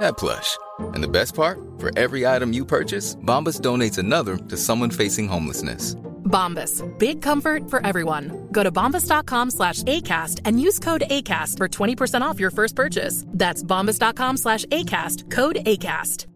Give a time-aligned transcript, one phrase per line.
[0.00, 0.58] that plush.
[0.78, 1.58] And the best part?
[1.78, 5.94] For every item you purchase, Bombas donates another to someone facing homelessness.
[6.24, 6.82] Bombas.
[6.98, 8.48] Big comfort for everyone.
[8.50, 13.24] Go to bombas.com slash ACAST and use code ACAST for 20% off your first purchase.
[13.28, 15.30] That's bombas.com slash ACAST.
[15.30, 16.26] Code ACAST.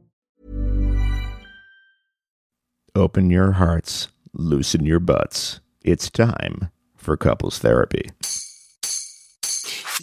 [2.95, 5.61] Open your hearts, loosen your butts.
[5.85, 8.11] It's time for couples therapy.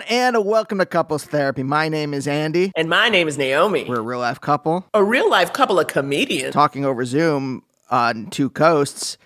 [0.00, 1.62] everyone, and welcome to Couples Therapy.
[1.62, 2.72] My name is Andy.
[2.76, 3.84] And my name is Naomi.
[3.88, 6.54] We're a real life couple a real life couple of comedians.
[6.54, 9.18] talking over Zoom on two coasts.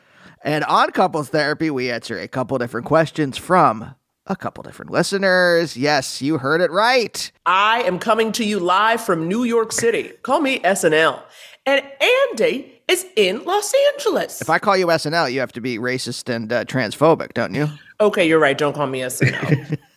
[0.45, 3.95] And on Couples Therapy, we answer a couple different questions from
[4.27, 5.77] a couple different listeners.
[5.77, 7.31] Yes, you heard it right.
[7.47, 10.13] I am coming to you live from New York City.
[10.23, 11.23] Call me SNL.
[11.67, 11.85] And
[12.31, 14.41] Andy is in Los Angeles.
[14.41, 17.69] If I call you SNL, you have to be racist and uh, transphobic, don't you?
[18.01, 18.57] okay, you're right.
[18.59, 19.79] Don't call me SNL.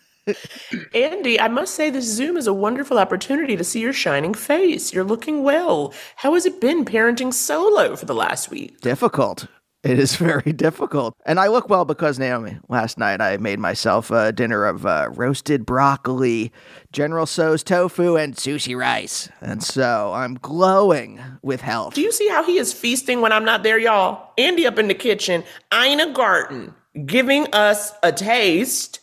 [0.93, 4.93] Andy, I must say this Zoom is a wonderful opportunity to see your shining face.
[4.93, 5.93] You're looking well.
[6.17, 8.79] How has it been parenting solo for the last week?
[8.81, 9.47] difficult.
[9.83, 11.15] It is very difficult.
[11.27, 15.09] And I look well because, Naomi, last night I made myself a dinner of uh,
[15.11, 16.51] roasted broccoli,
[16.91, 19.29] General Tso's tofu, and sushi rice.
[19.41, 21.93] And so I'm glowing with health.
[21.93, 24.31] Do you see how he is feasting when I'm not there, y'all?
[24.39, 25.43] Andy up in the kitchen,
[25.73, 26.73] Ina Garten,
[27.05, 29.01] giving us a taste.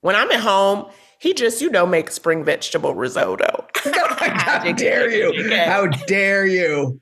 [0.00, 3.66] When I'm at home, he just, you know, makes spring vegetable risotto.
[3.84, 5.50] How dare you?
[5.54, 7.00] How dare you?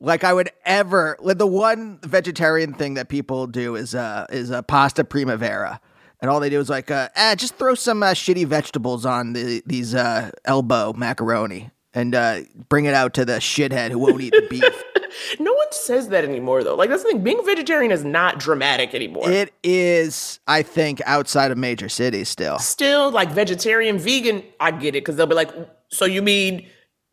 [0.00, 4.50] like I would ever, like the one vegetarian thing that people do is uh is
[4.50, 5.80] a pasta primavera.
[6.20, 9.34] And all they do is like, uh, eh, just throw some uh, shitty vegetables on
[9.34, 14.20] the, these uh, elbow macaroni and uh, bring it out to the shithead who won't
[14.20, 14.82] eat the beef.
[15.40, 16.74] No one says that anymore, though.
[16.74, 17.22] Like, that's the thing.
[17.22, 19.30] Being vegetarian is not dramatic anymore.
[19.30, 22.58] It is, I think, outside of major cities still.
[22.58, 25.02] Still, like, vegetarian, vegan, I get it.
[25.02, 25.50] Because they'll be like,
[25.90, 26.66] so you mean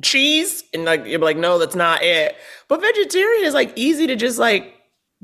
[0.04, 0.64] cheese?
[0.74, 2.36] And, like, you'll be like, no, that's not it.
[2.68, 4.74] But vegetarian is, like, easy to just, like,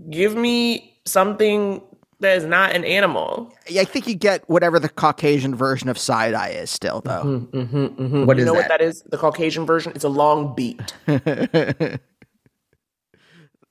[0.09, 1.82] give me something
[2.20, 3.52] that is not an animal.
[3.76, 7.47] I think you get whatever the Caucasian version of side eye is still, though.
[7.52, 8.59] Mm-hmm, What you is know that?
[8.59, 9.02] what that is?
[9.09, 9.91] The Caucasian version?
[9.96, 10.94] It's a long beat.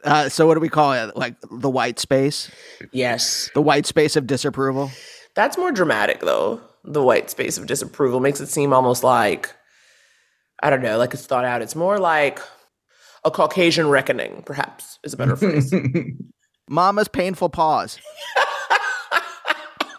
[0.04, 1.16] Uh, so, what do we call it?
[1.16, 2.50] Like the white space?
[2.92, 3.50] yes.
[3.54, 4.90] The white space of disapproval?
[5.34, 6.60] That's more dramatic, though.
[6.84, 9.54] The white space of disapproval makes it seem almost like,
[10.62, 11.62] I don't know, like it's thought out.
[11.62, 12.40] It's more like
[13.24, 15.72] a Caucasian reckoning, perhaps, is a better phrase.
[16.68, 17.98] Mama's painful pause.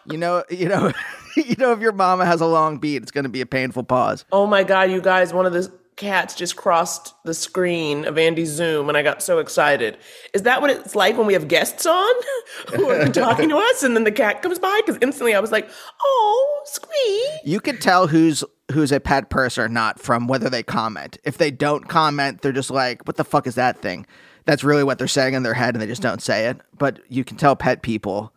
[0.10, 0.92] you know, you know,
[1.36, 3.84] you know, if your mama has a long beat, it's going to be a painful
[3.84, 4.26] pause.
[4.32, 8.50] oh my God, you guys, one of the cats just crossed the screen of Andy's
[8.50, 9.98] Zoom and I got so excited.
[10.34, 12.14] Is that what it's like when we have guests on
[12.76, 14.82] who are talking to us and then the cat comes by?
[14.86, 15.70] Because instantly I was like,
[16.02, 17.42] oh, squeak.
[17.44, 21.18] You can tell who's who's a pet person or not from whether they comment.
[21.24, 24.06] If they don't comment, they're just like, "What the fuck is that thing?"
[24.46, 26.58] That's really what they're saying in their head, and they just don't say it.
[26.78, 28.34] But you can tell pet people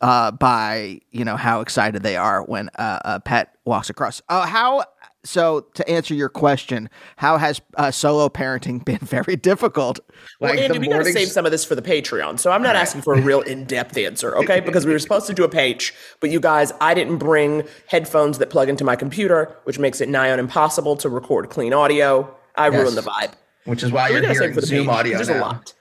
[0.00, 4.20] uh, by you know how excited they are when uh, a pet walks across.
[4.28, 4.84] Uh, how
[5.24, 10.00] so to answer your question, how has uh, solo parenting been very difficult?
[10.40, 12.38] Well, Like Andy, we got to save some of this for the Patreon.
[12.38, 14.60] So I'm not asking for a real in-depth answer, okay?
[14.64, 18.38] Because we were supposed to do a page, but you guys, I didn't bring headphones
[18.38, 22.34] that plug into my computer, which makes it nigh on impossible to record clean audio.
[22.56, 22.80] I Yes.
[22.80, 23.32] ruined the vibe.
[23.64, 24.94] Which is why So you're hearing for the Zoom page.
[24.94, 25.38] audio There's now.
[25.38, 25.72] a lot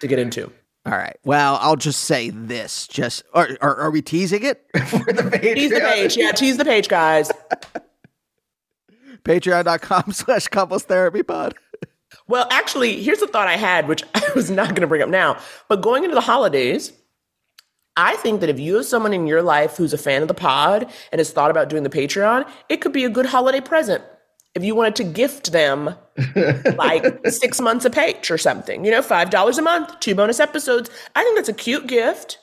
[0.00, 0.50] to get into.
[0.86, 1.16] All right.
[1.24, 2.86] Well, I'll just say this.
[2.88, 4.64] Just are, are, are we teasing it?
[4.86, 5.54] For the Patreon.
[5.54, 6.32] Tease the page, yeah.
[6.32, 7.30] Tease the page, guys.
[9.28, 11.54] Patreon.com slash couples therapy pod.
[12.26, 15.10] Well, actually, here's a thought I had, which I was not going to bring up
[15.10, 15.38] now.
[15.68, 16.92] But going into the holidays,
[17.96, 20.34] I think that if you have someone in your life who's a fan of the
[20.34, 24.02] pod and has thought about doing the Patreon, it could be a good holiday present.
[24.54, 25.94] If you wanted to gift them
[26.76, 30.90] like six months a page or something, you know, $5 a month, two bonus episodes.
[31.14, 32.38] I think that's a cute gift.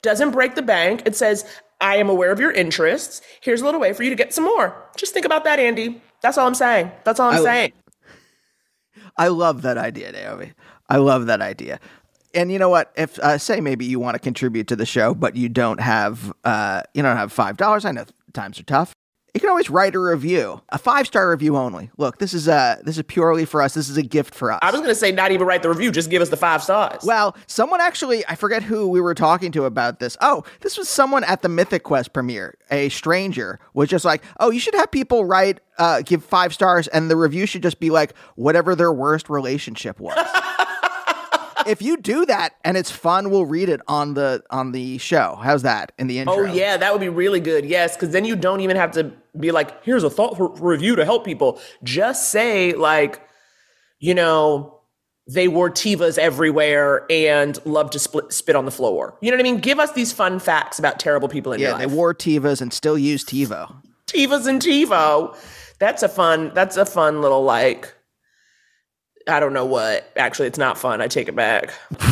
[0.00, 1.02] Doesn't break the bank.
[1.04, 1.44] It says,
[1.80, 3.20] I am aware of your interests.
[3.40, 4.88] Here's a little way for you to get some more.
[4.96, 6.00] Just think about that, Andy.
[6.22, 6.90] That's all I'm saying.
[7.04, 7.72] That's all I'm I- saying.
[9.16, 10.52] I love that idea, Naomi.
[10.88, 11.80] I love that idea.
[12.34, 12.92] And you know what?
[12.96, 16.32] If uh, say maybe you want to contribute to the show, but you don't have
[16.44, 17.84] uh, you don't have five dollars.
[17.84, 18.91] I know times are tough.
[19.34, 21.90] You can always write a review, a five star review only.
[21.96, 23.72] Look, this is uh this is purely for us.
[23.72, 24.58] This is a gift for us.
[24.60, 26.62] I was going to say, not even write the review, just give us the five
[26.62, 27.02] stars.
[27.02, 30.18] Well, someone actually, I forget who we were talking to about this.
[30.20, 32.58] Oh, this was someone at the Mythic Quest premiere.
[32.70, 36.86] A stranger was just like, oh, you should have people write, uh, give five stars,
[36.88, 40.14] and the review should just be like, whatever their worst relationship was.
[41.66, 45.38] if you do that and it's fun, we'll read it on the on the show.
[45.42, 46.34] How's that in the intro?
[46.48, 47.64] oh, yeah, that would be really good.
[47.64, 51.04] Yes, because then you don't even have to be like, here's a thoughtful review to
[51.04, 51.60] help people.
[51.82, 53.20] Just say, like,
[53.98, 54.80] you know,
[55.28, 59.16] they wore Tevas everywhere and loved to split, spit on the floor.
[59.20, 59.60] You know what I mean?
[59.60, 62.72] Give us these fun facts about terrible people in Yeah, your they wore Tevas and
[62.72, 63.74] still use TiVo.
[64.06, 65.36] Tevas and TiVo.
[65.78, 67.94] That's a fun, that's a fun little, like,
[69.28, 70.10] I don't know what.
[70.16, 71.00] Actually, it's not fun.
[71.00, 71.72] I take it back.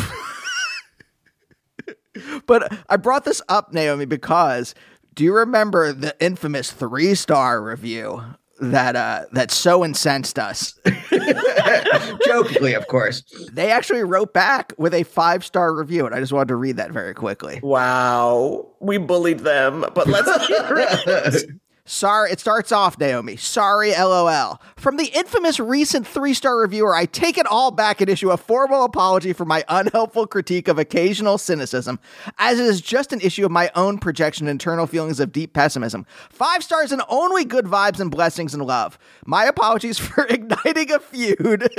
[2.46, 4.74] But I brought this up, Naomi, because
[5.14, 8.22] do you remember the infamous three star review
[8.60, 10.78] that uh that so incensed us?
[12.26, 13.22] Jokingly, of course.
[13.52, 16.76] they actually wrote back with a five star review, and I just wanted to read
[16.78, 17.60] that very quickly.
[17.62, 18.66] Wow.
[18.80, 21.50] We bullied them, but let's hear it.
[21.92, 23.34] Sorry, it starts off, Naomi.
[23.34, 24.60] Sorry, lol.
[24.76, 28.36] From the infamous recent three star reviewer, I take it all back and issue a
[28.36, 31.98] formal apology for my unhelpful critique of occasional cynicism,
[32.38, 35.52] as it is just an issue of my own projection and internal feelings of deep
[35.52, 36.06] pessimism.
[36.28, 38.96] Five stars and only good vibes and blessings and love.
[39.26, 41.72] My apologies for igniting a feud.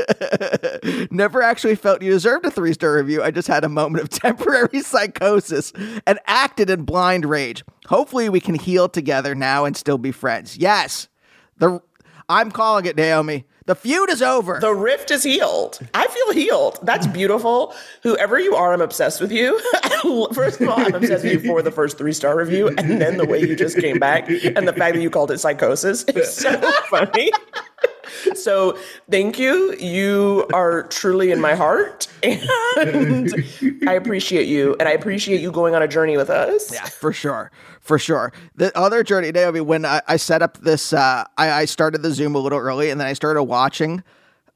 [1.09, 3.23] Never actually felt you deserved a three star review.
[3.23, 5.71] I just had a moment of temporary psychosis
[6.05, 7.63] and acted in blind rage.
[7.91, 10.55] Hopefully, we can heal together now and still be friends.
[10.55, 11.09] Yes,
[11.57, 11.81] the
[12.29, 13.43] I'm calling it, Naomi.
[13.65, 14.59] The feud is over.
[14.61, 15.77] The rift is healed.
[15.93, 16.79] I feel healed.
[16.83, 17.75] That's beautiful.
[18.03, 19.59] Whoever you are, I'm obsessed with you.
[20.33, 23.17] First of all, I'm obsessed with you for the first three star review, and then
[23.17, 26.33] the way you just came back, and the fact that you called it psychosis is
[26.33, 27.29] so funny.
[28.35, 28.77] So
[29.09, 29.75] thank you.
[29.75, 33.33] You are truly in my heart, and
[33.87, 36.73] I appreciate you, and I appreciate you going on a journey with us.
[36.73, 37.51] Yeah, for sure.
[37.81, 38.31] For sure.
[38.55, 42.11] The other journey, Naomi, when I, I set up this, uh, I, I started the
[42.11, 44.03] Zoom a little early and then I started watching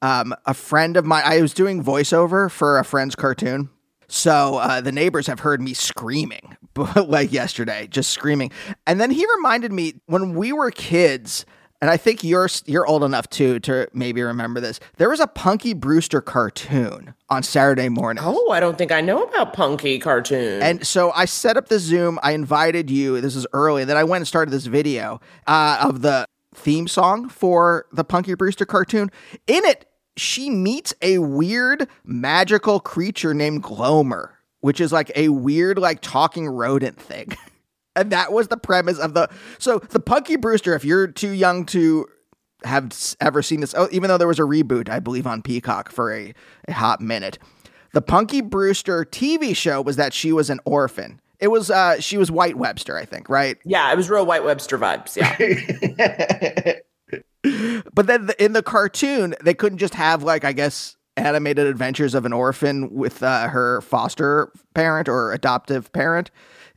[0.02, 1.24] um, a friend of mine.
[1.26, 3.70] I was doing voiceover for a friend's cartoon.
[4.08, 6.56] So uh, the neighbors have heard me screaming,
[6.96, 8.52] like yesterday, just screaming.
[8.86, 11.46] And then he reminded me when we were kids,
[11.82, 14.80] and I think you're you're old enough too to maybe remember this.
[14.98, 18.24] There was a Punky Brewster cartoon on Saturday morning.
[18.26, 20.62] Oh, I don't think I know about Punky cartoon.
[20.62, 22.20] And so I set up the Zoom.
[22.24, 23.20] I invited you.
[23.22, 23.84] This is early.
[23.84, 28.34] Then I went and started this video uh, of the theme song for the Punky
[28.36, 29.12] Brewster cartoon.
[29.48, 29.86] In it,
[30.18, 34.30] she meets a weird magical creature named Glomer,
[34.62, 37.34] which is like a weird, like talking rodent thing.
[37.96, 39.30] and that was the premise of the.
[39.60, 42.08] So the Punky Brewster, if you're too young to
[42.64, 45.92] have ever seen this, oh, even though there was a reboot, I believe, on Peacock
[45.92, 46.34] for a,
[46.68, 47.38] a hot minute.
[47.94, 51.22] The Punky Brewster TV show was that she was an orphan.
[51.40, 53.58] It was uh she was White Webster, I think, right?
[53.66, 55.16] yeah, it was real White Webster vibes.
[55.16, 56.80] Yeah.
[57.94, 62.16] But then the, in the cartoon, they couldn't just have like I guess animated adventures
[62.16, 66.32] of an orphan with uh, her foster parent or adoptive parent.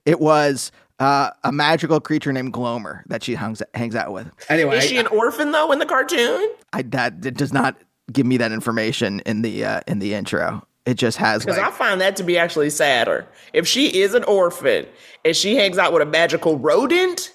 [0.04, 4.30] It was uh, a magical creature named Glomer that she hangs hangs out with.
[4.48, 6.50] Anyway, Is she an orphan though in the cartoon?
[6.72, 7.76] I that it does not
[8.12, 10.66] give me that information in the uh, in the intro.
[10.86, 13.26] It just has Because like I find that to be actually sadder.
[13.52, 14.86] If she is an orphan
[15.24, 17.32] and she hangs out with a magical rodent,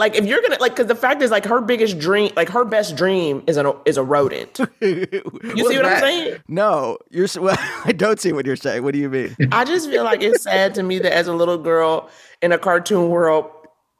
[0.00, 2.64] like if you're gonna like, because the fact is like her biggest dream, like her
[2.64, 4.58] best dream is an is a rodent.
[4.80, 6.36] You see what I'm saying?
[6.48, 6.96] no.
[7.10, 8.82] You're well, I don't see what you're saying.
[8.82, 9.36] What do you mean?
[9.52, 12.08] I just feel like it's sad to me that as a little girl
[12.40, 13.50] in a cartoon world,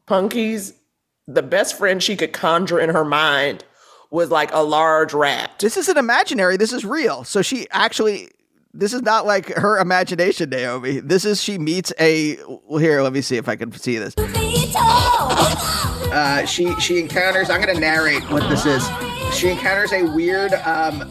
[0.07, 0.73] Punky's
[1.28, 3.62] the best friend she could conjure in her mind
[4.11, 5.50] was like a large rat.
[5.61, 6.57] this isn't imaginary.
[6.57, 7.25] This is real.
[7.25, 8.30] So she actually.
[8.73, 11.00] This is not like her imagination, Naomi.
[11.00, 12.38] This is she meets a.
[12.47, 14.14] Well, here, let me see if I can see this.
[16.12, 17.50] Uh, she she encounters.
[17.50, 18.87] I'm going to narrate what this is.
[19.35, 20.52] She encounters a weird.
[20.52, 21.02] Um,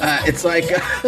[0.00, 0.64] uh, it's like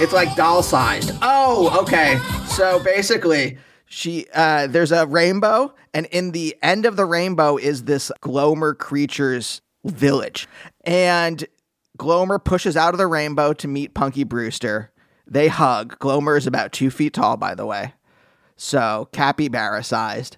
[0.00, 1.12] it's like doll sized.
[1.22, 2.18] Oh, okay.
[2.46, 7.84] So basically, She uh there's a rainbow and in the end of the rainbow is
[7.84, 10.46] this Glomer creature's village.
[10.84, 11.46] And
[11.98, 14.92] Glomer pushes out of the rainbow to meet Punky Brewster.
[15.26, 15.98] They hug.
[15.98, 17.94] Glomer is about two feet tall, by the way.
[18.56, 20.36] So capybara sized.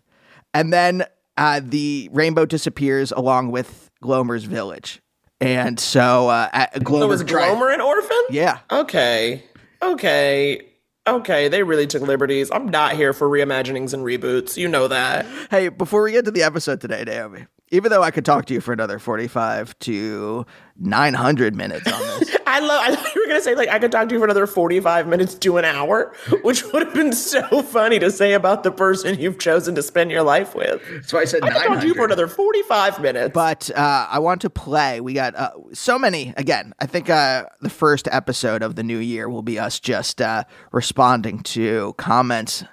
[0.54, 1.04] And then
[1.40, 5.00] uh, the rainbow disappears along with Glomer's village.
[5.40, 8.20] And so uh, at, So Glomer was Glomer an orphan?
[8.28, 8.58] Yeah.
[8.70, 9.42] Okay.
[9.82, 10.60] Okay.
[11.06, 11.48] Okay.
[11.48, 12.50] They really took liberties.
[12.52, 14.58] I'm not here for reimaginings and reboots.
[14.58, 15.24] You know that.
[15.50, 18.54] Hey, before we get to the episode today, Naomi, even though I could talk to
[18.54, 20.44] you for another 45 to
[20.76, 22.82] 900 minutes on this, I love.
[22.82, 25.06] I thought you were gonna say like I could talk to you for another 45
[25.06, 26.12] minutes to an hour,
[26.42, 30.10] which would have been so funny to say about the person you've chosen to spend
[30.10, 30.82] your life with.
[30.90, 33.32] that's why I said I could talk to you for another 45 minutes.
[33.32, 35.00] but uh, I want to play.
[35.00, 36.34] We got uh, so many.
[36.36, 40.20] Again, I think uh, the first episode of the new year will be us just
[40.20, 42.64] uh, responding to comments.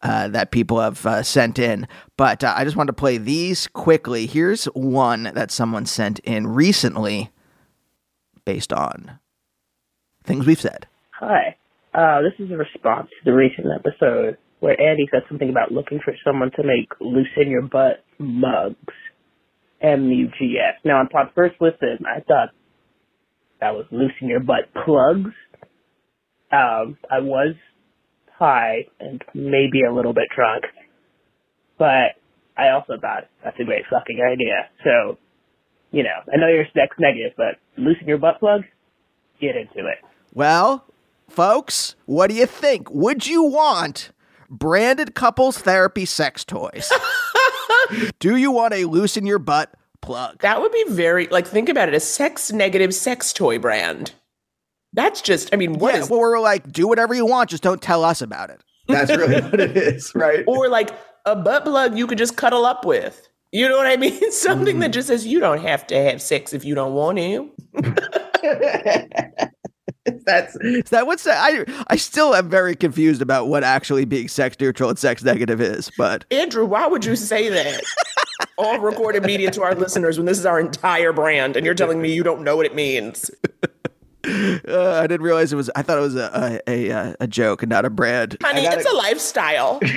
[0.00, 1.84] Uh, that people have uh, sent in,
[2.16, 4.26] but uh, I just want to play these quickly.
[4.26, 7.32] Here's one that someone sent in recently,
[8.44, 9.18] based on
[10.22, 10.86] things we've said.
[11.18, 11.56] Hi.
[11.92, 15.98] Uh, this is a response to the recent episode where Andy said something about looking
[16.04, 18.76] for someone to make loosen your butt mugs.
[19.80, 20.80] M-U-G-S.
[20.84, 22.48] Now, upon first listen, I thought
[23.60, 25.30] that was loosen your butt plugs.
[26.50, 27.54] Um, I was
[28.38, 30.64] high and maybe a little bit drunk,
[31.78, 32.16] but
[32.56, 34.68] I also thought that's a great fucking idea.
[34.84, 35.18] So,
[35.92, 38.62] you know, I know you're sex negative, but loosen your butt plug,
[39.40, 39.98] get into it.
[40.34, 40.84] Well,
[41.28, 42.90] folks, what do you think?
[42.90, 44.10] Would you want
[44.50, 46.90] branded couples therapy sex toys?
[48.18, 50.40] do you want a loosen your butt plug?
[50.42, 54.12] that would be very like think about it a sex negative sex toy brand.
[54.92, 55.52] That's just.
[55.52, 58.04] I mean, what yeah, is well, we're like, do whatever you want, just don't tell
[58.04, 58.62] us about it.
[58.88, 60.44] That's really what it is, right?
[60.46, 60.90] or like
[61.26, 63.28] a butt plug you could just cuddle up with.
[63.52, 64.30] You know what I mean?
[64.32, 64.94] Something that mm.
[64.94, 67.50] just says you don't have to have sex if you don't want to.
[70.24, 74.56] That's Is that what's I I still am very confused about what actually being sex
[74.58, 77.82] neutral and sex negative is, but Andrew, why would you say that?
[78.56, 82.00] All recorded media to our listeners when this is our entire brand, and you're telling
[82.00, 83.30] me you don't know what it means.
[84.26, 85.70] Uh, I didn't realize it was.
[85.76, 88.36] I thought it was a a, a, a joke and not a brand.
[88.42, 89.80] Honey, gotta- it's a lifestyle.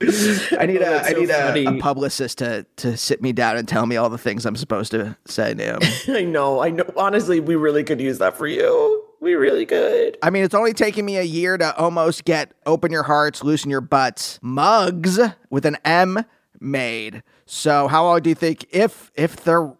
[0.00, 1.76] I need a I so need a.
[1.76, 4.92] A publicist to to sit me down and tell me all the things I'm supposed
[4.92, 5.86] to say, Naomi.
[6.08, 6.84] I know, I know.
[6.96, 9.04] Honestly, we really could use that for you.
[9.20, 10.16] We really could.
[10.22, 13.70] I mean, it's only taking me a year to almost get open your hearts, loosen
[13.72, 15.18] your butts mugs
[15.50, 16.24] with an M
[16.60, 17.24] made.
[17.44, 19.72] So how long do you think if if there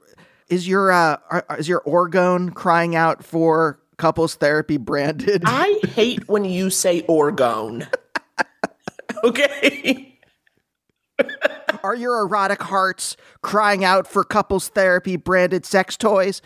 [0.49, 1.19] is your uh
[1.59, 5.43] is your orgone crying out for couples therapy branded?
[5.45, 7.87] I hate when you say orgone.
[9.25, 10.19] okay.
[11.83, 16.41] Are your erotic hearts crying out for couples therapy branded sex toys?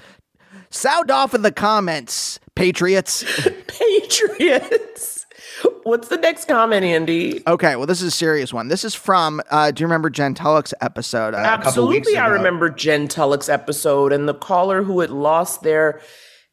[0.70, 3.24] Sound off in the comments, patriots.
[3.66, 5.21] Patriots.
[5.84, 7.42] What's the next comment, Andy?
[7.46, 8.68] Okay, well, this is a serious one.
[8.68, 11.34] This is from, uh, do you remember Jen Tullock's episode?
[11.34, 15.62] Uh, couple weeks Absolutely, I remember Jen Tullock's episode and the caller who had lost
[15.62, 16.00] their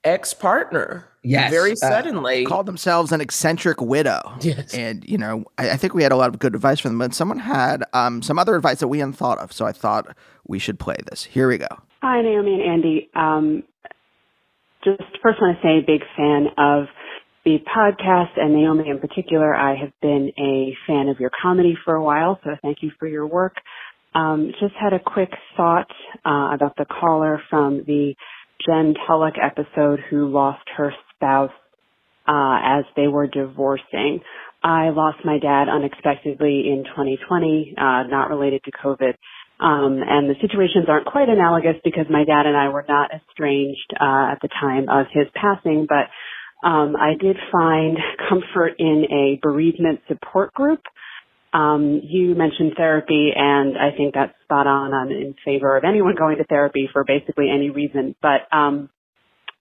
[0.04, 1.06] ex partner.
[1.22, 2.46] Yes, Very uh, suddenly.
[2.46, 4.22] called themselves an eccentric widow.
[4.40, 4.74] Yes.
[4.74, 7.00] And, you know, I, I think we had a lot of good advice from them,
[7.00, 9.52] but someone had um, some other advice that we hadn't thought of.
[9.52, 10.16] So I thought
[10.48, 11.26] we should play this.
[11.26, 11.68] Here we go.
[12.02, 13.10] Hi, Naomi and Andy.
[13.16, 13.64] Um,
[14.84, 16.86] just first want to say big fan of
[17.46, 19.56] the podcast and Naomi in particular.
[19.56, 23.08] I have been a fan of your comedy for a while, so thank you for
[23.08, 23.56] your work.
[24.14, 25.90] Um, just had a quick thought
[26.26, 28.16] uh, about the caller from the
[28.66, 31.52] Jen Tullock episode who lost her spouse
[32.28, 34.22] uh, as they were divorcing.
[34.62, 39.14] I lost my dad unexpectedly in 2020, uh, not related to COVID.
[39.60, 43.92] Um, and the situations aren't quite analogous because my dad and I were not estranged
[44.00, 46.08] uh, at the time of his passing, but
[46.64, 47.98] um, I did find
[48.30, 50.82] comfort in a bereavement support group.
[51.54, 54.94] Um, you mentioned therapy, and I think that's spot on.
[54.94, 58.90] I'm in favor of anyone going to therapy for basically any reason, but um,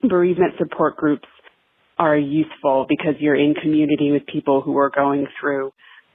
[0.03, 1.27] bereavement support groups
[1.99, 5.73] are useful because you're in community with people who are going through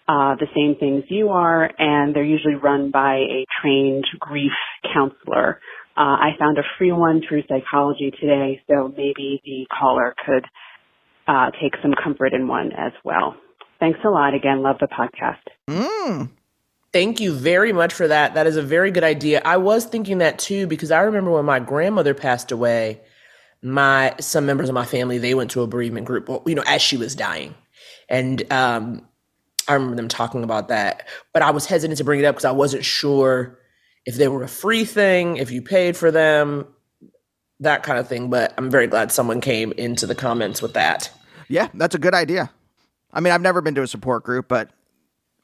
[0.07, 4.51] uh, the same things you are, and they're usually run by a trained grief
[4.93, 5.59] counselor.
[5.95, 10.45] Uh, I found a free one through psychology today, so maybe the caller could
[11.27, 13.35] uh, take some comfort in one as well.
[13.79, 14.33] Thanks a lot.
[14.33, 15.39] Again, love the podcast.
[15.69, 16.29] Mm.
[16.91, 18.35] Thank you very much for that.
[18.35, 19.41] That is a very good idea.
[19.43, 23.01] I was thinking that too because I remember when my grandmother passed away,
[23.63, 26.63] my some members of my family they went to a bereavement group, well, you know,
[26.67, 27.55] as she was dying,
[28.09, 29.07] and um,
[29.67, 31.07] I remember them talking about that.
[31.33, 33.57] But I was hesitant to bring it up because I wasn't sure
[34.05, 36.67] if they were a free thing, if you paid for them,
[37.63, 38.29] that kind of thing.
[38.29, 41.09] But I'm very glad someone came into the comments with that.
[41.49, 42.51] Yeah, that's a good idea.
[43.11, 44.69] I mean, I've never been to a support group, but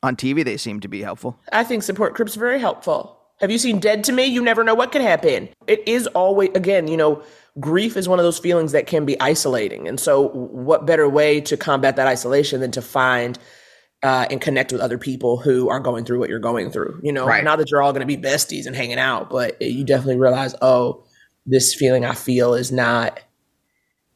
[0.01, 1.37] on TV they seem to be helpful.
[1.51, 3.15] I think support groups are very helpful.
[3.41, 4.25] Have you seen Dead to Me?
[4.25, 5.49] You never know what could happen.
[5.67, 7.21] It is always, again, you know,
[7.59, 9.87] grief is one of those feelings that can be isolating.
[9.87, 13.39] And so, what better way to combat that isolation than to find
[14.03, 16.99] uh, and connect with other people who are going through what you're going through?
[17.01, 17.43] You know, Right.
[17.43, 20.53] not that you're all going to be besties and hanging out, but you definitely realize,
[20.61, 21.05] oh,
[21.49, 23.19] this feeling I feel is not,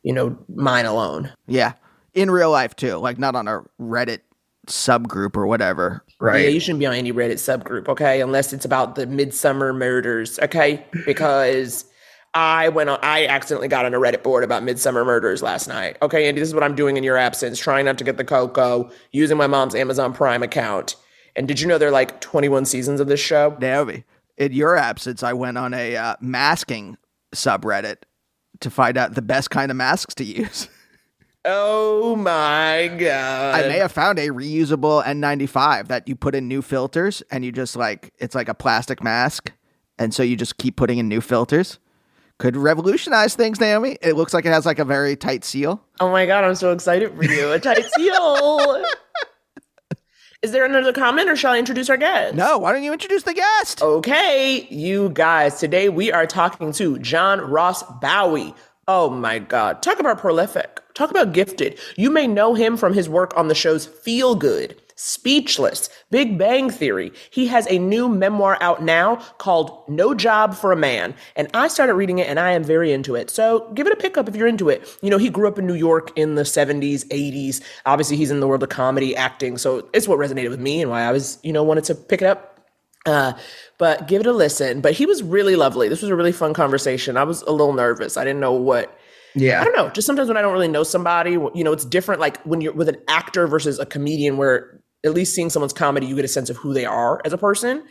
[0.04, 1.32] you know, mine alone.
[1.48, 1.74] Yeah,
[2.14, 4.22] in real life too, like not on a Reddit
[4.68, 6.04] subgroup or whatever.
[6.20, 6.44] Right.
[6.44, 8.22] Yeah, you shouldn't be on any Reddit subgroup, okay?
[8.22, 10.86] Unless it's about the Midsomer Murders, okay?
[11.06, 11.86] Because
[12.34, 15.98] I went on I accidentally got on a Reddit board about Midsomer Murders last night.
[16.02, 18.24] Okay, Andy, this is what I'm doing in your absence, trying not to get the
[18.24, 20.96] cocoa, using my mom's Amazon Prime account.
[21.36, 23.58] And did you know there are like 21 seasons of this show?
[23.60, 24.04] Naomi,
[24.38, 26.98] in your absence, I went on a uh, masking
[27.34, 27.98] subreddit
[28.62, 30.70] to find out the best kind of masks to use.
[31.46, 33.56] Oh my god.
[33.56, 37.52] I may have found a reusable N95 that you put in new filters and you
[37.52, 39.52] just like it's like a plastic mask.
[40.00, 41.80] And so you just keep putting in new filters.
[42.40, 43.98] Could revolutionize things, Naomi.
[44.02, 45.84] It looks like it has like a very tight seal.
[46.00, 47.52] Oh my god, I'm so excited for you.
[47.52, 48.86] A tight seal.
[50.44, 52.36] Is there another comment or shall I introduce our guest?
[52.36, 53.82] No, why don't you introduce the guest?
[53.82, 58.54] Okay, you guys, today we are talking to John Ross Bowie.
[58.86, 59.82] Oh my God.
[59.82, 60.82] Talk about prolific.
[60.96, 61.80] Talk about gifted.
[61.96, 66.70] You may know him from his work on the shows Feel Good, Speechless, Big Bang
[66.70, 67.12] Theory.
[67.30, 71.14] He has a new memoir out now called No Job for a Man.
[71.36, 73.30] And I started reading it and I am very into it.
[73.30, 74.98] So give it a pickup if you're into it.
[75.02, 77.62] You know, he grew up in New York in the 70s, 80s.
[77.86, 79.58] Obviously, he's in the world of comedy, acting.
[79.58, 82.22] So it's what resonated with me and why I was, you know, wanted to pick
[82.22, 82.62] it up.
[83.06, 83.34] Uh,
[83.78, 84.80] but give it a listen.
[84.80, 85.90] But he was really lovely.
[85.90, 87.18] This was a really fun conversation.
[87.18, 88.16] I was a little nervous.
[88.16, 88.98] I didn't know what.
[89.36, 89.60] Yeah.
[89.60, 89.90] I don't know.
[89.90, 92.22] Just sometimes when I don't really know somebody, you know, it's different.
[92.22, 96.08] Like when you're with an actor versus a comedian, where at least seeing someone's comedy,
[96.08, 97.84] you get a sense of who they are as a person.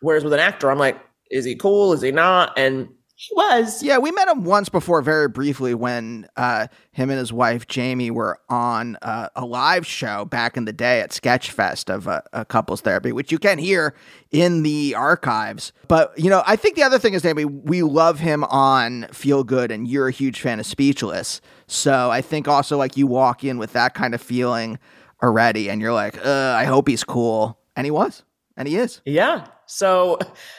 [0.00, 1.92] Whereas with an actor, I'm like, is he cool?
[1.92, 2.58] Is he not?
[2.58, 2.88] And
[3.20, 3.82] he was.
[3.82, 8.10] Yeah, we met him once before, very briefly, when uh, him and his wife Jamie
[8.10, 12.46] were on uh, a live show back in the day at Sketchfest of uh, a
[12.46, 13.94] couples therapy, which you can hear
[14.30, 15.72] in the archives.
[15.86, 19.44] But you know, I think the other thing is, Jamie, we love him on Feel
[19.44, 21.42] Good, and you're a huge fan of Speechless.
[21.66, 24.78] So I think also like you walk in with that kind of feeling
[25.22, 28.22] already, and you're like, uh, I hope he's cool, and he was,
[28.56, 29.00] and he is.
[29.04, 29.46] Yeah.
[29.66, 30.18] So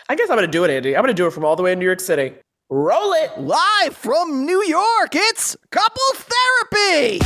[0.10, 0.96] I guess I'm going to do it, Andy.
[0.96, 2.34] I'm going to do it from all the way in New York City.
[2.70, 3.38] Roll it.
[3.38, 7.20] Live from New York, it's couple Therapy.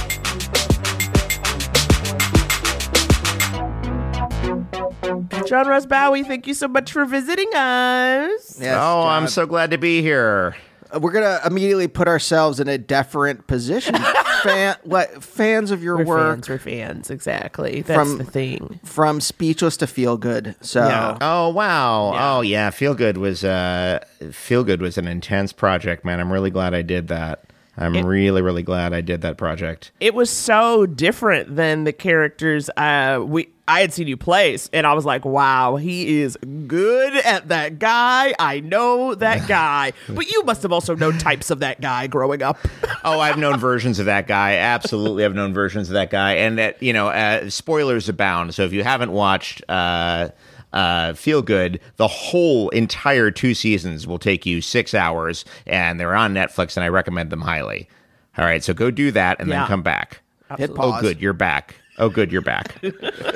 [5.46, 8.60] John Ross Bowie, thank you so much for visiting us.
[8.60, 10.56] Yes, oh, I'm so glad to be here.
[10.94, 13.96] Uh, We're gonna immediately put ourselves in a deferent position.
[14.44, 17.82] Fan, like, fans of your We're work fans, we're fans, exactly.
[17.82, 18.80] That's From- the thing.
[18.84, 20.56] from speechless to feel good.
[20.62, 21.18] So Yeah.
[21.22, 22.14] Oh wow!
[22.14, 22.34] Yeah.
[22.36, 26.20] Oh yeah, Feel Good was uh, Feel Good was an intense project, man.
[26.20, 27.44] I'm really glad I did that.
[27.78, 29.92] I'm really, really glad I did that project.
[30.00, 34.86] It was so different than the characters uh, we I had seen you play, and
[34.86, 38.34] I was like, "Wow, he is good at that guy.
[38.38, 42.42] I know that guy." but you must have also known types of that guy growing
[42.42, 42.58] up.
[43.08, 44.56] Oh, I've known versions of that guy.
[44.56, 48.56] Absolutely, I've known versions of that guy, and that you know, uh, spoilers abound.
[48.56, 49.64] So if you haven't watched.
[49.70, 50.30] Uh,
[50.74, 51.80] uh, feel good.
[51.96, 56.84] The whole entire two seasons will take you six hours, and they're on Netflix, and
[56.84, 57.88] I recommend them highly.
[58.38, 59.60] All right, so go do that, and Yeah.
[59.60, 60.20] then come back.
[60.58, 61.76] hit Oh, good, you're back.
[61.98, 62.76] Oh, good, you're back.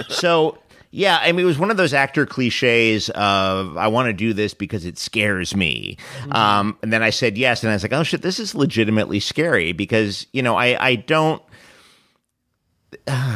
[0.10, 0.58] so,
[0.92, 4.34] yeah, I mean, it was one of those actor cliches of I want to do
[4.34, 5.98] this because it scares me.
[6.32, 9.20] Um, and then I said yes, and I was like, oh shit, this is legitimately
[9.20, 11.42] scary because you know I I don't.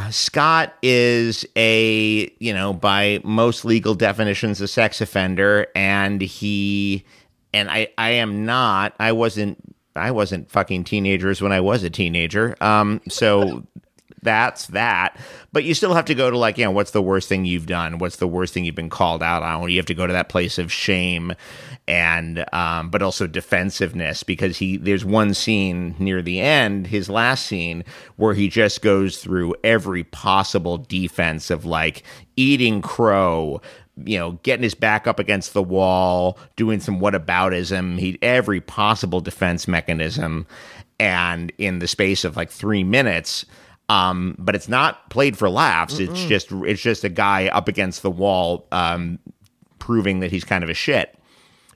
[0.10, 7.06] Scott is a, you know, by most legal definitions, a sex offender, and he,
[7.54, 8.96] and I, I am not.
[9.00, 9.60] I wasn't.
[9.96, 12.56] I wasn't fucking teenagers when I was a teenager.
[12.62, 13.64] Um, so
[14.24, 15.20] that's that.
[15.52, 17.68] But you still have to go to like, you know, what's the worst thing you've
[17.68, 17.98] done?
[17.98, 19.70] What's the worst thing you've been called out on?
[19.70, 21.34] You have to go to that place of shame
[21.88, 27.46] and um, but also defensiveness because he there's one scene near the end, his last
[27.46, 27.84] scene,
[28.16, 32.04] where he just goes through every possible defense of like
[32.36, 33.62] eating crow,
[33.98, 39.20] you know, getting his back up against the wall, doing some whataboutism, he every possible
[39.20, 40.48] defense mechanism,
[41.00, 43.46] and in the space of like three minutes.
[43.94, 46.00] Um, but it's not played for laughs.
[46.00, 46.28] It's Mm-mm.
[46.28, 49.20] just it's just a guy up against the wall, um,
[49.80, 51.18] proving that he's kind of a shit.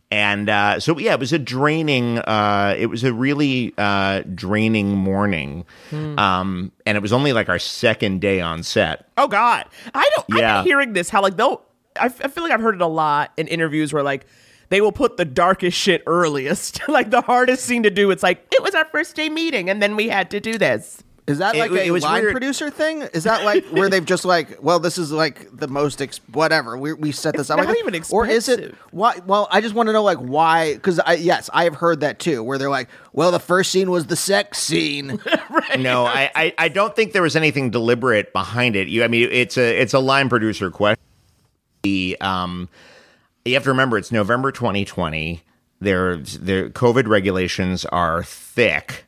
[0.10, 2.20] And uh, so yeah, it was a draining.
[2.20, 6.18] Uh, it was a really uh, draining morning, Hmm.
[6.18, 9.10] um, and it was only like our second day on set.
[9.18, 10.26] Oh God, I don't.
[10.32, 10.58] I've Yeah.
[10.60, 11.62] been hearing this how like they'll.
[12.00, 14.26] I feel like I've heard it a lot in interviews where like
[14.70, 18.10] they will put the darkest shit earliest, like the hardest scene to do.
[18.12, 21.04] It's like it was our first day meeting, and then we had to do this.
[21.28, 22.32] Is that like it a was line weird.
[22.32, 23.02] producer thing?
[23.02, 26.78] Is that like where they've just like, well, this is like the most ex- whatever
[26.78, 28.12] we we set this It's up, not like even this.
[28.14, 29.20] or is it why?
[29.26, 32.20] Well, I just want to know like why because I yes I have heard that
[32.20, 35.20] too, where they're like, well, the first scene was the sex scene.
[35.78, 38.88] No, I, I, I don't think there was anything deliberate behind it.
[38.88, 41.02] You, I mean, it's a it's a line producer question.
[41.84, 42.70] The um,
[43.44, 45.44] you have to remember it's November 2020.
[45.82, 49.04] There's the COVID regulations are thick.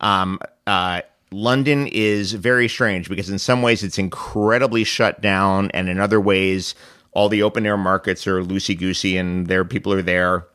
[0.00, 5.88] Um, uh, London is very strange because in some ways it's incredibly shut down, and
[5.88, 6.74] in other ways,
[7.12, 10.46] all the open air markets are loosey goosey, and there people are there,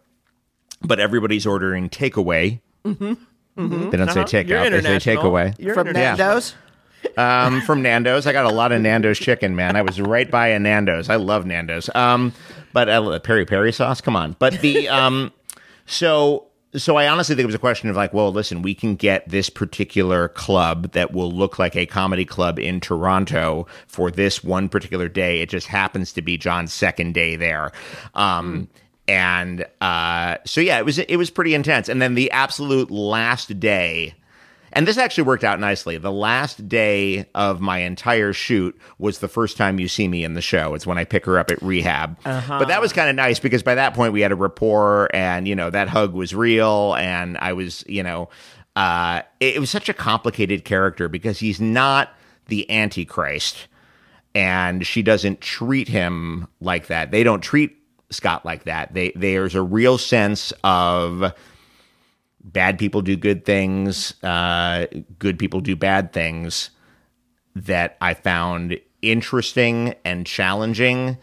[0.81, 2.61] but everybody's ordering takeaway.
[2.85, 3.89] Mm-hmm.
[3.89, 6.55] They don't say takeout; they say takeaway You're from Nando's.
[7.17, 8.27] um, from Nando's.
[8.27, 9.75] I got a lot of Nando's chicken, man.
[9.75, 11.09] I was right by a Nando's.
[11.09, 11.89] I love Nando's.
[11.95, 12.33] Um,
[12.73, 14.35] but uh, peri peri sauce, come on.
[14.39, 15.31] But the um,
[15.85, 16.46] so
[16.77, 19.27] so I honestly think it was a question of like, well, listen, we can get
[19.27, 24.69] this particular club that will look like a comedy club in Toronto for this one
[24.69, 25.41] particular day.
[25.41, 27.71] It just happens to be John's second day there.
[28.13, 28.67] Um,
[29.07, 31.89] and uh, so yeah, it was it was pretty intense.
[31.89, 34.13] And then the absolute last day.
[34.73, 35.97] And this actually worked out nicely.
[35.97, 40.33] The last day of my entire shoot was the first time you see me in
[40.33, 40.73] the show.
[40.73, 42.17] It's when I pick her up at rehab.
[42.25, 42.59] Uh-huh.
[42.59, 45.47] But that was kind of nice because by that point we had a rapport and,
[45.47, 46.95] you know, that hug was real.
[46.95, 48.29] And I was, you know,
[48.75, 52.09] uh, it, it was such a complicated character because he's not
[52.47, 53.67] the Antichrist
[54.35, 57.09] and she doesn't treat him like that.
[57.09, 57.75] They don't treat
[58.09, 58.93] Scott like that.
[58.93, 61.33] They there's a real sense of
[62.51, 64.87] bad people do good things, uh,
[65.19, 66.69] good people do bad things
[67.55, 71.17] that I found interesting and challenging.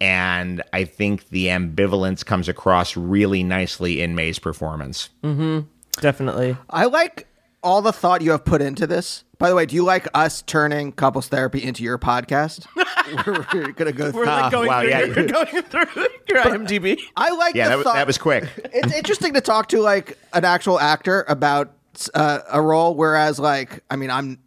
[0.00, 5.10] And I think the ambivalence comes across really nicely in Mae's performance.
[5.22, 5.66] Mm-hmm.
[6.00, 6.56] Definitely.
[6.70, 7.26] I like
[7.62, 9.24] all the thought you have put into this.
[9.38, 12.66] By the way, do you like us turning couples therapy into your podcast?
[13.26, 14.10] we're, we're gonna go.
[14.10, 15.04] We're like going, wow, through, yeah.
[15.04, 16.98] your, going through your IMDb.
[17.16, 17.94] I like Yeah, the that, was- thought.
[17.94, 18.44] that was quick.
[18.72, 21.72] it's interesting to talk to like an actual actor about
[22.14, 24.38] uh, a role, whereas like I mean I'm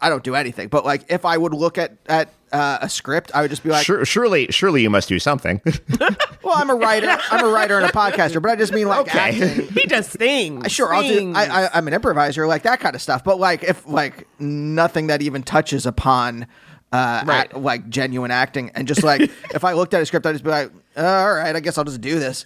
[0.00, 3.30] I don't do anything, but like if I would look at at uh, a script,
[3.34, 5.60] I would just be like, Sure, surely, surely you must do something.
[6.42, 9.00] well, I'm a writer, I'm a writer and a podcaster, but I just mean like
[9.00, 9.18] Okay.
[9.40, 9.68] acting.
[9.74, 10.70] He does things.
[10.70, 11.32] Sure, I'll do.
[11.34, 13.24] I, I, I'm an improviser, like that kind of stuff.
[13.24, 16.46] But like, if like nothing that even touches upon,
[16.92, 17.30] uh, Right.
[17.40, 19.22] act- like genuine acting, and just like
[19.54, 21.84] if I looked at a script, I'd just be like, all right, I guess I'll
[21.84, 22.44] just do this.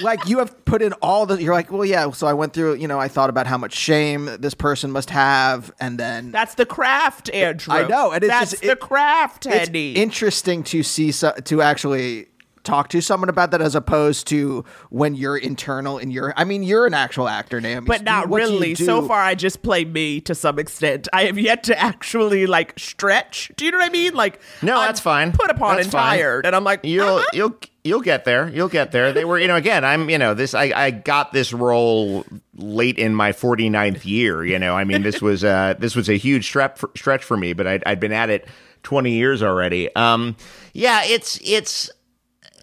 [0.00, 1.42] like you have put in all the.
[1.42, 2.10] You're like, well, yeah.
[2.12, 2.74] So I went through.
[2.76, 6.54] You know, I thought about how much shame this person must have, and then That's
[6.54, 7.74] the craft, Andrew.
[7.74, 9.92] I know, and it's That's just- the it- craft, it's Andy.
[9.96, 12.28] interesting to see so, to actually
[12.64, 16.32] talk to someone about that as opposed to when you're internal in your.
[16.36, 18.74] I mean, you're an actual actor, Naomi, but not What really.
[18.74, 21.08] do- So far, I just play me to some extent.
[21.12, 23.50] I have yet to actually like stretch.
[23.56, 24.14] Do you know what I mean?
[24.14, 25.32] Like, No, I'm that's fine.
[25.32, 26.18] Put upon That's and fine.
[26.18, 27.24] tired, and I'm like, you'll uh-huh.
[27.32, 28.48] you'll you'll get there.
[28.48, 29.12] You'll get there.
[29.12, 32.98] They were, you know, again, I'm, you know, this I I got this role late
[32.98, 34.76] in my 49th year, you know.
[34.76, 37.66] I mean, this was uh this was a huge stretch for, stretch for me, but
[37.66, 38.46] I'd, I'd been at it
[38.84, 39.92] 20 years already.
[39.96, 40.36] Um
[40.74, 41.90] yeah, it's it's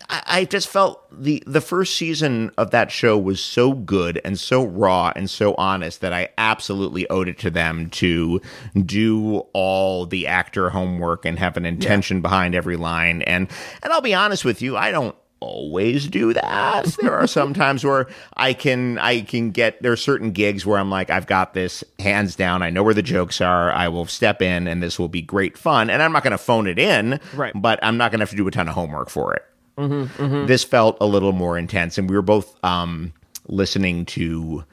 [0.10, 4.40] I, I just felt the the first season of that show was so good and
[4.40, 8.42] so raw and so honest that I absolutely owed it to them to
[8.86, 13.22] do all the actor homework and have an intention behind every line.
[13.24, 13.50] And
[13.84, 16.98] and I'll be honest with you, I don't always do that.
[17.02, 20.78] There are some times where I can I can get there are certain gigs where
[20.78, 22.62] I'm like I've got this hands down.
[22.62, 23.72] I know where the jokes are.
[23.72, 25.90] I will step in and this will be great fun.
[25.90, 27.54] And I'm not going to phone it in, Right.
[27.56, 29.44] But I'm not going to have to do a ton of homework for it.
[29.80, 33.14] Mm-hmm, This felt a little more intense, and we were both um,
[33.48, 34.64] listening to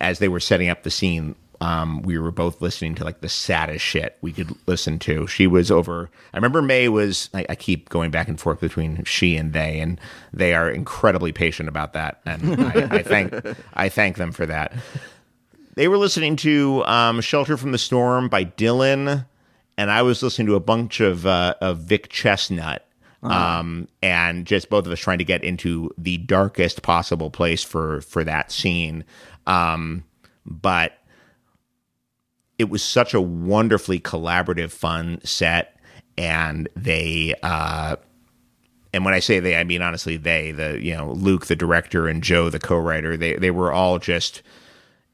[0.00, 1.34] as they were setting up the scene.
[1.62, 5.26] Um, we were both listening to like the saddest shit we could listen to.
[5.26, 6.08] She was over.
[6.32, 7.28] I remember Mae was.
[7.34, 10.00] I, I keep going back and forth between she and they, and
[10.32, 13.34] they are incredibly patient about that, and I, I thank
[13.74, 14.72] I thank them for that.
[15.74, 19.26] They were listening to um, "Shelter from the Storm" by Dylan,
[19.76, 22.80] and I was listening to a bunch of uh, of Vic Chesnutt.
[23.22, 28.00] Um, and just both of us trying to get into the darkest possible place for
[28.00, 29.04] for that scene.
[29.46, 30.04] Um,
[30.46, 30.94] but
[32.58, 35.76] it was such a wonderfully collaborative, fun set,
[36.16, 37.34] and they.
[37.42, 37.96] Uh,
[38.92, 42.08] and when I say they, I mean honestly they, the you know Luke, the director,
[42.08, 43.16] and Joe, the co-writer.
[43.16, 44.42] They they were all just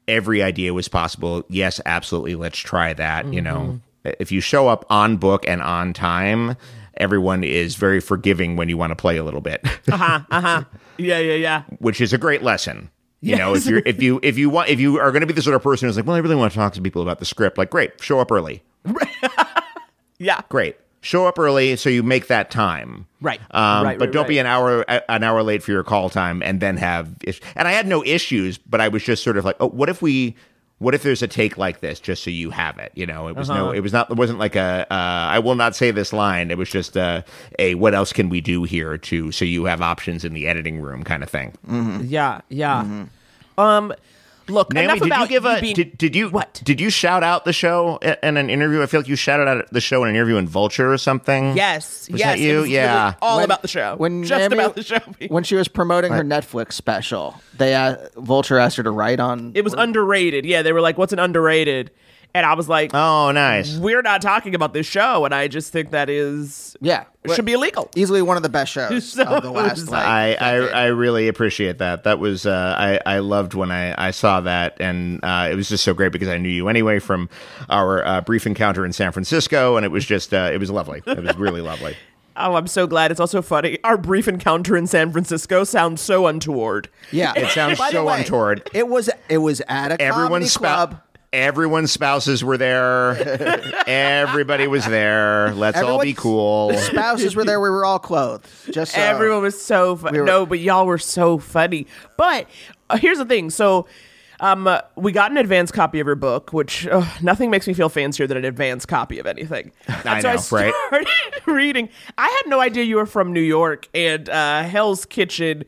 [0.07, 1.43] every idea was possible.
[1.49, 2.35] Yes, absolutely.
[2.35, 3.31] Let's try that.
[3.31, 6.55] You know, if you show up on book and on time,
[6.99, 10.19] everyone is very forgiving when you want to play a little bit, Uh huh.
[10.31, 10.63] Uh huh.
[10.97, 11.19] Yeah.
[11.19, 11.33] Yeah.
[11.35, 11.63] Yeah.
[11.79, 12.89] which is a great lesson.
[13.21, 15.33] You know, if you're if you if you want if you are going to be
[15.33, 17.17] the sort of person who's like, well, I really want to talk to people about
[17.19, 17.57] the script.
[17.57, 18.61] Like, great, show up early.
[20.19, 20.41] Yeah.
[20.49, 23.05] Great, show up early so you make that time.
[23.21, 23.39] Right.
[23.51, 26.41] Um, Right, but right, don't be an hour an hour late for your call time
[26.41, 29.45] and then have is- and I had no issues, but I was just sort of
[29.45, 30.35] like, oh, what if we
[30.79, 32.91] what if there's a take like this just so you have it?
[32.95, 33.59] You know, it was Uh-huh.
[33.65, 34.95] no it was not it wasn't like a uh,
[35.35, 36.51] I will not say this line.
[36.51, 37.23] It was just a,
[37.57, 40.79] a what else can we do here to so you have options in the editing
[40.79, 41.53] room kind of thing.
[42.07, 42.41] Yeah.
[42.49, 43.05] Yeah.
[43.57, 43.93] Um,
[44.49, 44.73] look.
[44.73, 46.61] Naomi, enough did about you give a being- did, did you What?
[46.63, 48.81] did you shout out the show in an interview?
[48.81, 51.55] I feel like you shouted out the show in an interview in Vulture or something.
[51.55, 52.09] Yes.
[52.09, 52.27] Was yes.
[52.35, 52.63] that you?
[52.63, 52.83] Yeah.
[52.93, 53.95] literally All When- about the show.
[53.97, 54.99] when just Naomi- about the show.
[55.29, 59.51] when she was promoting her Netflix special, they uh, Vulture asked her to write on.
[59.55, 60.45] it was underrated.
[60.45, 60.61] Yeah.
[60.61, 61.91] They were like, "What's an underrated?"
[62.35, 63.77] And I was like, Oh, nice.
[63.77, 67.45] "We're not talking about this show," and I just think that is yeah, it should
[67.45, 67.89] be illegal.
[67.95, 69.89] easily one of the best shows So of the last.
[69.89, 72.03] Like, I, I I really appreciate that.
[72.03, 75.67] That was uh, I I loved when I, I saw that, and uh, it was
[75.69, 77.27] just so great because I knew you anyway from
[77.69, 81.01] our uh, brief encounter in San Francisco, and it was just uh, it was lovely.
[81.07, 81.95] It was really lovely.
[82.39, 83.09] Oh, I'm so glad.
[83.09, 83.79] It's also funny.
[83.83, 86.87] Our brief encounter in San Francisco sounds so untoward.
[87.11, 88.69] yeah, It sounds By the so way, untoward.
[88.75, 91.01] It was it was at a comedy Everyone's club.
[91.27, 91.39] Spouse.
[91.39, 93.83] Everyone's spouses were there.
[93.87, 95.53] Everybody was there.
[95.53, 96.73] Let's all be cool.
[96.73, 97.59] Spouses were there.
[97.59, 98.47] We were all clothed.
[98.71, 99.01] Just so.
[99.01, 100.13] Everyone was so funny.
[100.17, 101.87] We were- no, but y'all were so funny.
[102.17, 102.47] But
[102.89, 103.49] uh, here's the thing.
[103.49, 103.87] So,
[104.39, 107.73] um, uh, we got an advance copy of your book, which uh, nothing makes me
[107.73, 109.71] feel fancier than an advance copy of anything.
[109.87, 110.73] I And so know, right?
[110.87, 111.07] started
[111.47, 111.89] reading.
[112.17, 115.63] I had no idea you were from New York and uh, Hell's Kitchen.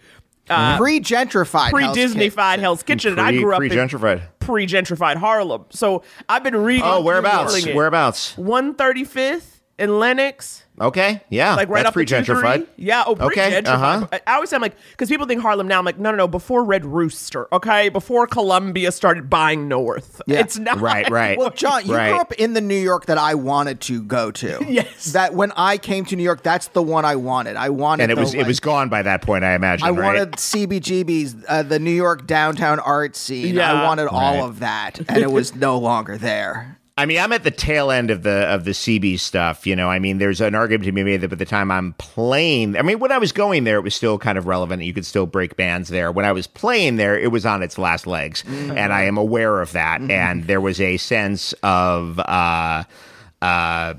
[0.52, 2.60] Uh, pre-gentrified, Pre Hell's Disneyfied Kitchen.
[2.62, 4.22] Hell's Kitchen, and I grew up in pre-gentrified.
[4.50, 5.66] Pre gentrified Harlem.
[5.70, 6.84] So I've been reading.
[6.86, 7.66] Oh, whereabouts?
[7.66, 8.36] Whereabouts?
[8.36, 9.49] 135th
[9.80, 10.64] in Lenox.
[10.82, 12.60] Okay, yeah, like right that's up the pre-gentrified.
[12.62, 12.68] 2-3.
[12.78, 13.68] Yeah, oh, Okay, pre-gentrified.
[13.68, 14.08] uh-huh.
[14.14, 15.78] I I always say I'm like, because people think Harlem now.
[15.78, 16.28] I'm like, no, no, no.
[16.30, 20.40] Before Red Rooster, okay, before Columbia started buying North, Yeah.
[20.40, 21.38] it's not Right, right.
[21.38, 22.12] Well, John, you Right.
[22.12, 24.66] grew up in the New York that I wanted to go to.
[24.70, 25.12] Yes.
[25.12, 27.58] That when I came to New York, that's the one I wanted.
[27.58, 29.86] I wanted, and it the, was it was gone by that point, I imagine.
[29.86, 30.06] I right?
[30.06, 33.56] wanted CBGB's, uh, the New York downtown art scene.
[33.56, 33.74] Yeah.
[33.82, 34.44] I wanted all Right.
[34.44, 36.79] of that, and it was no longer there.
[37.00, 39.66] I mean, I'm at the tail end of the of the CB stuff.
[39.66, 41.94] You know, I mean, there's an argument to be made that by the time I'm
[41.94, 44.84] playing, I mean, when I was going there, it was still kind of relevant.
[44.84, 46.12] You could still break bands there.
[46.12, 49.62] When I was playing there, it was on its last legs, and I am aware
[49.62, 50.02] of that.
[50.02, 52.20] And there was a sense of.
[52.20, 52.84] uh
[53.42, 53.94] uh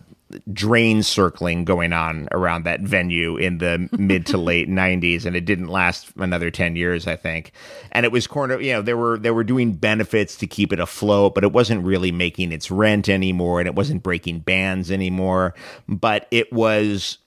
[0.52, 5.44] drain circling going on around that venue in the mid to late 90s and it
[5.44, 7.52] didn't last another 10 years i think.
[7.92, 10.80] And it was corner you know they were they were doing benefits to keep it
[10.80, 15.54] afloat but it wasn't really making its rent anymore and it wasn't breaking bands anymore.
[15.88, 17.18] But it was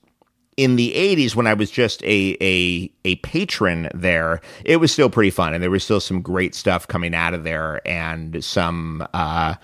[0.56, 5.10] in the 80s when I was just a a a patron there, it was still
[5.10, 9.06] pretty fun and there was still some great stuff coming out of there and some
[9.14, 9.54] uh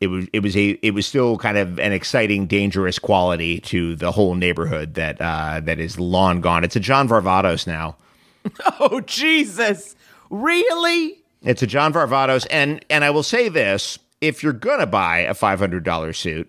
[0.00, 3.96] it was it was a it was still kind of an exciting dangerous quality to
[3.96, 6.64] the whole neighborhood that uh that is long gone.
[6.64, 7.96] It's a John Varvatos now.
[8.78, 9.96] Oh Jesus!
[10.30, 11.22] Really?
[11.42, 15.34] It's a John Varvatos, and and I will say this: if you're gonna buy a
[15.34, 16.48] five hundred dollar suit,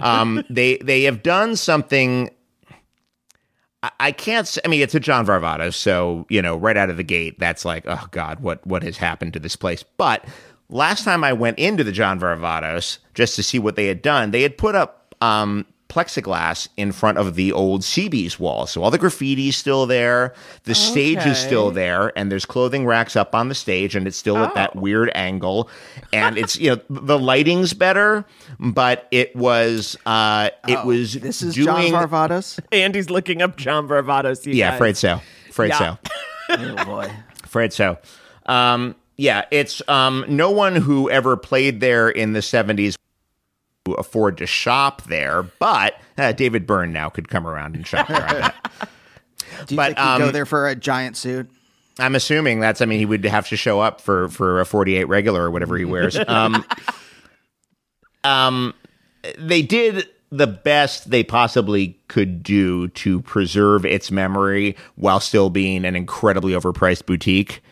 [0.00, 2.30] um, they they have done something.
[4.00, 4.56] I- can't.
[4.64, 7.64] I mean, it's a John Varvatos, so you know, right out of the gate, that's
[7.64, 9.82] like, oh God, what what has happened to this place?
[9.82, 10.24] But
[10.68, 14.30] last time I went into the John Varvatos just to see what they had done,
[14.30, 18.90] they had put up um, plexiglass in front of the old CB's wall, so all
[18.90, 23.48] the graffiti's still there, the stage is still there, and there's clothing racks up on
[23.48, 25.68] the stage, and it's still at that weird angle,
[26.12, 28.24] and it's you know the lighting's better,
[28.58, 32.58] but it was uh it was Oh, This is doing John Varvatos.
[32.72, 34.52] Andy's looking up John Varvatos.
[34.52, 34.74] Yeah, guys.
[34.76, 35.20] afraid so.
[35.50, 35.78] Afraid Yeah.
[35.78, 35.98] so.
[36.78, 37.10] oh boy.
[37.44, 37.98] Afraid so.
[38.46, 42.96] Um, yeah, it's um, no one who ever played there in the 70s
[43.86, 48.08] who afford to shop there, but uh, David Byrne now could come around and shop
[48.08, 48.52] there.
[49.66, 51.48] Do you But, think he'd go um, there for a giant suit?
[51.98, 55.04] I'm assuming that's, I mean, he would have to show up for, for a 48
[55.04, 56.18] regular or whatever he wears.
[56.28, 56.64] Um,
[58.24, 58.74] um,
[59.38, 65.84] they did the best they possibly could do to preserve its memory while still being
[65.84, 67.62] an incredibly overpriced boutique.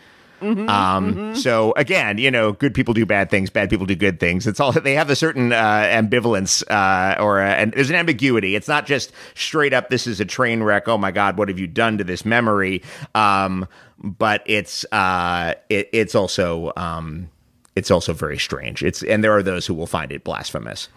[0.42, 4.46] Um, So again, you know, good people do bad things, bad people do good things.
[4.46, 8.56] It's all they have a certain uh, ambivalence uh, or uh, and there's an ambiguity.
[8.56, 9.90] It's not just straight up.
[9.90, 10.88] This is a train wreck.
[10.88, 12.82] Oh my God, what have you done to this memory?
[13.14, 13.66] Um,
[13.98, 17.30] but it's uh, it, it's also um,
[17.74, 18.82] it's also very strange.
[18.82, 20.88] It's and there are those who will find it blasphemous.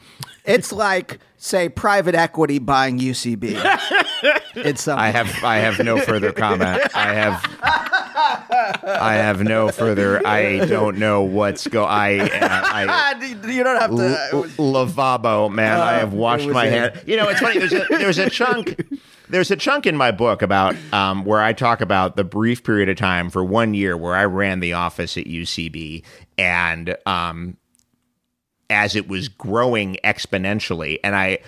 [0.43, 3.53] It's like, say, private equity buying UCB.
[4.55, 5.03] it's something.
[5.03, 6.81] I have I have no further comment.
[6.95, 10.25] I have I have no further.
[10.25, 11.84] I don't know what's go.
[11.84, 12.86] I uh, I.
[12.88, 14.17] Ah, you don't have to.
[14.34, 15.80] L- lavabo, man.
[15.80, 16.71] I have washed Uh, was my it?
[16.95, 17.04] hand.
[17.08, 17.60] You know, it's funny.
[17.60, 18.82] There's a there's a chunk.
[19.28, 22.89] There's a chunk in my book about um, where I talk about the brief period
[22.89, 26.04] of time for one year where I ran the office at UCB,
[26.38, 27.58] and um,
[28.69, 31.39] as it was growing exponentially, and I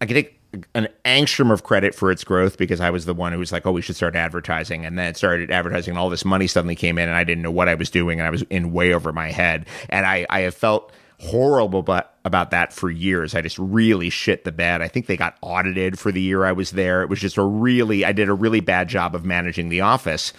[0.00, 0.38] I take
[0.74, 3.66] an angstrom of credit for its growth because I was the one who was like,
[3.66, 6.76] "Oh, we should start advertising," and then it started advertising, and all this money suddenly
[6.76, 8.92] came in, and I didn't know what I was doing, and I was in way
[8.92, 13.34] over my head, and I I have felt horrible but about that for years.
[13.34, 14.82] I just really shit the bed.
[14.82, 17.02] I think they got audited for the year I was there.
[17.02, 20.32] It was just a really I did a really bad job of managing the office.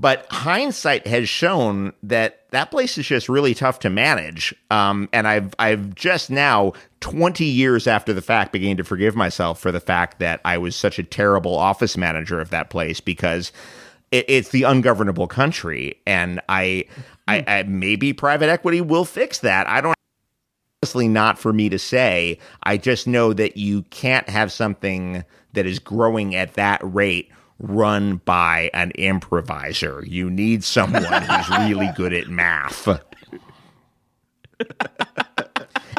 [0.00, 4.54] But hindsight has shown that that place is just really tough to manage.
[4.70, 9.60] Um, and I've I've just now, twenty years after the fact, beginning to forgive myself
[9.60, 13.52] for the fact that I was such a terrible office manager of that place because
[14.10, 16.86] it, it's the ungovernable country, and I,
[17.28, 19.66] I, I maybe private equity will fix that.
[19.66, 19.94] I don't
[20.82, 22.38] honestly not for me to say.
[22.62, 27.30] I just know that you can't have something that is growing at that rate
[27.60, 30.02] run by an improviser.
[30.06, 32.88] You need someone who's really good at math.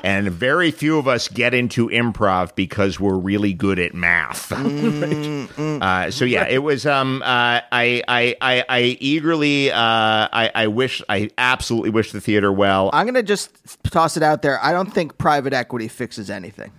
[0.04, 4.52] and very few of us get into improv because we're really good at math.
[5.62, 6.86] Uh, so yeah, it was.
[6.86, 9.72] Um, uh, I, I, I, I eagerly.
[9.72, 11.02] Uh, I, I wish.
[11.10, 12.90] I absolutely wish the theater well.
[12.94, 13.52] I'm gonna just
[13.84, 14.64] toss it out there.
[14.64, 16.72] I don't think private equity fixes anything.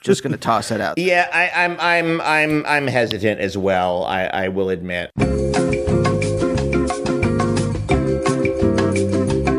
[0.00, 0.96] Just gonna toss it out.
[0.98, 4.04] Yeah, I, I'm I'm I'm I'm hesitant as well.
[4.04, 5.10] I, I will admit.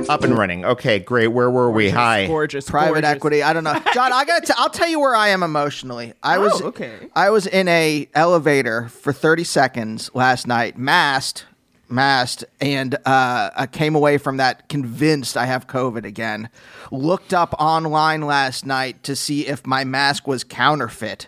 [0.10, 0.65] Up and running.
[0.65, 1.27] Okay, great.
[1.27, 1.89] Where were we?
[1.89, 2.27] Hi.
[2.27, 2.69] Gorgeous.
[2.69, 3.10] Private gorgeous.
[3.12, 3.43] equity.
[3.43, 4.12] I don't know, John.
[4.12, 4.43] I got.
[4.45, 6.13] to I'll tell you where I am emotionally.
[6.21, 7.10] I was Oh, okay.
[7.15, 11.45] I was in a elevator for 30 seconds last night, masked,
[11.91, 16.49] masked, and uh, I came away from that convinced I have COVID again.
[16.91, 21.27] Looked up online last night to see if my mask was counterfeit.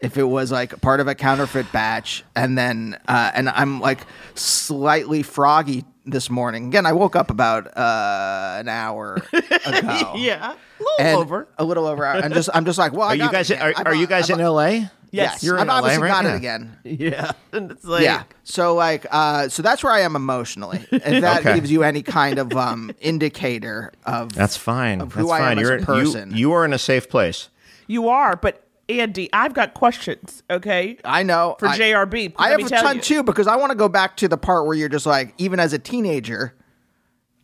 [0.00, 4.00] If it was like part of a counterfeit batch, and then uh, and I'm like
[4.34, 6.68] slightly froggy this morning.
[6.68, 10.14] Again, I woke up about uh, an hour ago.
[10.16, 10.54] Yeah.
[10.54, 11.48] A little and over.
[11.58, 12.06] a little over.
[12.06, 14.38] I'm just, I'm just like, well, I Are you guys are, are you guys in
[14.38, 14.88] LA?
[15.12, 15.42] Yes, Yes.
[15.42, 16.08] You're I've LA, obviously right?
[16.08, 16.32] got Yeah.
[16.32, 16.76] it again.
[16.84, 17.32] Yeah.
[17.52, 18.22] And it's like, yeah.
[18.44, 20.84] So like, uh, so that's where I am emotionally.
[20.92, 21.54] If that Okay.
[21.56, 25.00] gives you any kind of um indicator of That's fine.
[25.00, 25.52] Of who That's I fine.
[25.52, 26.36] am as You're a you- person.
[26.36, 27.48] You, are in a safe place.
[27.88, 30.98] You are, but Andy, I've got questions, okay?
[31.04, 32.34] I know For I, JRB.
[32.36, 33.02] I let have me a tell ton you.
[33.02, 35.60] too because I want to go back to the part where you're just like, even
[35.60, 36.54] as a teenager,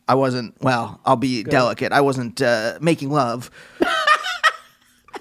[0.08, 0.54] I wasn't.
[0.60, 1.92] Well, I'll be delicate.
[1.92, 3.50] I wasn't uh, making love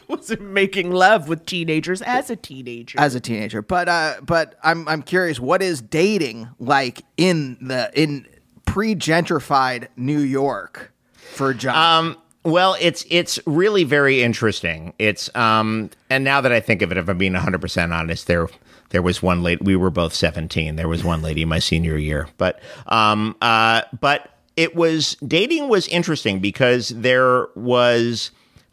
[0.09, 2.99] was making love with teenagers as a teenager.
[2.99, 3.61] as a teenager.
[3.61, 8.27] But uh, but I'm I'm curious, what is dating like in the in
[8.65, 11.75] pre-gentrified New York for John?
[11.75, 14.93] Um, well, it's it's really very interesting.
[14.99, 18.27] It's um, and now that I think of it, if I'm being 100 percent honest,
[18.27, 18.47] there
[18.89, 19.63] there was one lady.
[19.63, 20.75] We were both 17.
[20.75, 25.87] There was one lady my senior year, but um, uh, but it was dating was
[25.87, 28.31] interesting because there was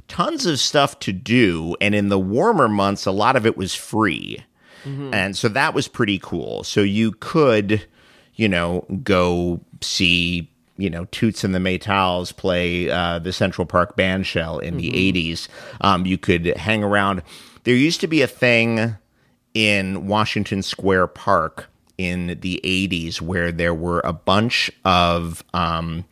[0.09, 3.75] tons of stuff to do, and in the warmer months, a lot of it was
[3.75, 4.45] free.
[5.15, 6.65] And so that was pretty cool.
[6.65, 7.87] So you could,
[8.35, 13.95] you know, go see, you know, Toots and the Maytals play uh, the Central Park
[13.95, 15.47] Band Shell in the 80s.
[15.83, 17.23] Um, you could hang around.
[17.63, 18.97] There used to be a thing
[19.55, 26.05] in Washington Square Park in the 80s where there were a bunch of um,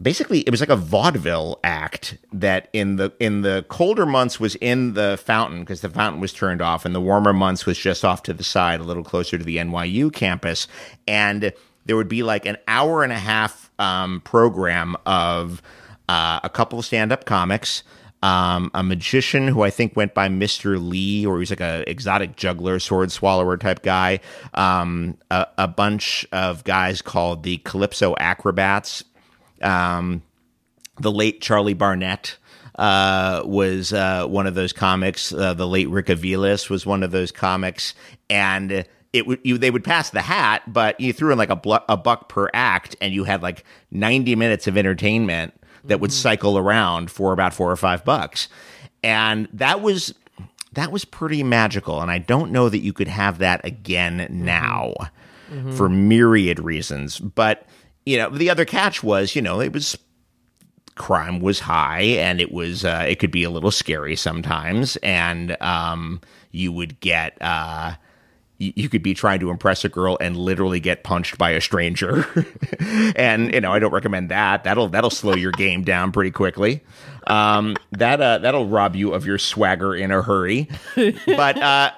[0.00, 4.54] basically it was like a vaudeville act that in the in the colder months was
[4.56, 8.04] in the fountain because the fountain was turned off and the warmer months was just
[8.04, 10.68] off to the side a little closer to the NYU campus
[11.08, 11.52] and
[11.86, 15.62] there would be like an hour and a half um, program of
[16.08, 17.82] uh, a couple of stand-up comics
[18.22, 20.84] um, a magician who I think went by Mr.
[20.84, 24.20] Lee, or he was like a exotic juggler, sword swallower type guy.
[24.54, 29.04] Um, a, a bunch of guys called the Calypso Acrobats.
[29.62, 30.22] Um,
[30.98, 32.36] the late Charlie Barnett
[32.76, 35.32] uh, was uh, one of those comics.
[35.32, 37.94] Uh, the late Rick Aviles was one of those comics,
[38.28, 41.56] and it would you they would pass the hat, but you threw in like a,
[41.56, 45.54] blu- a buck per act, and you had like ninety minutes of entertainment
[45.84, 48.48] that would cycle around for about four or five bucks,
[49.02, 50.14] and that was
[50.72, 52.02] that was pretty magical.
[52.02, 54.92] And I don't know that you could have that again now
[55.76, 57.66] for myriad reasons, but
[58.06, 59.98] you know the other catch was you know it was
[60.96, 64.96] crime was high and it was uh, it could be a little scary sometimes.
[64.96, 67.94] And um, you would get uh,
[68.58, 72.26] you, could be trying to impress a girl and literally get punched by a stranger.
[73.16, 74.64] And you know i don't recommend that.
[74.64, 76.82] That'll that'll slow your game down pretty quickly.
[77.26, 80.68] Um, that uh, that'll rob you of your swagger in a hurry.
[80.94, 81.90] But uh,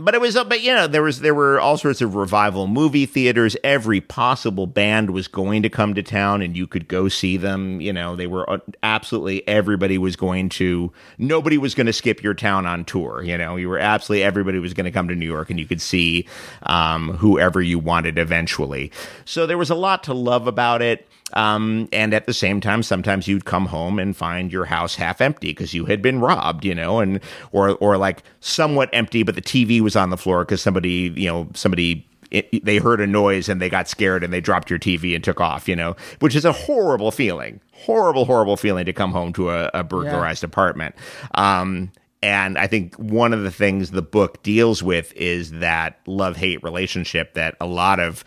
[0.00, 2.66] but it was uh, but you know there was there were all sorts of revival
[2.66, 3.56] movie theaters.
[3.62, 7.80] Every possible band was going to come to town and you could go see them.
[7.80, 12.22] You know they were uh, absolutely everybody was going to nobody was going to skip
[12.22, 13.56] your town on tour you know?
[13.56, 16.26] You were absolutely everybody was going to come to new york and you could see
[16.64, 18.90] um, whoever you wanted eventually.
[19.24, 22.82] So there was a lot to love about it um, and at the same time,
[22.82, 26.64] sometimes you'd come home and find your house half empty because you had been robbed,
[26.64, 27.20] you know, and
[27.52, 31.28] or or like somewhat empty, but the TV was on the floor because somebody, you
[31.28, 34.78] know, somebody it, they heard a noise and they got scared and they dropped your
[34.78, 38.92] TV and took off, you know, which is a horrible feeling, horrible, horrible feeling to
[38.92, 40.94] come home to a, a burglarized apartment.
[41.34, 41.90] Um,
[42.22, 46.62] and I think one of the things the book deals with is that love hate
[46.62, 48.24] relationship that a lot of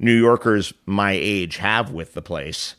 [0.00, 2.74] New Yorkers my age have with the place.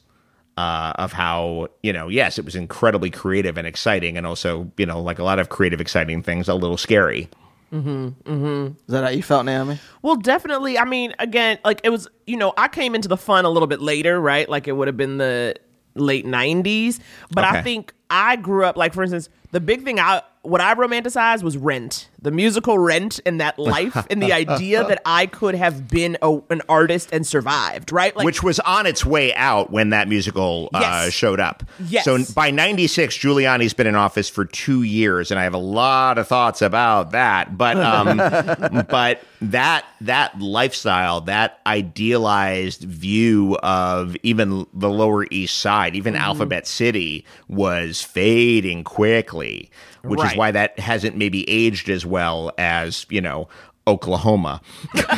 [0.58, 4.86] Uh, of how you know, yes, it was incredibly creative and exciting, and also you
[4.86, 7.30] know, like a lot of creative, exciting things, a little scary.
[7.72, 8.68] Mm-hmm, mm-hmm.
[8.68, 9.80] Is that how you felt, Naomi?
[10.02, 10.78] Well, definitely.
[10.78, 13.68] I mean, again, like it was, you know, I came into the fun a little
[13.68, 14.48] bit later, right?
[14.48, 15.56] Like it would have been the
[15.96, 17.00] late 90s.
[17.32, 20.74] But I think I grew up, like, for instance, the big thing I, what I
[20.76, 25.56] romanticized was Rent, the musical Rent, and that life, and the idea that I could
[25.56, 28.16] have been a, an artist and survived, right?
[28.16, 31.64] Like, which was on its way out when that musical uh, showed up.
[31.88, 32.06] Yes.
[32.06, 36.18] So by 96, Giuliani's been in office for two years, and I have a lot
[36.18, 37.58] of thoughts about that.
[37.58, 38.18] But um,
[38.90, 46.24] but that that lifestyle, that idealized view of even the Lower East Side, even Mm-hmm.
[46.24, 49.72] Alphabet City, was fading quickly,
[50.04, 53.48] which is why that hasn't maybe aged as well as you know.
[53.88, 54.62] Oklahoma.
[54.94, 55.10] but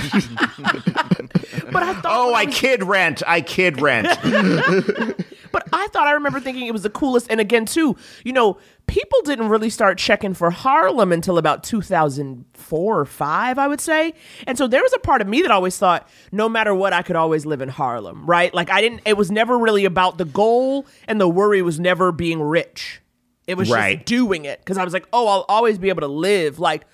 [1.83, 3.21] I thought, Oh, I kid rent.
[3.27, 4.07] I kid rent.
[5.53, 7.27] But I thought I remember thinking it was the coolest.
[7.29, 7.95] And again, too,
[8.25, 8.57] you know,
[8.87, 14.15] people didn't really start checking for Harlem until about 2004 or five, I would say.
[14.47, 17.03] And so there was a part of me that always thought, no matter what, I
[17.03, 18.51] could always live in Harlem, right?
[18.51, 19.01] Like I didn't.
[19.05, 23.02] It was never really about the goal, and the worry was never being rich.
[23.47, 23.97] It was Right.
[23.97, 26.85] just doing it because I was like, oh, I'll always be able to live like.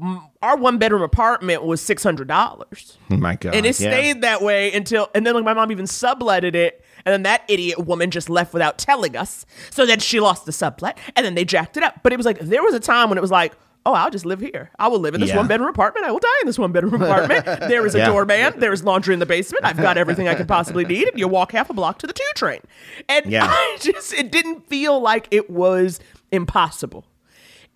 [0.00, 2.98] m- Our one bedroom apartment was six hundred dollars.
[3.10, 3.54] Oh my god!
[3.54, 3.90] And it yeah.
[3.90, 7.42] stayed that way until, and then like my mom even subletted it, and then that
[7.48, 9.44] idiot woman just left without telling us.
[9.70, 12.00] So then she lost the sublet, and then they jacked it up.
[12.02, 13.54] But it was like there was a time when it was like,
[13.86, 14.70] oh, I'll just live here.
[14.78, 15.36] I will live in this Yeah.
[15.38, 16.04] one bedroom apartment.
[16.06, 17.44] I will die in this one bedroom apartment.
[17.46, 18.06] there is a Yeah.
[18.10, 18.54] doorman.
[18.58, 19.64] There is laundry in the basement.
[19.64, 22.12] I've got everything I could possibly need, and you walk half a block to the
[22.12, 22.60] two train.
[23.08, 23.46] And Yeah.
[23.50, 26.00] I just it didn't feel like it was
[26.32, 27.04] impossible.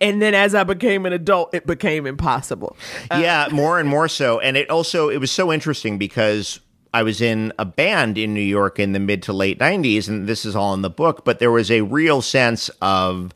[0.01, 2.75] And then as I became an adult, it became impossible.
[3.09, 4.39] Uh, yeah, more and more so.
[4.39, 6.59] And it also it was so interesting because
[6.93, 10.27] I was in a band in New York in the mid to late '90s, and
[10.27, 11.23] this is all in the book.
[11.25, 13.33] But there was a real sense of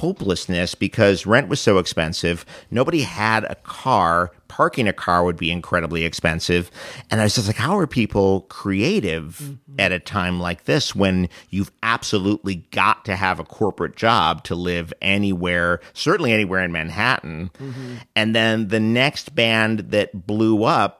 [0.00, 2.46] hopelessness because rent was so expensive.
[2.70, 4.32] Nobody had a car.
[4.48, 6.70] Parking a car would be incredibly expensive.
[7.10, 9.78] And I was just like, how are people creative mm-hmm.
[9.78, 14.54] at a time like this when you've absolutely got to have a corporate job to
[14.54, 17.50] live anywhere, certainly anywhere in Manhattan?
[17.58, 17.94] Mm-hmm.
[18.16, 20.99] And then the next band that blew up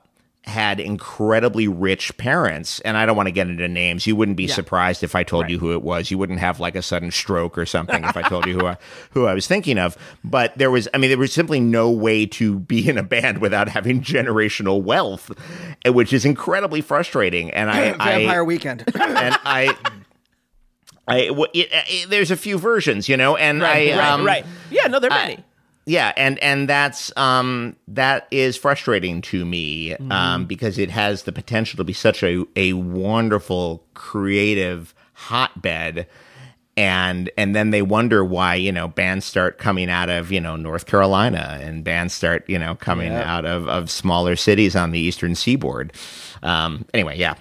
[0.51, 4.49] had incredibly rich parents and i don't want to get into names you wouldn't be
[4.49, 7.57] surprised if i told you who it was you wouldn't have like a sudden stroke
[7.57, 8.77] or something if i told you who I,
[9.13, 12.27] who I was thinking of but there was i mean there was simply no way
[12.27, 15.31] to be in a band without having generational wealth
[15.85, 18.85] eh, which is incredibly frustrating and i Vampire I, Weekend.
[18.95, 19.77] and i
[21.09, 24.47] I, w- it, it, there's a few versions, you know, and I, right, um, right.
[24.71, 25.45] Yeah, no, there are many.
[25.91, 31.33] Yeah and and that's um that is frustrating to me um because it has the
[31.33, 36.07] potential to be such a a wonderful creative hotbed
[36.77, 40.55] and and then they wonder why you know bands start coming out of you know
[40.55, 45.01] North Carolina and bands start you know coming out of of smaller cities on the
[45.01, 45.93] eastern seaboard.
[46.43, 47.35] Um anyway yeah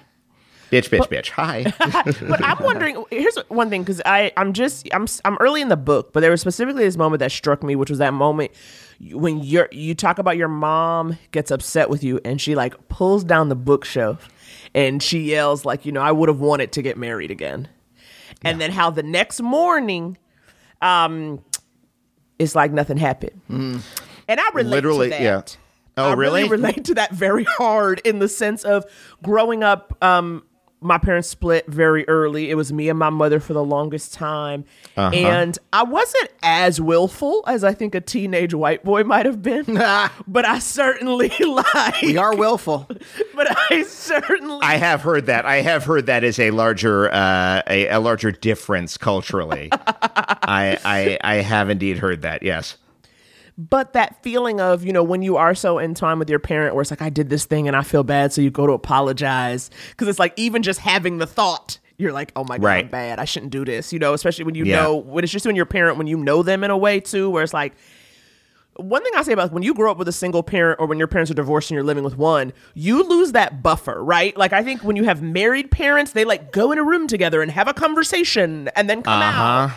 [0.71, 1.63] bitch bitch bitch hi
[2.27, 3.03] but I'm wondering.
[3.11, 6.31] Here's one thing, because I I'm just I'm I'm early in the book, but there
[6.31, 8.51] was specifically this moment that struck me, which was that moment
[9.11, 13.23] when you're you talk about your mom gets upset with you, and she like pulls
[13.23, 14.27] down the bookshelf,
[14.75, 17.67] and she yells like, you know, I would have wanted to get married again,
[18.43, 20.17] and then how the next morning,
[20.81, 21.43] um,
[22.37, 23.81] it's like nothing happened, and
[24.27, 25.21] I relate Literally, to that.
[25.21, 25.41] yeah.
[25.97, 26.43] Oh, I really?
[26.43, 26.49] really?
[26.51, 28.85] relate to that very hard in the sense of
[29.21, 30.01] growing up.
[30.01, 30.43] Um,
[30.81, 32.49] my parents split very early.
[32.49, 34.63] It was me and my mother for the longest time,
[34.95, 35.13] Uh-huh.
[35.13, 39.65] and I wasn't as willful as I think a teenage white boy might have been.
[40.27, 42.01] but I certainly like.
[42.01, 42.89] we are willful.
[43.35, 44.59] But I certainly.
[44.61, 45.45] I have heard that.
[45.45, 49.69] I have heard that is a larger uh, a, a larger difference culturally.
[49.71, 52.43] I, I I have indeed heard that.
[52.43, 52.75] Yes.
[53.59, 56.73] But that feeling of you know when you are so in time with your parent
[56.73, 58.71] where it's like i did this thing and i feel bad so you go to
[58.71, 62.87] apologize because it's like even just having the thought you're like oh my god i'm
[62.87, 64.81] bad i shouldn't do this you know especially when you Yeah.
[64.83, 67.29] know when it's just when your parent when you know them in a way too
[67.29, 67.73] where it's like
[68.75, 70.97] one thing I say about when you grow up with a single parent or when
[70.97, 74.37] your parents are divorced and you're living with one, you lose that buffer, right?
[74.37, 77.41] Like I think when you have married parents, they like go in a room together
[77.41, 79.41] and have a conversation and then come uh-huh.
[79.43, 79.71] out.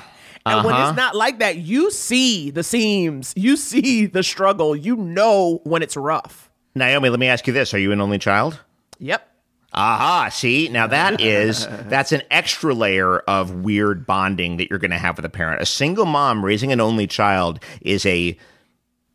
[0.45, 0.89] And when Uh-huh.
[0.89, 5.83] it's not like that, you see the seams, you see the struggle, you know when
[5.83, 6.51] it's rough.
[6.75, 8.59] Naomi, let me ask you this: Are you an only child?
[8.99, 9.29] Yep.
[9.75, 14.91] Aha, see, now that is that's an extra layer of weird bonding that you're going
[14.91, 15.63] to have with a parent.
[15.63, 18.37] A single mom raising an only child is a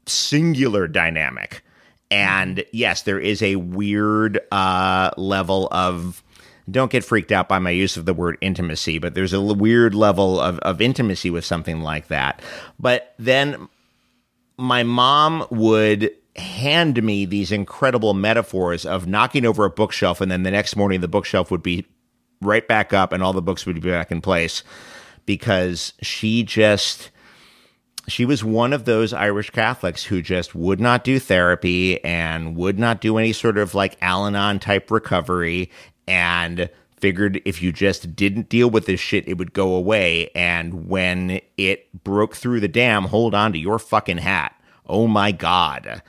[0.05, 1.61] singular dynamic.
[2.09, 6.23] And yes, there is a weird uh, level of
[6.69, 9.95] don't get freaked out by my use of the word intimacy, but there's a weird
[9.95, 12.41] level of, of intimacy with something like that.
[12.79, 13.69] But then
[14.57, 20.43] my mom would hand me these incredible metaphors of knocking over a bookshelf and then
[20.43, 21.85] the next morning the bookshelf would be
[22.41, 24.63] right back up and all the books would be back in place
[25.25, 27.09] because she just
[28.07, 32.79] she was one of those Irish Catholics who just would not do therapy and would
[32.79, 35.69] not do any sort of like Al Anon type recovery
[36.07, 40.29] and figured if you just didn't deal with this shit, it would go away.
[40.33, 44.53] And when it broke through the dam, hold on to your fucking hat.
[44.89, 46.01] Oh my God.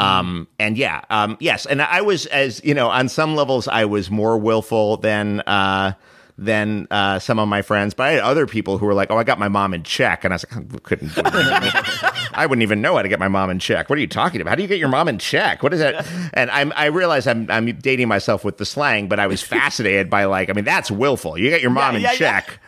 [0.00, 1.64] Um, and yeah, um, yes.
[1.64, 5.92] And I was, as you know, on some levels, I was more willful than, uh,
[6.38, 9.16] than uh, some of my friends, but I had other people who were like, "Oh,
[9.16, 12.12] I got my mom in check," and I was like, I "Couldn't, do that.
[12.36, 13.88] I wouldn't even know how to get my mom in check.
[13.90, 14.50] What are you talking about?
[14.50, 15.62] How do you get your mom in check?
[15.62, 19.18] What is that?" And I'm, I realize I'm, I'm dating myself with the slang, but
[19.18, 21.38] I was fascinated by like, I mean, that's willful.
[21.38, 22.16] You get your mom Yeah, in yeah, yeah.
[22.18, 22.58] check.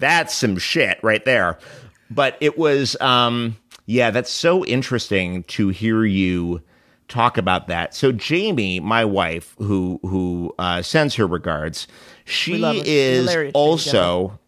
[0.00, 1.58] That's some shit right there.
[2.10, 3.56] But it was, um,
[3.86, 6.60] yeah, that's so interesting to hear you
[7.08, 7.94] talk about that.
[7.94, 11.86] So Jamie, my wife, who who uh, sends her regards,
[12.24, 12.84] she love her.
[12.84, 14.38] She's is also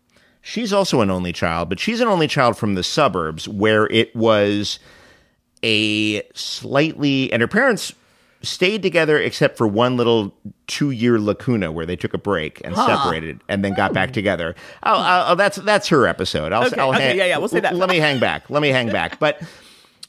[0.47, 4.14] she's also an only child, but she's an only child from the suburbs where it
[4.14, 4.78] was
[5.64, 7.92] a slightly and her parents
[8.42, 10.32] stayed together except for one little
[10.68, 14.55] two year lacuna where they took a break and separated and then got back together.
[14.84, 16.53] Oh, oh, that's that's her episode.
[16.53, 17.74] I'll, Okay, I'll okay, hang- yeah, yeah, we'll say that.
[17.74, 18.49] Let me hang back.
[18.49, 19.18] Let me hang back.
[19.18, 19.42] But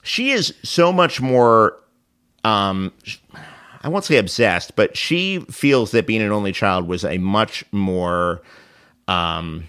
[0.03, 1.79] she is so much more.
[2.43, 2.93] Um,
[3.81, 7.63] I won't say obsessed, but she feels that being an only child was a much
[7.71, 8.41] more
[9.07, 9.67] um,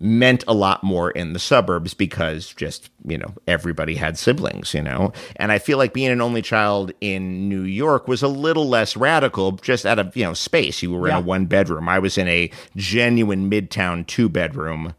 [0.00, 4.82] meant a lot more in the suburbs because just you know everybody had siblings you
[4.82, 5.12] know?
[5.36, 8.96] And i feel like being an only child in new york was a little less
[8.96, 10.82] radical just out of you know space.
[10.82, 11.88] You were in a one bedroom.
[11.88, 14.94] I was in a genuine midtown two bedroom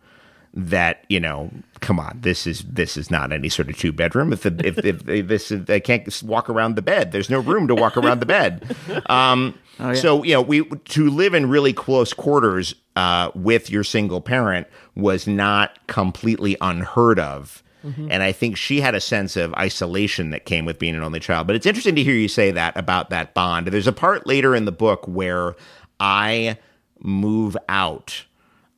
[0.54, 4.34] that you know come on this is this is not any sort of two bedroom.
[4.34, 7.12] If, the, if, if, if this is, they can't walk around the bed.
[7.12, 8.76] There's no room to walk around the bed.
[9.06, 9.58] Um,
[9.94, 14.68] so you know we to live in really close quarters uh, with your single parent
[14.96, 17.64] was not completely unheard of
[18.12, 21.22] and I think she had a sense of isolation that came with being an only
[21.22, 21.48] child.
[21.48, 23.68] But it's interesting to hear you say that about that bond.
[23.68, 25.56] There's a part later in the book where
[26.00, 26.58] I
[27.00, 28.26] move out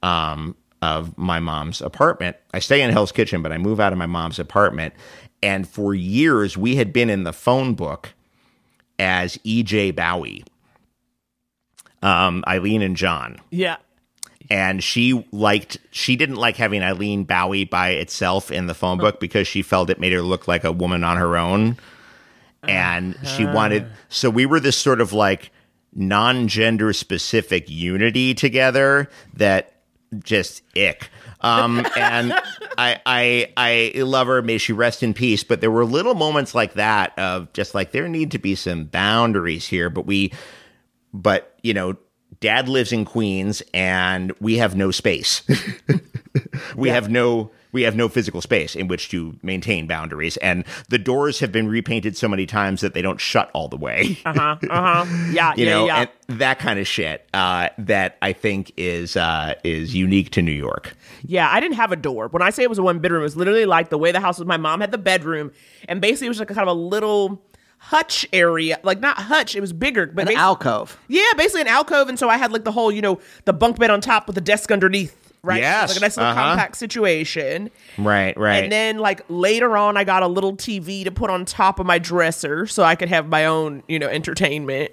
[0.04, 2.38] um, of my mom's apartment.
[2.54, 4.93] I stay in Hell's Kitchen, but I move out of my mom's apartment.
[5.41, 8.14] And for years, we had been in the phone book
[8.99, 10.43] as EJ Bowie,
[12.02, 13.78] um, Eileen and John Yeah.
[14.49, 19.20] and she liked she didn't like having Eileen Bowie by itself in the phone book
[19.20, 21.78] because she felt it made her look like a woman on her own.
[22.64, 25.52] And she wanted so we were this sort of like
[25.95, 29.74] non-gender specific unity together that
[30.24, 31.10] just ick.
[31.41, 32.34] Um and
[32.78, 36.54] I I I love her, may she rest in peace, but there were little moments
[36.54, 40.32] like that of just like there need to be some boundaries here, but we
[41.14, 41.95] but you know
[42.39, 45.43] dad lives in queens and we have no space
[46.76, 50.97] we have no we have no physical space in which to maintain boundaries and the
[50.97, 54.55] doors have been repainted so many times that they don't shut all the way Uh-huh.
[54.70, 55.05] Uh-huh.
[55.32, 55.53] Yeah.
[55.57, 55.72] you yeah.
[55.72, 56.05] know yeah.
[56.30, 60.51] and that kind of shit uh, that i think is uh, is unique to new
[60.51, 60.93] york
[61.24, 62.30] Yeah, I didn't have a door.
[62.30, 64.20] When I say it was a one bedroom, it was literally like the way the
[64.20, 64.47] house was.
[64.47, 65.51] My mom had the bedroom,
[65.88, 67.39] and basically it was like a kind of a little
[67.82, 69.55] hutch area, like not hutch.
[69.55, 70.99] It was bigger, but An alcove.
[71.07, 73.79] Yeah, basically an alcove, and so I had like the whole, you know, the bunk
[73.79, 75.17] bed on top with the desk underneath.
[75.43, 76.49] Right, Yes, like a nice little uh-huh.
[76.49, 77.71] compact situation.
[77.97, 81.45] right right And then like later on, I got a little TV to put on
[81.45, 84.91] top of my dresser so I could have my own, you know, entertainment.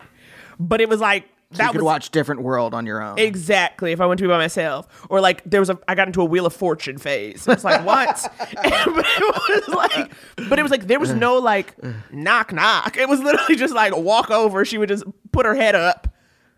[0.59, 3.19] But it was like So that you could was watch Different World on your own.
[3.19, 3.93] Exactly.
[3.93, 6.21] If I went to be by myself, or like there was a, I got into
[6.21, 7.49] a Wheel of Fortune phase.
[7.49, 8.31] It's like what?
[8.55, 10.13] but it was like,
[10.51, 11.75] but it was like there was no like
[12.13, 12.99] knock knock.
[12.99, 14.65] It was literally just like walk over.
[14.67, 16.09] She would just put her head up.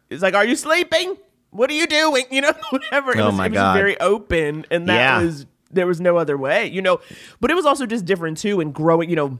[0.09, 1.17] It's like, are you sleeping?
[1.51, 2.25] What are you doing?
[2.33, 3.13] You know, whatever.
[3.13, 3.77] It Oh was, my it was God.
[3.77, 5.23] very open, and that Yeah.
[5.23, 6.67] was there was no other way.
[6.67, 7.01] You know,
[7.41, 8.61] but it was also just different too.
[8.61, 9.39] And growing, you know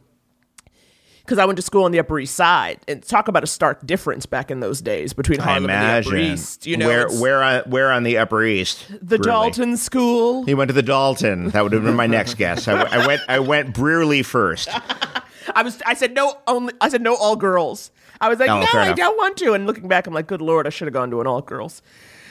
[1.31, 3.87] because I went to school on the Upper East Side, and talk about a stark
[3.87, 6.09] difference back in those days between I Harlem and the.
[6.11, 6.67] Upper East.
[6.67, 8.85] You know, where where on, where on the Upper East?
[8.89, 9.23] the Really?
[9.23, 10.45] Dalton School.
[10.45, 11.51] He went to the Dalton.
[11.51, 12.67] That would have been my next guess.
[12.67, 13.23] I went.
[13.29, 14.69] I went Brearley first.
[15.55, 15.81] I was.
[15.87, 16.37] I said no.
[16.49, 16.75] Only.
[16.81, 17.15] I said no.
[17.15, 17.93] All girls.
[18.21, 18.97] I was like, Oh, no, I enough.
[18.97, 19.53] don't want to.
[19.53, 21.81] And looking back, I'm like, good lord, I should have gone to an all girls.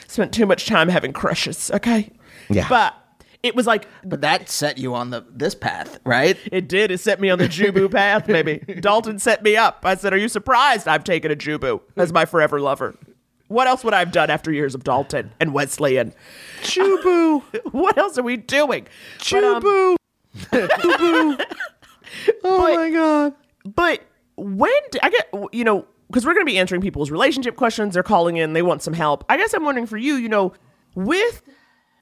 [0.08, 1.70] Spent too much time having crushes.
[1.72, 2.12] Okay.
[2.50, 2.68] Yeah.
[2.68, 2.94] But
[3.42, 6.36] it was like But that set you on the this path, right?
[6.52, 6.90] it did.
[6.90, 8.28] It set me on the Jubu path.
[8.28, 9.80] Maybe Dalton set me up.
[9.84, 12.94] I said, "Are you surprised I've taken a Jubu as my forever lover?"
[13.48, 16.14] What else would I have done after years of Dalton and Wesleyan?
[16.62, 17.42] Jubu.
[17.72, 18.86] what else are we doing?
[19.30, 19.96] But, um, Jubu.
[22.44, 23.34] oh my god.
[23.64, 24.02] But
[24.36, 24.70] when
[25.02, 28.36] I get, you know, because we're going to be answering people's relationship questions, they're calling
[28.36, 29.24] in, they want some help.
[29.28, 30.52] I guess I'm wondering for you, you know,
[30.94, 31.42] with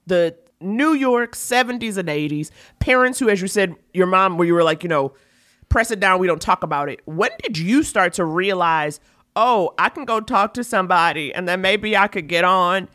[0.07, 4.55] the New York 70s and 80s, parents who, as you said, your mom, where you
[4.55, 5.13] were like, you know,
[5.69, 7.01] press it down, we don't talk about it.
[7.05, 9.01] When did you start to realize,
[9.37, 12.89] oh, I can go talk to somebody and then maybe I could get on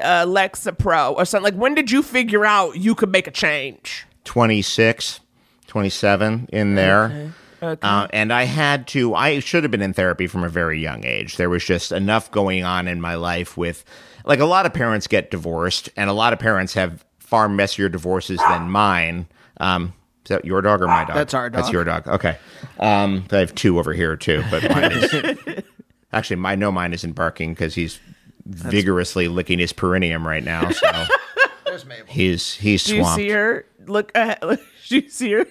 [0.00, 1.54] uh, Lexapro or something?
[1.54, 4.06] Like, when did you figure out you could make a change?
[4.24, 5.20] 26,
[5.66, 7.32] 27 in there.
[7.60, 11.04] Uh, and I had to, I should have been in therapy from a very young
[11.04, 11.36] age.
[11.36, 13.84] There was just enough going on in my life with,
[14.28, 17.88] like, a lot of parents get divorced, and a lot of parents have far messier
[17.88, 19.26] divorces than mine.
[19.58, 21.16] Um, is that your dog or my dog?
[21.16, 21.62] That's our dog.
[21.62, 22.06] That's your dog.
[22.06, 22.38] Okay.
[22.78, 25.64] Um, I have two over here, too, but mine is.
[26.12, 27.98] Actually, my no, mine isn't barking because he's
[28.46, 30.70] vigorously licking his perineum right now.
[30.70, 30.90] So
[31.66, 32.06] There's Mabel.
[32.08, 33.66] he's he's Do you see her?
[33.86, 34.34] Look, uh,
[34.88, 35.46] do you see her?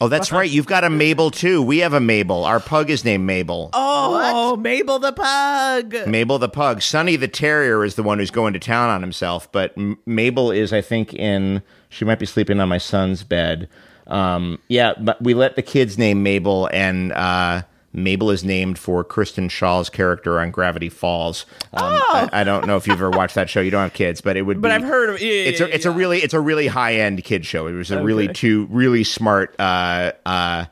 [0.00, 0.48] Oh, that's right.
[0.48, 1.60] You've got a Mabel too.
[1.60, 2.44] We have a Mabel.
[2.44, 3.70] Our pug is named Mabel.
[3.72, 6.06] Oh, Mabel the pug.
[6.06, 6.82] Mabel the pug.
[6.82, 10.52] Sonny the terrier is the one who's going to town on himself, but M- Mabel
[10.52, 11.62] is, I think, in.
[11.88, 13.68] She might be sleeping on my son's bed.
[14.06, 17.62] Um, yeah, but we let the kids name Mabel, and uh,
[17.92, 21.46] Mabel is named for Kristen Schaal's character on Gravity Falls.
[21.72, 23.60] Um, I, I don't know if you've ever watched that show.
[23.60, 24.58] You don't have kids, but it would.
[24.58, 24.60] Oh!
[24.62, 26.66] But be, I've heard of- yeah, it's yeah, a it's a really it's a really
[26.66, 27.66] high end kid show.
[27.66, 29.54] It was a really two really smart.
[29.58, 30.64] Uh, uh,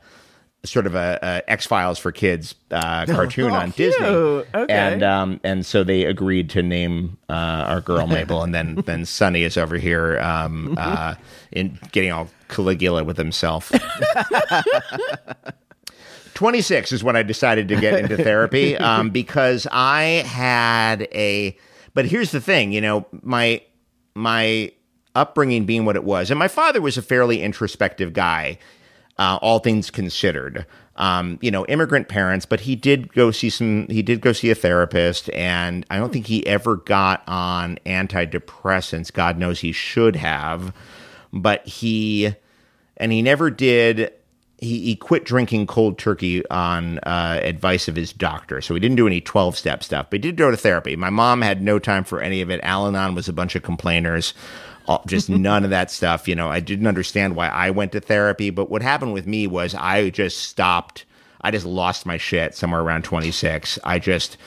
[0.65, 4.43] Sort of a, a X Files for kids uh, cartoon on Disney, Oh.
[4.53, 4.73] Okay.
[4.73, 9.05] and um, and so they agreed to name uh, our girl Mabel, and then then
[9.05, 11.15] Sonny is over here um, uh,
[11.53, 13.71] in getting all Caligula with himself.
[16.37, 21.57] Twenty six is when I decided to get into therapy um, because I had a.
[21.95, 23.63] But here's the thing, you know, my
[24.13, 24.71] my
[25.15, 28.59] upbringing being what it was, and my father was a fairly introspective guy,
[29.17, 30.67] uh, all things considered.
[30.97, 33.87] Um, you know, immigrant parents, but he did go see some.
[33.87, 39.11] He did go see a therapist, and I don't think he ever got on antidepressants.
[39.11, 40.71] God knows he should have,
[41.33, 42.35] but he
[42.95, 44.13] and he never did.
[44.59, 48.59] He, he quit drinking cold turkey on uh, advice of his doctor.
[48.59, 50.95] So he didn't do any 12 step stuff, but he did go to therapy.
[50.95, 52.59] My mom had no time for any of it.
[52.63, 54.33] Al Anon was a bunch of complainers,
[54.87, 56.27] all- just none of that stuff.
[56.27, 59.45] You know, I didn't understand why I went to therapy, but what happened with me
[59.45, 61.05] was I just stopped.
[61.39, 63.77] I just lost my shit somewhere around 26.
[63.83, 64.37] I just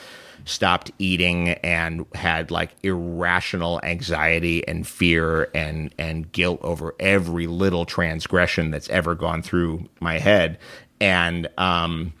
[0.45, 7.85] stopped eating and had like irrational anxiety and fear and and guilt over every little
[7.85, 10.57] transgression that's ever gone through my head
[10.99, 12.13] and um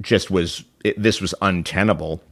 [0.00, 2.22] just was it, this was untenable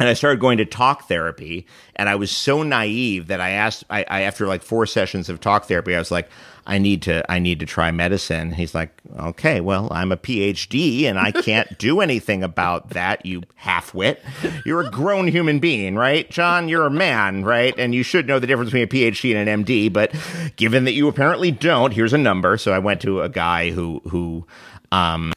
[0.00, 3.84] and I started going to talk therapy, and I was so naive that I asked.
[3.88, 6.28] I, I after like four sessions of talk therapy, I was like,
[6.66, 11.04] "I need to, I need to try medicine." He's like, "Okay, well, I'm a PhD,
[11.04, 13.24] and I can't do anything about that.
[13.26, 14.18] You halfwit.
[14.64, 16.68] You're a grown human being, right, John?
[16.68, 17.74] You're a man, right?
[17.78, 19.92] And you should know the difference between a PhD and an MD.
[19.92, 20.14] But
[20.56, 22.56] given that you apparently don't, here's a number.
[22.56, 24.46] So I went to a guy who who
[24.90, 25.31] um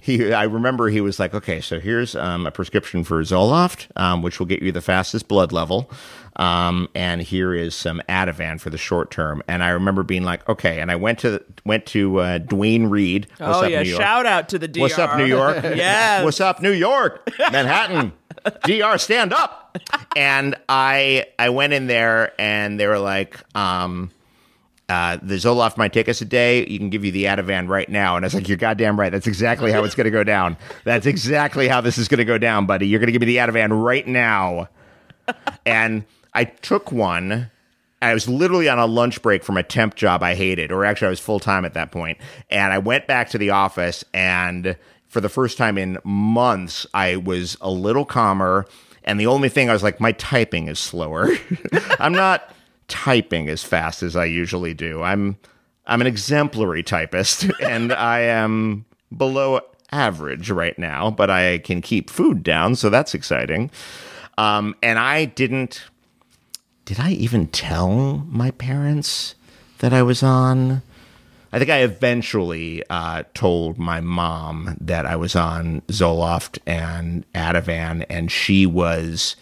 [0.00, 4.22] he I remember he was like, okay, so here's um, a prescription for Zoloft, um,
[4.22, 5.90] which will get you the fastest blood level,
[6.36, 9.42] um, and here is some Ativan for the short term.
[9.46, 13.26] And I remember being like, okay, and I went to went to uh, Duane Reade.
[13.38, 14.02] What's oh up, yeah, New York?
[14.02, 14.80] shout out to the DR.
[14.82, 15.62] What's up, New York?
[15.62, 17.28] yeah, What's up, New York?
[17.38, 18.12] Manhattan.
[18.64, 19.78] DR, stand up.
[20.16, 24.10] And I I went in there and they were like, um,
[24.90, 26.66] uh, the Zoloft might take us a day.
[26.66, 28.16] You can give you the Ativan right now.
[28.16, 29.12] And I was like, you're goddamn right.
[29.12, 30.56] That's exactly how it's going to go down.
[30.82, 32.88] That's exactly how this is going to go down, buddy.
[32.88, 34.68] You're going to give me the Ativan right now.
[35.64, 37.52] and I took one.
[38.02, 41.06] I was literally on a lunch break from a temp job I hated, or actually,
[41.06, 42.18] I was full time at that point.
[42.50, 44.74] And I went back to the office, and
[45.06, 48.66] for the first time in months, I was a little calmer.
[49.04, 51.28] And the only thing I was like, my typing is slower.
[52.00, 52.52] I'm not
[52.90, 55.02] typing as fast as I usually do.
[55.02, 55.38] I'm
[55.86, 58.84] I'm an exemplary typist, and I am
[59.16, 59.60] below
[59.90, 63.70] average right now, but I can keep food down, so that's exciting.
[64.36, 65.82] Um, and I didn't.
[66.84, 69.34] Did I even tell my parents
[69.78, 70.82] that I was on?
[71.52, 78.04] I think I eventually uh, told my mom that I was on Zoloft and Ativan,
[78.08, 79.36] and she was.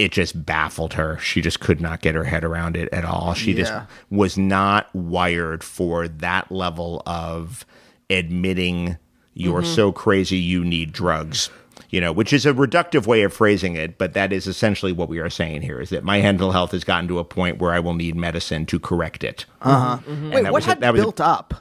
[0.00, 1.18] It just baffled her.
[1.18, 3.34] She just could not get her head around it at all.
[3.34, 3.72] She just
[4.08, 7.66] was not wired for that level of
[8.08, 8.96] admitting
[9.34, 9.74] you're Mm-hmm.
[9.74, 11.50] so crazy you need drugs.
[11.90, 15.08] You know, which is a reductive way of phrasing it, but that is essentially what
[15.08, 17.72] we are saying here is that my mental health has gotten to a point where
[17.72, 19.44] I will need medicine to correct it.
[19.60, 19.98] Uh-huh.
[20.06, 21.54] And Wait, that what was a- had that was a- built up?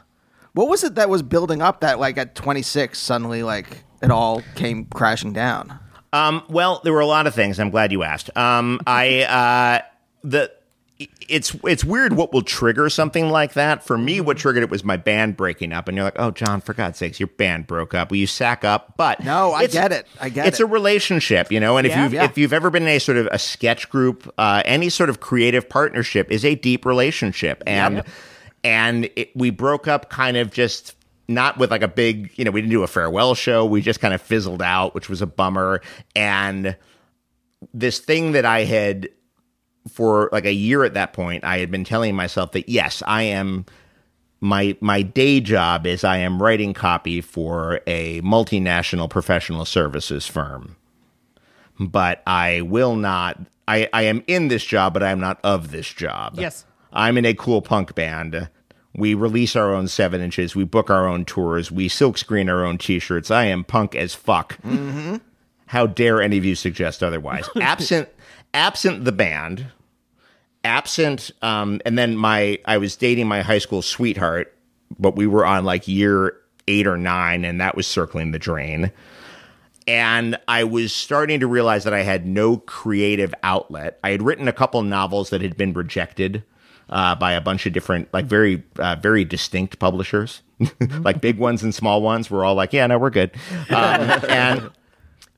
[0.54, 4.44] What was it that was building up that like at 26 suddenly like it all
[4.56, 5.80] came crashing down?
[6.12, 7.60] Um, well, there were a lot of things.
[7.60, 8.36] I'm glad you asked.
[8.38, 9.82] Um, I uh,
[10.24, 10.52] the
[11.30, 13.86] it's it's weird what will trigger something like that.
[13.86, 16.60] For me, what triggered it was my band breaking up, and you're like, "Oh, John,
[16.60, 18.10] for God's sakes, your band broke up.
[18.12, 20.08] Will you sack up?" But No, I get it.
[20.20, 20.50] I get it.
[20.50, 20.64] it's it.
[20.64, 21.78] a relationship, you know.
[21.78, 22.04] And if Yeah.
[22.04, 22.26] you've Yeah.
[22.26, 25.22] if you've ever been in a sort of a sketch group, uh, any sort of
[25.22, 28.04] creative partnership is a deep relationship, and
[28.64, 30.96] and it, we broke up kind of just
[31.30, 33.66] not with like a big, you know, we didn't do a farewell show.
[33.66, 35.82] We just kind of fizzled out, which was a bummer.
[36.16, 36.76] And
[37.74, 39.10] this thing that I had
[39.88, 43.24] for like a year at that point, I had been telling myself that yes, I
[43.24, 43.66] am
[44.42, 50.76] my my day job is I am writing copy for a multinational professional services firm.
[51.80, 55.70] But I will not I, I am in this job, but I am not of
[55.70, 56.40] this job.
[56.40, 56.66] Yes.
[56.92, 58.50] I'm in a cool punk band.
[59.00, 60.56] We release our own seven inches.
[60.56, 61.72] We book our own tours.
[61.72, 63.32] We silkscreen our own t-shirts.
[63.32, 64.58] I am punk as fuck.
[65.68, 67.50] How dare any of you suggest otherwise?
[67.62, 68.10] absent,
[68.54, 69.68] absent the band,
[70.64, 74.54] absent, um, and then my I was dating my high school sweetheart,
[75.00, 76.36] but we were on like year
[76.68, 78.92] eight or nine, and that was circling the drain.
[79.88, 83.98] And I was starting to realize that I had no creative outlet.
[84.04, 86.44] I had written a couple novels that had been rejected
[86.90, 90.42] uh, by a bunch of different, like very, uh, very distinct publishers,
[91.00, 92.30] like big ones and small ones.
[92.30, 93.32] We're all like, "Yeah, no, we're good."
[93.70, 93.76] Um,
[94.30, 94.72] and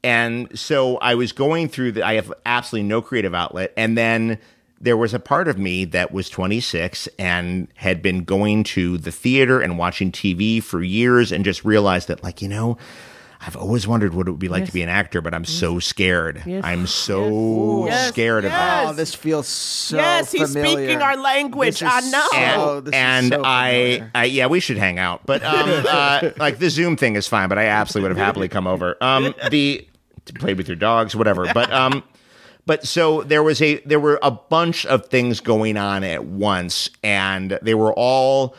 [0.04, 3.74] and so I was going through the, I have absolutely no creative outlet.
[3.78, 4.40] And then
[4.80, 9.12] there was a part of me that was 26 and had been going to the
[9.12, 12.78] theater and watching TV for years and just realized that, like, you know,
[13.44, 15.80] I've always wondered what it would be like to be an actor, but I'm so
[15.80, 16.44] scared.
[16.46, 16.64] Yes.
[16.64, 18.10] I'm so Yes.
[18.10, 18.60] scared of Yes.
[18.60, 18.88] that.
[18.90, 20.78] Oh, this feels so yes, he's familiar.
[20.78, 21.80] speaking our language.
[21.80, 22.28] This is I know.
[22.36, 24.04] and, Oh, this is and so I.
[24.14, 25.26] I, yeah, we should hang out.
[25.26, 27.50] But um, uh, like the Zoom thing is fine.
[27.50, 28.96] But I absolutely would have happily come over.
[29.02, 29.88] Um, the
[30.26, 31.52] to play with your dogs, whatever.
[31.52, 32.04] But um,
[32.68, 36.92] but so there was a there were a bunch of things going on at once,
[37.04, 38.56] and they were all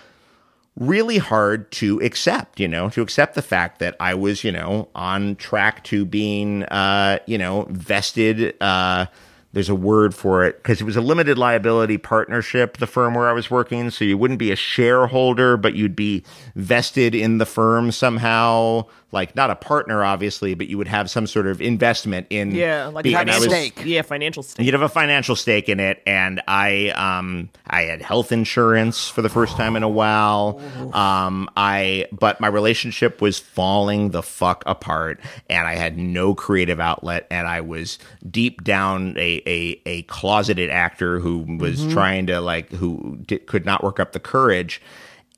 [0.77, 4.89] really hard to accept, you know, to accept the fact that I was, you know,
[4.95, 8.55] on track to being, uh, you know, vested.
[8.61, 9.07] Uh,
[9.53, 13.29] there's a word for it because it was a limited liability partnership, the firm where
[13.29, 13.91] I was working.
[13.91, 16.25] So you wouldn't be a shareholder, but you'd be
[16.57, 18.87] vested in the firm somehow.
[19.13, 22.53] Like not a partner, obviously, but you would have some sort of investment in.
[22.53, 23.53] yeah, like being- I financial was-
[23.85, 24.65] Yeah, financial stake.
[24.65, 29.21] You'd have a financial stake in it, and I um I had health insurance for
[29.21, 30.61] the first time in a while.
[30.95, 36.81] Um I but my relationship was falling the fuck apart, and I had no creative
[36.81, 37.99] outlet, and I was
[38.31, 43.85] deep down a a, a closeted actor who was trying to like who could not
[43.85, 44.81] work up the courage,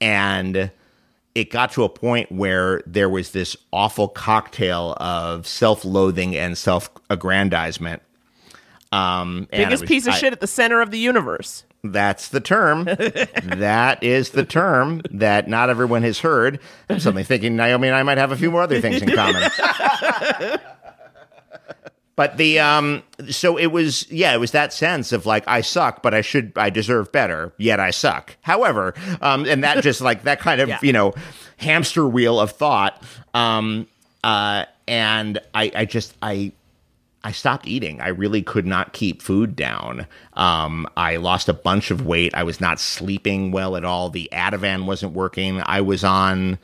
[0.00, 0.70] and
[1.34, 8.02] it got to a point where there was this awful cocktail of self-loathing and self-aggrandizement.
[8.92, 11.64] Um, and Biggest was- piece of I- shit at the center of the universe.
[11.86, 12.84] That's the term.
[13.42, 16.58] that is the term that not everyone has heard.
[16.88, 19.42] I'm suddenly thinking Naomi and I might have a few more other things in common.
[22.16, 26.02] but the um so it was yeah, it was that sense of like I suck,
[26.02, 28.36] but I should I deserve better, yet I suck.
[28.42, 30.78] However, um and that just like that kind of, Yeah.
[30.82, 31.14] you know,
[31.56, 33.02] hamster wheel of thought.
[33.34, 33.86] Um
[34.22, 36.52] uh and I I just I
[37.26, 38.02] I stopped eating.
[38.02, 40.06] I really could not keep food down.
[40.34, 42.34] Um, I lost a bunch of weight.
[42.34, 44.10] I was not sleeping well at all.
[44.10, 45.62] The Ativan wasn't working.
[45.64, 46.58] I was on,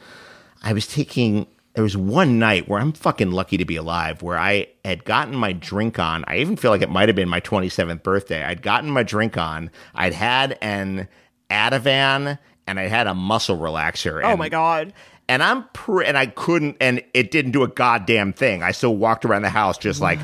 [0.63, 4.39] I was taking, there was one night where I'm fucking lucky to be alive where
[4.39, 6.25] I had gotten my drink on.
[6.27, 8.43] I even feel like it might have been my 27th birthday.
[8.43, 9.71] I'd gotten my drink on.
[9.95, 11.09] I'd had an
[11.49, 14.23] Ativan and I had a muscle relaxer.
[14.25, 14.93] Oh my god.
[15.31, 18.65] And I'm pre- and I couldn't and it didn't do a goddamn thing.
[18.65, 20.19] I still walked around the house just like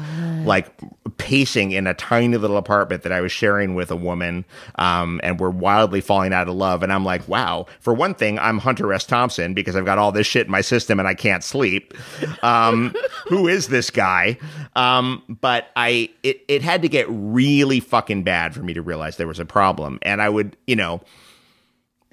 [0.44, 0.68] like
[1.16, 4.44] pacing in a tiny little apartment that I was sharing with a woman
[4.74, 8.36] um and we're wildly falling out of love and I'm like, "Wow, for one thing,
[8.40, 9.06] I'm Hunter S.
[9.06, 11.94] Thompson because I've got all this shit in my system and I can't sleep."
[12.42, 12.92] Um
[13.28, 14.38] who is this guy?
[14.74, 19.18] Um but I it it had to get really fucking bad for me to realize
[19.18, 21.00] there was a problem and I would, you know,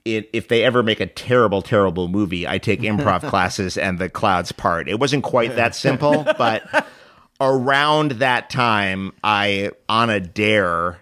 [0.05, 4.09] it, if they ever make a terrible, terrible movie, I take improv classes and the
[4.09, 4.87] clouds part.
[4.87, 6.87] It wasn't quite that simple, but
[7.41, 10.99] around that time, I on a dare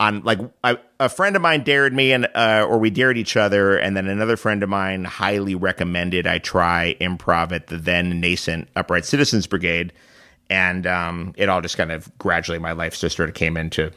[0.00, 3.36] on like I, a friend of mine dared me and uh, or we dared each
[3.36, 8.20] other, and then another friend of mine highly recommended I try improv at the then
[8.20, 9.92] nascent Upright Citizens Brigade,
[10.50, 13.92] and um, it all just kind of gradually my life just sort of came into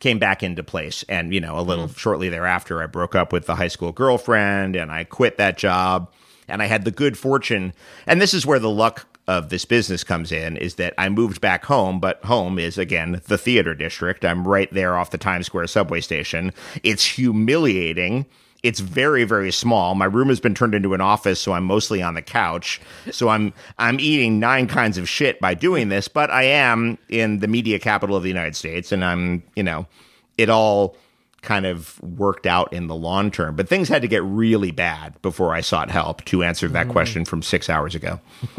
[0.00, 1.04] came back into place.
[1.08, 1.96] And, you know, a little mm-hmm.
[1.96, 6.10] shortly thereafter, I broke up with the high school girlfriend and I quit that job.
[6.50, 7.74] And I had the good fortune,
[8.06, 11.42] and this is where the luck of this business comes in, is that I moved
[11.42, 14.24] back home, but home is again the theater district.
[14.24, 16.54] I'm right there off the Times Square subway station.
[16.82, 18.24] It's humiliating.
[18.62, 19.94] It's very, very small.
[19.94, 22.80] My room has been turned into an office, so I'm mostly on the couch.
[23.10, 27.38] So I'm I'm eating nine kinds of shit by doing this, but I am in
[27.38, 29.86] the media capital of the United States, and I'm, you know,
[30.36, 30.96] it all
[31.42, 33.54] kind of worked out in the long term.
[33.54, 37.24] But things had to get really bad before I sought help to answer that question
[37.24, 38.20] from six hours ago.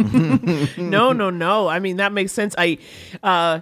[0.77, 1.67] no, no, no.
[1.67, 2.55] I mean that makes sense.
[2.57, 2.77] I
[3.21, 3.61] uh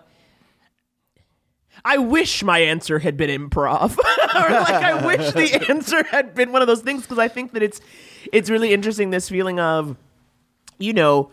[1.88, 3.98] I wish my answer had been improv.
[4.36, 7.54] or like I wish the answer had been one of those things because I think
[7.54, 7.80] that it's
[8.34, 9.96] it's really interesting this feeling of
[10.80, 11.32] you know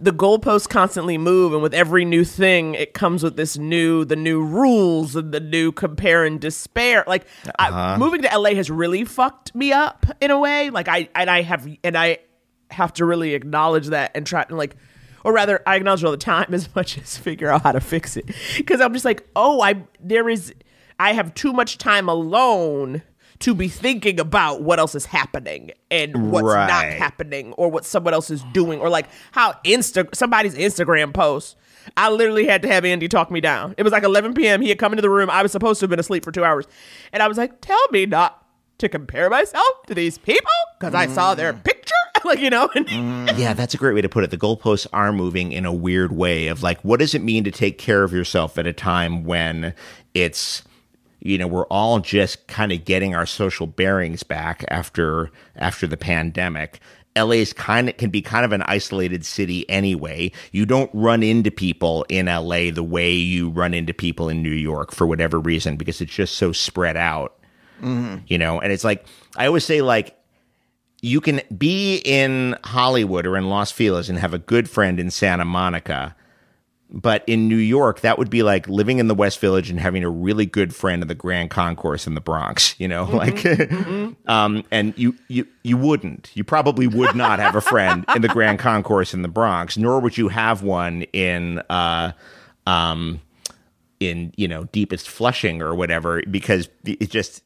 [0.00, 4.16] the goalposts constantly move and with every new thing it comes with this new the
[4.16, 7.04] new rules and the new compare and despair.
[7.06, 7.24] Like
[7.56, 7.98] I, uh-huh.
[7.98, 10.70] moving to la has really fucked me up in a way.
[10.70, 12.18] Like i and i have and i
[12.72, 14.74] have to really acknowledge that and try and like
[15.28, 17.80] or rather i acknowledge it all the time as much as figure out how to
[17.80, 18.24] fix it
[18.56, 20.54] because i'm just like oh i there is
[20.98, 23.02] i have too much time alone
[23.38, 28.12] to be thinking about what else is happening and what's not happening or what someone
[28.12, 31.56] else is doing or like how insta somebody's instagram post
[31.96, 33.74] I literally had to have Andy talk me down.
[33.78, 34.60] It was like 11 p.m.
[34.60, 35.30] He had come into the room.
[35.30, 36.66] I was supposed to have been asleep for two hours.
[37.14, 41.06] And I was like, tell me not to compare myself to these people because I
[41.06, 41.64] saw their mm.
[41.64, 41.94] picture.
[42.24, 42.68] like, you know?
[42.74, 43.38] And mm.
[43.38, 44.30] yeah, that's a great way to put it.
[44.30, 47.50] The goalposts are moving in a weird way of like, what does it mean to
[47.50, 49.74] take care of yourself at a time when
[50.14, 50.62] it's,
[51.20, 55.96] you know, we're all just kind of getting our social bearings back after after the
[55.96, 56.80] pandemic,
[57.16, 60.30] LA's kind of can be kind of an isolated city anyway.
[60.52, 64.50] You don't run into people in LA the way you run into people in New
[64.50, 67.34] York for whatever reason because it's just so spread out.
[67.80, 68.24] Mm-hmm.
[68.26, 69.04] You know, and it's like
[69.36, 70.17] I always say like
[71.00, 75.10] you can be in Hollywood or in Los Feliz and have a good friend in
[75.10, 76.16] Santa Monica.
[76.90, 80.02] But in New York, that would be like living in the West Village and having
[80.02, 83.44] a really good friend in the Grand Concourse in the Bronx, you know, like,
[84.26, 88.28] um, and you, you, you wouldn't, you probably would not have a friend in the
[88.28, 92.12] Grand Concourse in the Bronx, nor would you have one in, uh,
[92.66, 93.20] um,
[94.00, 97.42] in, you know, deepest Flushing or whatever, because it just,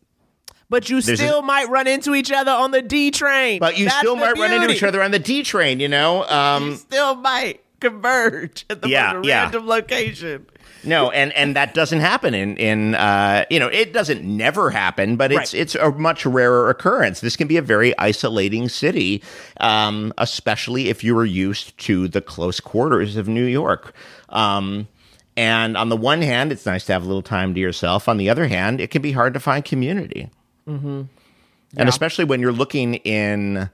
[0.72, 3.60] But you There's a- still might run into each other on the D train.
[3.60, 6.24] but you That's still might run into each other on the D train, you know?
[6.28, 9.42] Um, You still might converge at the Yeah, most yeah.
[9.42, 10.46] random location.
[10.84, 15.14] No, and and that doesn't happen in in uh, you know it doesn't never happen,
[15.16, 15.60] but it's Right.
[15.60, 17.20] it's a much rarer occurrence.
[17.20, 19.22] This can be a very isolating city,
[19.60, 23.94] um, especially if you are used to the close quarters of New York.
[24.30, 24.88] Um,
[25.36, 28.08] and on the one hand, it's nice to have a little time to yourself.
[28.08, 30.30] On the other hand, it can be hard to find community,
[30.66, 31.02] mm-hmm.
[31.76, 33.70] and especially when you're looking in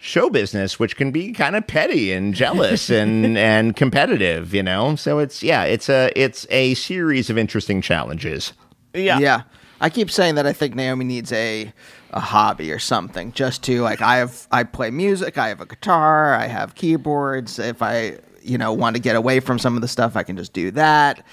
[0.00, 4.96] show business, which can be kind of petty and jealous and and competitive, you know.
[4.96, 8.52] So it's yeah, it's a it's a series of interesting challenges.
[8.94, 9.18] Yeah.
[9.18, 9.42] Yeah.
[9.82, 11.72] I keep saying that I think Naomi needs a
[12.12, 15.66] a hobby or something just to like I have I play music, I have a
[15.66, 17.58] guitar, I have keyboards.
[17.58, 20.36] If I, you know, want to get away from some of the stuff, I can
[20.36, 21.24] just do that.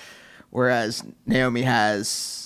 [0.50, 2.37] Whereas Naomi has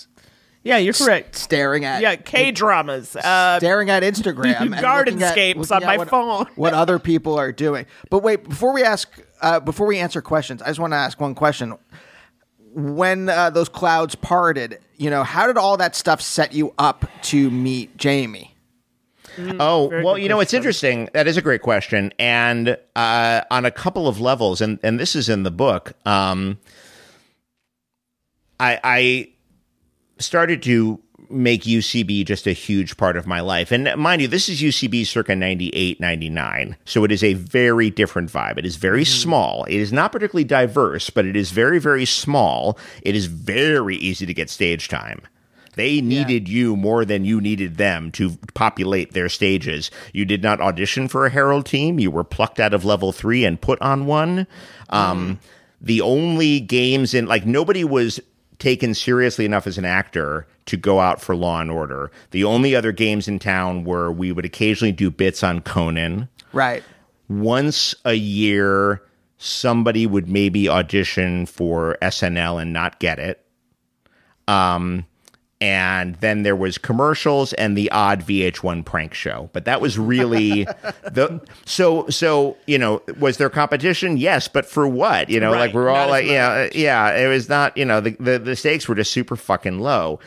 [0.64, 1.36] Yeah, you're correct.
[1.36, 3.16] staring at Yeah, K dramas.
[3.16, 6.45] Uh, staring at Instagram and Gardenscapes looking at- on my what, phone.
[6.55, 7.86] what other people are doing.
[8.09, 9.09] But wait, before we ask,
[9.41, 11.78] uh, before we answer questions, I just want to ask one question.
[12.74, 17.05] When uh, those clouds parted, you know, how did all that stuff set you up
[17.24, 18.55] to meet Jamie?
[19.59, 21.09] Oh, well, you know, it's interesting.
[21.14, 22.14] That is a great question.
[22.20, 26.59] And uh, on a couple of levels, and, and this is in the book, um,
[28.59, 29.30] I, I
[30.22, 31.00] started to
[31.30, 33.72] make UCB just a huge part of my life.
[33.72, 36.76] And mind you, this is UCB circa 98, 99.
[36.86, 38.58] So it is a very different vibe.
[38.58, 39.64] It is very small.
[39.66, 42.78] It is not particularly diverse, but it is very, very small.
[43.02, 45.22] It is very easy to get stage time.
[45.76, 49.90] They needed you more than you needed them to populate their stages.
[50.12, 51.98] You did not audition for a Harold team.
[51.98, 54.48] You were plucked out of level three and put on one.
[54.90, 55.40] Um,
[55.80, 58.20] the only games in, like, nobody was
[58.62, 62.12] taken seriously enough as an actor to go out for Law and Order.
[62.30, 66.84] The only other games in town were we would occasionally do bits on Conan Right.
[67.28, 69.01] once a year
[69.38, 73.43] somebody would maybe audition for SNL and not get it.
[74.47, 75.05] Um
[75.62, 79.49] and then there was commercials and the odd VH1 prank show.
[79.53, 80.64] But that was really
[81.03, 84.18] the so so, you know, was there competition?
[84.18, 85.30] Yes, but for what?
[85.30, 88.01] You know, Right, like we're all like, yeah, uh, yeah, it was not, you know,
[88.01, 90.20] the, the the stakes were just super fucking low.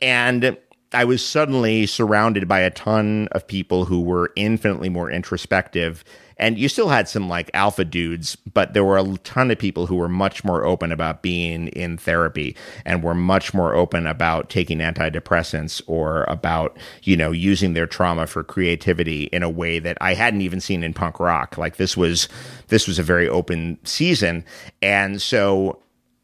[0.00, 0.56] And
[0.92, 6.04] I was suddenly surrounded by a ton of people who were infinitely more introspective.
[6.38, 9.86] And you still had some like alpha dudes, but there were a ton of people
[9.86, 14.50] who were much more open about being in therapy and were much more open about
[14.50, 19.96] taking antidepressants or about, you know, using their trauma for creativity in a way that
[20.00, 21.56] I hadn't even seen in punk rock.
[21.56, 22.28] Like this was
[22.68, 24.44] this was a very open season.
[24.82, 25.80] And so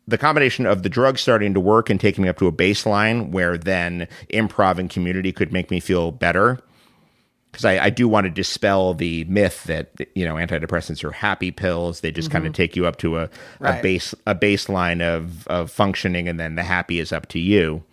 [0.06, 3.30] the combination of the drugs starting to work and taking me up to a baseline
[3.30, 6.60] where then improv and community could make me feel better
[7.53, 11.50] because I, I do want to dispel the myth that you know antidepressants are happy
[11.50, 12.00] pills.
[12.00, 13.30] They just kind of take you up to a,
[13.61, 17.84] a base a baseline of of functioning and then the happy is up to you.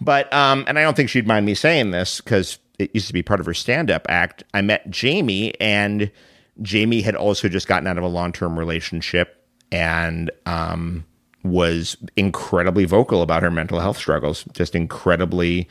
[0.00, 3.12] But um and i don't think she'd mind me saying this because it used to
[3.12, 4.44] be part of her stand-up act.
[4.54, 6.10] I met jamie and
[6.62, 11.04] jamie had also just gotten out of a long-term relationship and um
[11.42, 15.68] was incredibly vocal about her mental health struggles just incredibly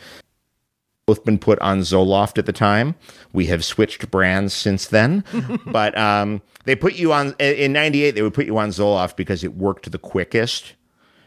[1.08, 2.94] both been put on Zoloft at the time.
[3.32, 5.24] We have switched brands since then,
[5.66, 8.12] but um, they put you on in '98.
[8.12, 10.74] They would put you on Zoloft because it worked the quickest.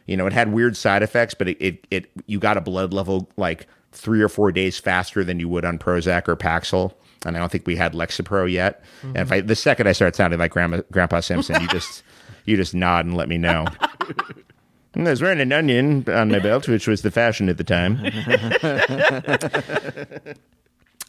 [0.07, 2.93] You know, it had weird side effects, but it it, it you got a blood
[2.93, 6.93] level like three or four days faster than you would on Prozac or Paxil.
[7.27, 8.85] And I don't think we had Lexapro yet.
[9.03, 12.03] And if I the second I start sounding like Grandma, Grandpa Simpson, you just
[12.45, 13.65] you just nod and let me know.
[14.95, 17.97] I was wearing an onion on my belt, which was the fashion at the time.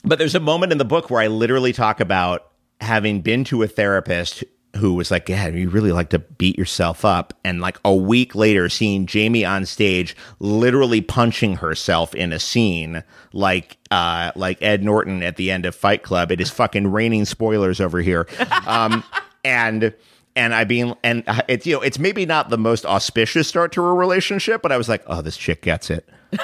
[0.03, 3.63] but there's a moment in the book where I literally talk about having been to
[3.63, 4.43] a therapist
[4.77, 8.35] who was like, "Yeah, you really like to beat yourself up," and like a week
[8.35, 13.03] later, seeing Jamie on stage literally punching herself in a scene,
[13.33, 16.31] like uh, like Ed Norton at the end of Fight Club.
[16.31, 18.27] It is fucking raining spoilers over here,
[18.65, 19.03] um,
[19.43, 19.93] and
[20.35, 23.71] and I mean, and uh, it's you know, it's maybe not the most auspicious start
[23.73, 26.07] to a relationship, but I was like, oh, this chick gets it.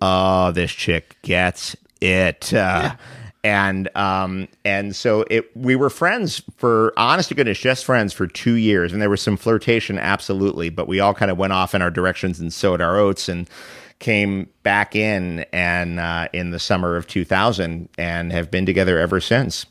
[0.00, 2.52] Oh, this chick gets it.
[2.54, 2.94] Uh,
[3.44, 8.26] And um and so it we were friends for honest to goodness just friends for
[8.26, 11.72] two years and there was some flirtation absolutely but we all kind of went off
[11.72, 13.48] in our directions and sowed our oats and
[14.00, 19.20] came back in and uh, in the summer of 2000 and have been together ever
[19.20, 19.66] since.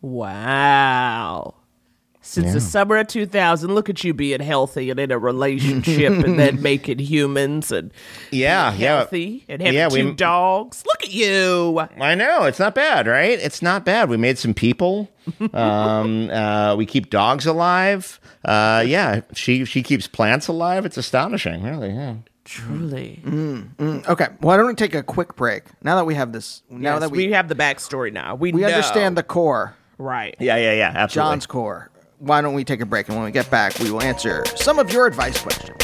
[0.00, 1.54] Wow.
[2.28, 6.38] Since the summer of 2000, look at you being healthy and in a relationship and
[6.38, 7.90] then making humans and
[8.30, 8.96] Yeah, being yeah.
[8.98, 10.84] healthy and having Yeah, we- two dogs.
[10.86, 11.80] Look at you.
[11.98, 13.38] I know it's not bad, right?
[13.38, 14.10] It's not bad.
[14.10, 15.08] We made some people.
[15.54, 18.20] um, uh, we keep dogs alive.
[18.44, 20.84] Uh, yeah, she she keeps plants alive.
[20.84, 21.90] It's astonishing, really.
[21.90, 22.16] Yeah.
[22.44, 23.22] Truly.
[23.80, 26.62] Okay, Well, why don't we take a quick break now that we have this?
[26.70, 28.34] Now Yes, that we, we have the backstory now.
[28.36, 28.68] We, we know.
[28.68, 30.34] understand the core, Right.
[30.40, 30.92] Yeah, yeah, yeah.
[30.94, 31.30] Absolutely.
[31.32, 31.90] John's core.
[32.18, 34.78] Why don't we take a break and when we get back, we will answer some
[34.78, 35.74] of your advice questions.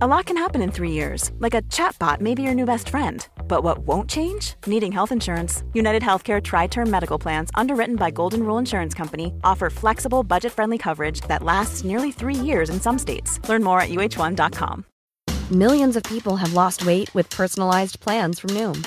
[0.00, 2.88] A lot can happen in three years, like a chatbot may be your new best
[2.88, 3.26] friend.
[3.48, 4.54] But what won't change?
[4.64, 5.64] Needing health insurance.
[5.72, 10.52] United Healthcare Tri Term Medical Plans, underwritten by Golden Rule Insurance Company, offer flexible, budget
[10.52, 13.40] friendly coverage that lasts nearly three years in some states.
[13.48, 14.84] Learn more at uhone.com.
[15.50, 18.86] Millions of people have lost weight with personalized plans from Noom,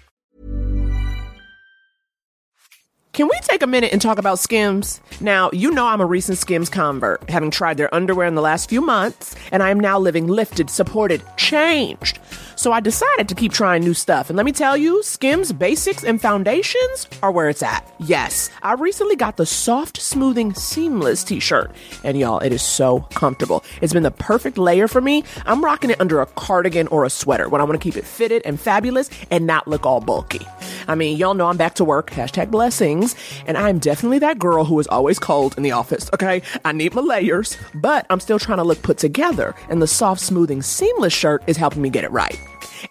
[3.21, 4.99] Can we take a minute and talk about Skims?
[5.19, 8.67] Now, you know I'm a recent Skims convert, having tried their underwear in the last
[8.67, 12.17] few months, and I am now living lifted, supported, changed.
[12.61, 14.29] So I decided to keep trying new stuff.
[14.29, 17.83] And let me tell you, Skims basics and foundations are where it's at.
[17.99, 21.71] Yes, I recently got the soft, smoothing, seamless t shirt.
[22.03, 23.63] And y'all, it is so comfortable.
[23.81, 25.23] It's been the perfect layer for me.
[25.47, 28.05] I'm rocking it under a cardigan or a sweater when I want to keep it
[28.05, 30.45] fitted and fabulous and not look all bulky.
[30.87, 33.10] I mean, y'all know I'm back to work, hashtag blessings,
[33.45, 36.41] and I'm definitely that girl who is always cold in the office, okay?
[36.65, 40.21] I need my layers, but I'm still trying to look put together, and the soft,
[40.21, 42.39] smoothing, seamless shirt is helping me get it right.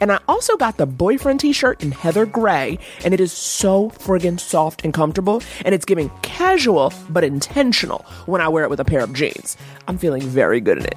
[0.00, 3.90] And I also got the boyfriend t shirt in heather gray, and it is so
[3.90, 8.80] friggin' soft and comfortable, and it's giving casual but intentional when I wear it with
[8.80, 9.56] a pair of jeans.
[9.88, 10.96] I'm feeling very good in it.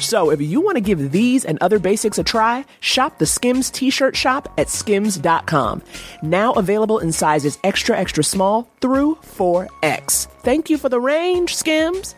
[0.00, 3.70] So if you want to give these and other basics a try, shop the Skims
[3.70, 5.82] t shirt shop at skims.com.
[6.22, 10.26] Now available in sizes extra, extra small through 4X.
[10.42, 12.14] Thank you for the range, Skims.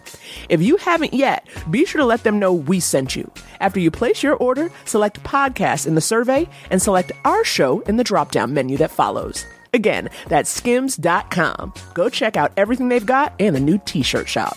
[0.49, 3.31] If you haven't yet, be sure to let them know we sent you.
[3.61, 7.97] After you place your order, select podcast in the survey and select our show in
[7.97, 9.47] the drop down menu that follows.
[9.73, 11.73] Again, that's skims.com.
[11.95, 14.57] Go check out everything they've got and the new t shirt shop.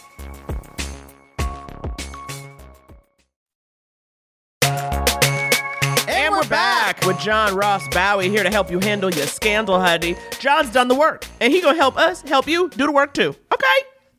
[6.99, 10.15] Back with John Ross Bowie here to help you handle your scandal, honey.
[10.39, 13.35] John's done the work, and he gonna help us help you do the work too.
[13.53, 13.67] Okay,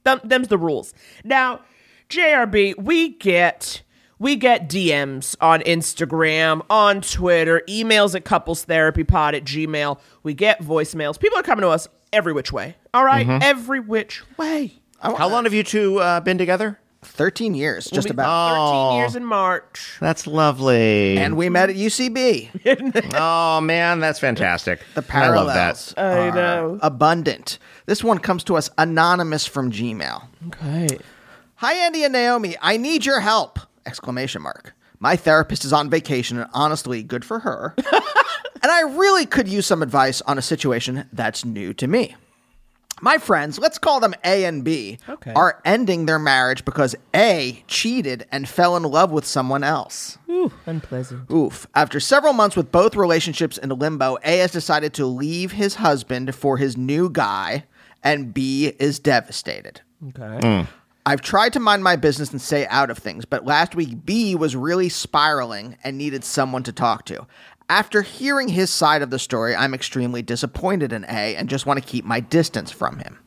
[0.04, 0.94] Them, them's the rules.
[1.24, 1.60] Now,
[2.08, 3.82] JRB, we get
[4.18, 9.98] we get DMs on Instagram, on Twitter, emails at couplestherapypod at Gmail.
[10.22, 11.18] We get voicemails.
[11.18, 12.76] People are coming to us every which way.
[12.92, 13.26] All right?
[13.26, 13.42] Mhm.
[13.42, 14.74] every which way.
[15.00, 16.78] How long have you two uh, been together?
[17.02, 18.90] 13 years, just We'll be about.
[18.90, 19.96] 13 years in March.
[20.00, 21.16] That's lovely.
[21.18, 23.10] And we met at UCB.
[23.14, 24.80] oh man, that's fantastic.
[24.94, 25.98] The I love parallels that.
[25.98, 26.78] I are know.
[26.82, 27.58] abundant.
[27.86, 30.24] This one comes to us anonymous from Gmail.
[30.48, 30.98] Okay.
[31.56, 32.56] Hi, Andy and Naomi.
[32.62, 33.58] I need your help!
[33.86, 34.74] Exclamation mark.
[34.98, 37.74] My therapist is on vacation, and honestly, good for her.
[38.62, 42.16] and I really could use some advice on a situation that's new to me.
[43.00, 45.32] My friends, let's call them A and B, Okay.
[45.34, 50.18] are ending their marriage because A cheated and fell in love with someone else.
[50.28, 51.30] Ooh, unpleasant.
[51.30, 51.66] Oof.
[51.74, 56.34] After several months with both relationships in limbo, A has decided to leave his husband
[56.34, 57.64] for his new guy,
[58.02, 59.80] and B is devastated.
[60.08, 60.46] Okay.
[60.46, 60.66] Mm.
[61.06, 64.34] I've tried to mind my business and stay out of things, but last week B
[64.34, 67.26] was really spiraling and needed someone to talk to.
[67.70, 71.80] After hearing his side of the story, I'm extremely disappointed in A and just want
[71.80, 73.20] to keep my distance from him.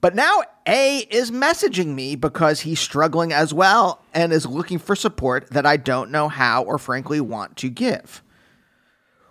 [0.00, 4.94] But now A is messaging me because he's struggling as well and is looking for
[4.94, 8.22] support that I don't know how or frankly want to give.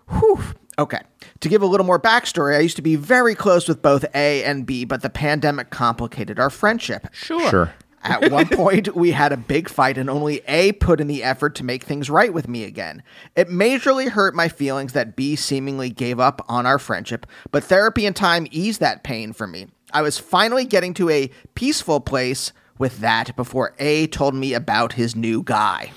[0.10, 0.44] Whew.
[0.78, 1.00] Okay.
[1.40, 4.44] To give a little more backstory, I used to be very close with both A
[4.44, 7.08] and B, but the pandemic complicated our friendship.
[7.14, 7.50] Sure.
[7.50, 7.74] Sure.
[8.06, 11.56] At one point, we had a big fight, and only A put in the effort
[11.56, 13.04] to make things right with me again.
[13.36, 18.06] It majorly hurt my feelings that B seemingly gave up on our friendship, but therapy
[18.06, 19.68] and time eased that pain for me.
[19.92, 24.94] I was finally getting to a peaceful place with that before A told me about
[24.94, 25.92] his new guy.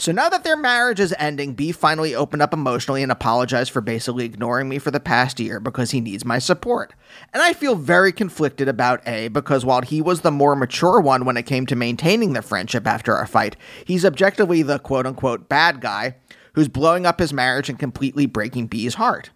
[0.00, 3.80] So now that their marriage is ending, B finally opened up emotionally and apologized for
[3.80, 6.94] basically ignoring me for the past year because he needs my support.
[7.34, 11.24] And I feel very conflicted about A because while he was the more mature one
[11.24, 15.48] when it came to maintaining the friendship after our fight, he's objectively the quote unquote
[15.48, 16.14] bad guy
[16.52, 19.30] who's blowing up his marriage and completely breaking B's heart.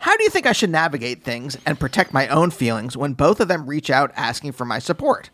[0.00, 3.40] How do you think I should navigate things and protect my own feelings when both
[3.40, 5.30] of them reach out asking for my support?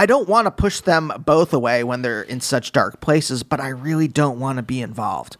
[0.00, 3.60] I don't want to push them both away when they're in such dark places, but
[3.60, 5.36] I really don't want to be involved.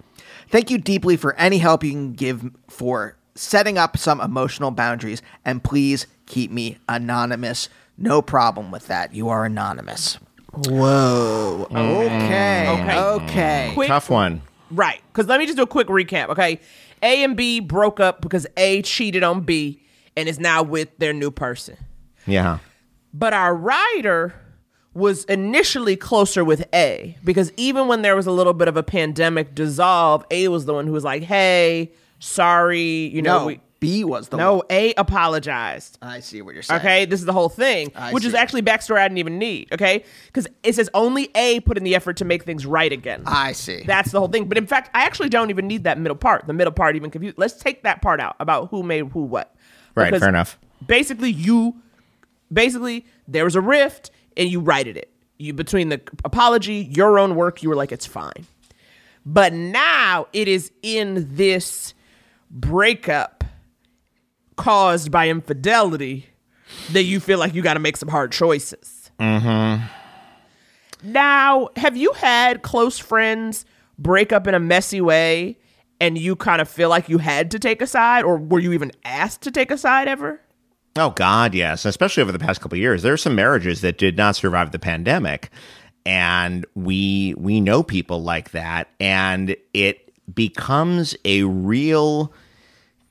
[0.51, 5.23] Thank you deeply for any help you can give for setting up some emotional boundaries,
[5.47, 7.70] and please keep me anonymous.
[7.97, 9.15] No problem with that.
[9.15, 10.19] You are anonymous.
[10.53, 11.66] Whoa.
[11.70, 11.74] Okay.
[11.74, 12.82] Mm.
[12.82, 12.99] Okay.
[12.99, 13.69] Okay.
[13.70, 13.74] Mm.
[13.74, 14.43] Quick- Tough one.
[14.70, 15.01] Right.
[15.11, 16.28] Because let me just do a quick recap.
[16.28, 16.61] Okay.
[17.03, 19.81] A and B broke up because A cheated on B
[20.19, 21.78] and is now with their new person.
[22.27, 22.59] Yeah.
[23.15, 24.35] But our writer
[24.92, 28.82] was initially closer with A because even when there was a little bit of a
[28.82, 33.60] pandemic dissolve, A was the one who was like, hey, sorry, you know, No, we.
[33.78, 34.66] B was the No, one.
[34.68, 35.96] A apologized.
[36.02, 36.80] I see what you're saying.
[36.80, 39.72] Okay, this is the whole thing, I which is actually backstory I didn't even need.
[39.72, 43.22] Okay, because it says only A put in the effort to make things right again.
[43.24, 43.82] I see.
[43.86, 44.50] That's the whole thing.
[44.50, 46.46] But in fact, I actually don't even need that middle part.
[46.46, 47.38] The middle part even confused.
[47.38, 49.54] Let's take that part out about who made who what.
[49.94, 50.58] Right, Because fair enough.
[50.86, 51.76] Basically, you
[52.52, 54.10] basically there was a rift
[54.40, 55.12] and you righted it.
[55.38, 58.46] You between the apology, your own work, you were like, it's fine.
[59.24, 61.94] But now it is in this
[62.50, 63.44] breakup
[64.56, 66.26] caused by infidelity
[66.92, 69.10] that you feel like you got to make some hard choices.
[69.20, 69.84] Mm-hmm.
[71.02, 73.64] Now, have you had close friends
[73.98, 75.58] break up in a messy way
[76.00, 78.72] and you kind of feel like you had to take a side or were you
[78.72, 80.40] even asked to take a side ever?
[81.01, 81.86] Oh God, yes.
[81.86, 84.70] Especially over the past couple of years, there are some marriages that did not survive
[84.70, 85.51] the pandemic,
[86.05, 92.32] and we we know people like that, and it becomes a real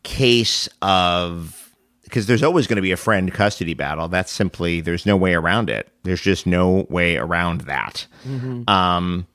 [0.04, 4.08] case of because there's always going to be a friend custody battle.
[4.08, 5.90] That's simply there's no way around it.
[6.04, 8.06] There's just no way around that.
[8.68, 9.28] Um,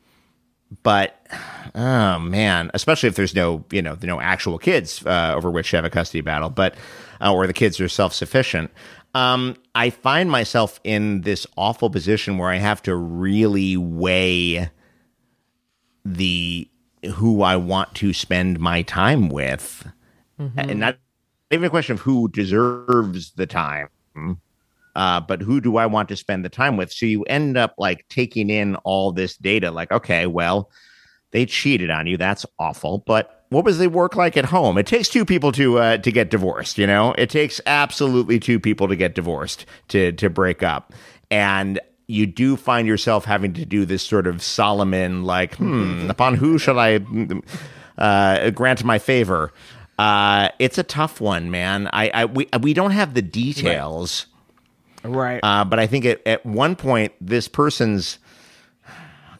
[0.82, 1.26] but
[1.74, 5.76] oh man, especially if there's no you know no actual kids uh, over which to
[5.76, 6.74] have a custody battle, but
[7.20, 8.70] uh, or the kids are self sufficient.
[9.14, 14.70] Um, I find myself in this awful position where I have to really weigh
[16.04, 16.68] the
[17.14, 19.86] who I want to spend my time with,
[20.56, 20.96] and not
[21.50, 23.88] even a question of who deserves the time,
[24.96, 26.92] uh, but who do I want to spend the time with?
[26.92, 30.70] So you end up like taking in all this data, like, okay, well,
[31.34, 32.16] they cheated on you.
[32.16, 32.98] That's awful.
[32.98, 34.78] But what was the work like at home?
[34.78, 36.78] It takes two people to uh, to get divorced.
[36.78, 40.94] You know, it takes absolutely two people to get divorced to to break up,
[41.32, 46.36] and you do find yourself having to do this sort of Solomon, like, hmm, upon
[46.36, 47.00] who shall I
[47.98, 49.52] uh, grant my favor?
[49.98, 51.90] Uh, it's a tough one, man.
[51.92, 54.26] I, I we we don't have the details.
[55.02, 55.40] Right.
[55.42, 58.18] Uh, but I think at, at one point, this person's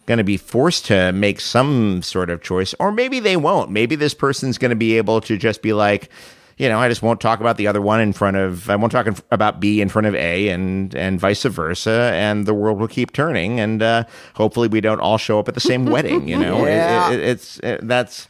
[0.07, 3.71] going to be forced to make some sort of choice, or maybe they won't.
[3.71, 6.11] Maybe this person's going to be able to just be like,
[6.57, 8.93] you know, I just won't talk about the other one in front of, I won't
[8.93, 12.79] talk in, about B in front of A, and and vice versa, and the world
[12.79, 14.05] will keep turning, and uh,
[14.35, 16.29] hopefully we don't all show up at the same wedding.
[16.29, 17.11] You know, It- Yeah.
[17.13, 18.29] it- it's it, that's.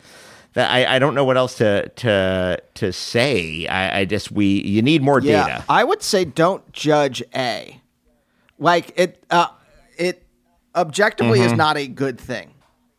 [0.55, 3.67] That I, I don't know what else to to to say.
[3.67, 5.65] I, I just we you need more data.
[5.69, 7.81] I would say don't judge A.
[8.61, 9.64] Like it uh it
[10.77, 11.57] objectively is Mhm.
[11.57, 12.51] not a good thing.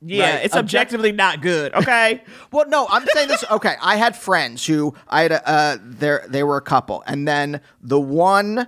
[0.07, 0.45] Yeah, Right?
[0.45, 0.59] it's Object-
[0.93, 1.73] objectively not good.
[1.73, 2.21] Okay.
[2.51, 3.43] well, no, I'm saying this.
[3.49, 7.27] Okay, I had friends who I had a, uh, there they were a couple, and
[7.27, 8.67] then the one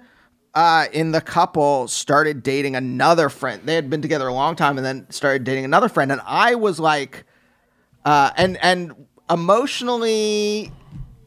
[0.55, 3.61] uh, in the couple started dating another friend.
[3.65, 6.55] They had been together a long time, and then started dating another friend, and I
[6.55, 7.25] was like,
[8.05, 8.93] uh, and and
[9.29, 10.71] emotionally.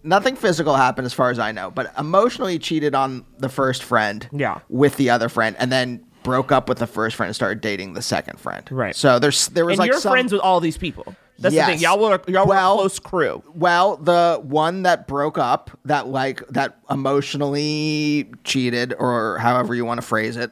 [0.02, 4.26] Nothing physical happened as far as I know, but emotionally cheated on the first friend
[4.32, 4.60] Yeah.
[4.70, 7.94] with the other friend and then broke up with the first friend and started dating
[7.94, 8.66] the second friend.
[8.70, 8.94] Right.
[8.94, 11.14] So there's there was and like you're some, friends with all these people.
[11.38, 11.66] That's Yes.
[11.66, 11.82] the thing.
[11.82, 13.42] Y'all were y'all Well- were a close crew.
[13.54, 20.00] Well, the one that broke up, that like that emotionally cheated, or however you want
[20.00, 20.50] to phrase it,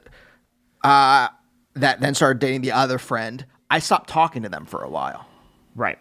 [0.84, 1.28] uh,
[1.74, 3.44] that then started dating the other friend.
[3.70, 5.26] I stopped talking to them for a while,
[5.74, 5.98] Right.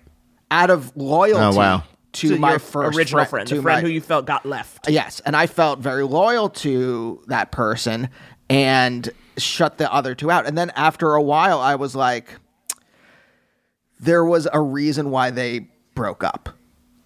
[0.50, 1.84] out of loyalty Oh, wow.
[2.14, 4.46] to, To my first original fri- friend, to the friend my- who you felt got
[4.46, 4.90] left.
[4.90, 8.08] Yes, and I felt very loyal to that person
[8.50, 10.46] and shut the other two out.
[10.48, 12.36] And then after a while, I was like,
[14.00, 16.50] there was a reason why they broke up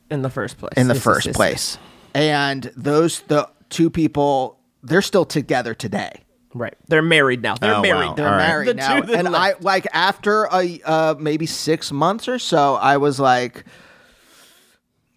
[0.10, 0.74] in the first place.
[0.76, 1.78] in the Yes, yes, first yes, place.
[2.14, 6.12] And those the two people, they're still together today.
[6.54, 6.76] Right.
[6.90, 7.56] They're married now.
[7.56, 8.08] They're Oh, married.
[8.10, 8.14] wow.
[8.16, 8.48] They're All right.
[8.48, 9.00] married The now.
[9.00, 13.22] two that And I like after a uh, maybe six months or so, I was
[13.22, 13.64] like,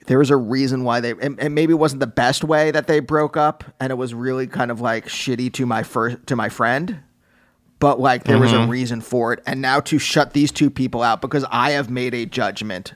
[0.06, 2.86] there was a reason why they, and, and maybe it wasn't the best way that
[2.86, 6.36] they broke up, and it was really kind of like shitty to my first to
[6.36, 7.01] my friend.
[7.81, 8.68] But like there was Mm-hmm.
[8.68, 11.90] a reason for it, and now to shut these two people out because I have
[11.90, 12.94] made a judgment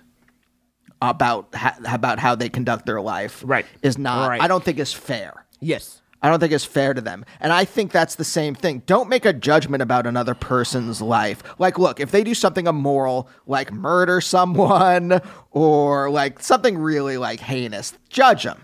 [1.03, 3.43] about ha- about how they conduct their life.
[3.45, 3.67] Right.
[3.83, 4.29] is not.
[4.29, 4.41] Right.
[4.41, 5.47] I don't think is fair.
[5.61, 6.01] Yes.
[6.21, 7.25] I don't think it's fair to them.
[7.39, 8.83] And I think that's the same thing.
[8.87, 11.43] Don't make a judgment about another person's life.
[11.61, 15.21] Like, look, if they do something immoral, like murder someone
[15.53, 18.61] or like something really like heinous, judge them.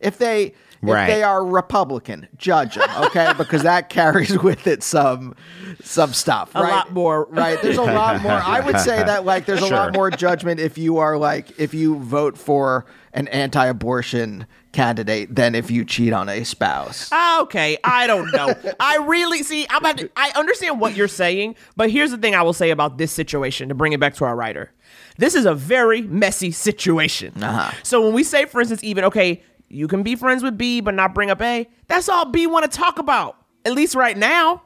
[0.00, 0.54] If they
[0.84, 3.32] if they are Republican, judge them, okay?
[3.38, 5.36] because that carries with it some
[5.80, 6.70] some stuff, A right?
[6.72, 7.26] lot more.
[7.30, 7.62] Right.
[7.62, 8.32] There's a lot more.
[8.32, 9.76] I would say that like there's a Sure.
[9.76, 15.54] lot more judgment if you are like if you vote for an anti-abortion candidate than
[15.54, 17.08] if you cheat on a spouse.
[17.12, 18.54] Ah, Okay, I don't know.
[18.80, 19.66] I really see.
[19.68, 19.78] I'm.
[19.78, 22.98] About to, I understand what you're saying, but here's the thing I will say about
[22.98, 24.70] this situation to bring it back to our writer.
[25.18, 27.42] This is a very messy situation.
[27.42, 27.72] Uh-huh.
[27.82, 30.94] So when we say, for instance, even okay, you can be friends with B but
[30.94, 31.68] not bring up A.
[31.88, 33.36] That's all B want to talk about.
[33.64, 34.62] At least right now.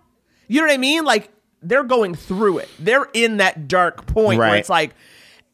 [0.49, 1.05] You know what I mean?
[1.05, 1.31] Like
[1.63, 2.69] they're going through it.
[2.79, 4.95] They're in that dark point where it's like.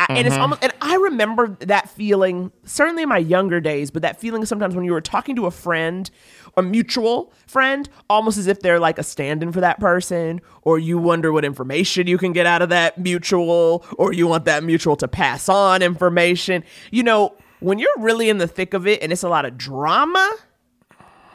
[0.09, 0.43] And it's mm-hmm.
[0.43, 4.74] almost, and I remember that feeling certainly in my younger days, but that feeling sometimes
[4.74, 6.10] when you were talking to a friend,
[6.56, 10.98] a mutual friend, almost as if they're like a stand-in for that person, or you
[10.98, 14.97] wonder what information you can get out of that mutual, or you want that mutual
[14.97, 16.64] to pass on information.
[16.90, 19.56] You know, when you're really in the thick of it and it's a lot of
[19.56, 20.35] drama,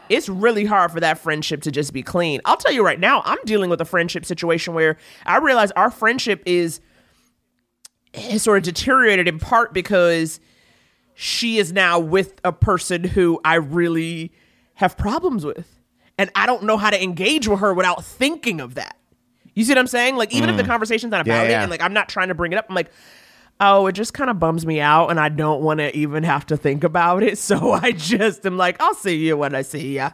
[0.09, 2.41] it's really hard for that friendship to just be clean.
[2.43, 5.89] I'll tell you right now, I'm dealing with a friendship situation where I realize our
[5.89, 6.81] friendship is
[8.17, 10.39] has sort of deteriorated in part because
[11.13, 14.31] she is now with a person who I really
[14.75, 15.79] have problems with.
[16.17, 18.97] And I don't know how to engage with her without thinking of that.
[19.53, 20.15] You see what I'm saying?
[20.15, 20.67] Like, even if the mm.
[20.67, 21.61] conversation's not Yeah, about it yeah.
[21.63, 22.91] and like I'm not trying to bring it up, I'm like,
[23.59, 26.45] oh, it just kind of bums me out and I don't want to even have
[26.47, 27.37] to think about it.
[27.47, 30.11] So I just am like, I'll see you when I see ya.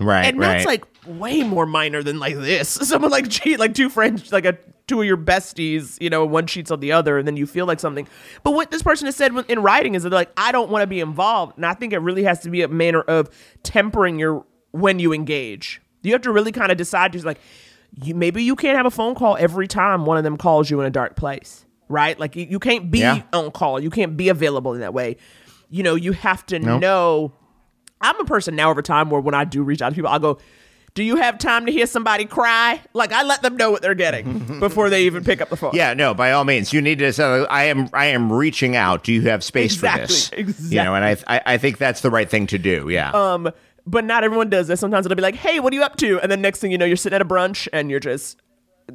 [0.00, 0.48] Right, And right.
[0.48, 2.68] that's like way more minor than like this.
[2.82, 4.56] Someone like cheat, like two friends, like a
[4.86, 7.66] two of your besties, you know, one cheats on the other, and then you feel
[7.66, 8.06] like something.
[8.42, 10.82] But what this person has said in writing is that they're like, I don't want
[10.82, 13.28] to be involved, and I think it really has to be a manner of
[13.62, 15.82] tempering your when you engage.
[16.02, 17.12] You have to really kind of decide.
[17.12, 17.38] Just like,
[18.02, 20.80] you maybe you can't have a phone call every time one of them calls you
[20.80, 22.18] in a dark place, right?
[22.18, 23.22] Like you, you can't be Yeah.
[23.32, 25.16] on call, you can't be available in that way.
[25.70, 26.80] You know, you have to Nope.
[26.80, 27.32] know.
[28.00, 30.18] I'm a person now over time where when I do reach out to people, I'll
[30.18, 30.38] go,
[30.94, 32.80] Do you have time to hear somebody cry?
[32.92, 35.72] Like I let them know what they're getting before they even pick up the phone.
[35.74, 37.46] Yeah, no, by all means, you need to.
[37.50, 39.04] I am, I am reaching out.
[39.04, 40.30] Do you have space Exactly, for this?
[40.32, 40.76] exactly.
[40.76, 42.88] You know, and I, I, I think that's the right thing to do.
[42.88, 43.10] Yeah.
[43.12, 43.50] Um,
[43.86, 44.80] but not everyone does this.
[44.80, 46.20] Sometimes it'll be like, Hey, what are you up to?
[46.20, 48.40] And then next thing you know, you're sitting at a brunch and you're just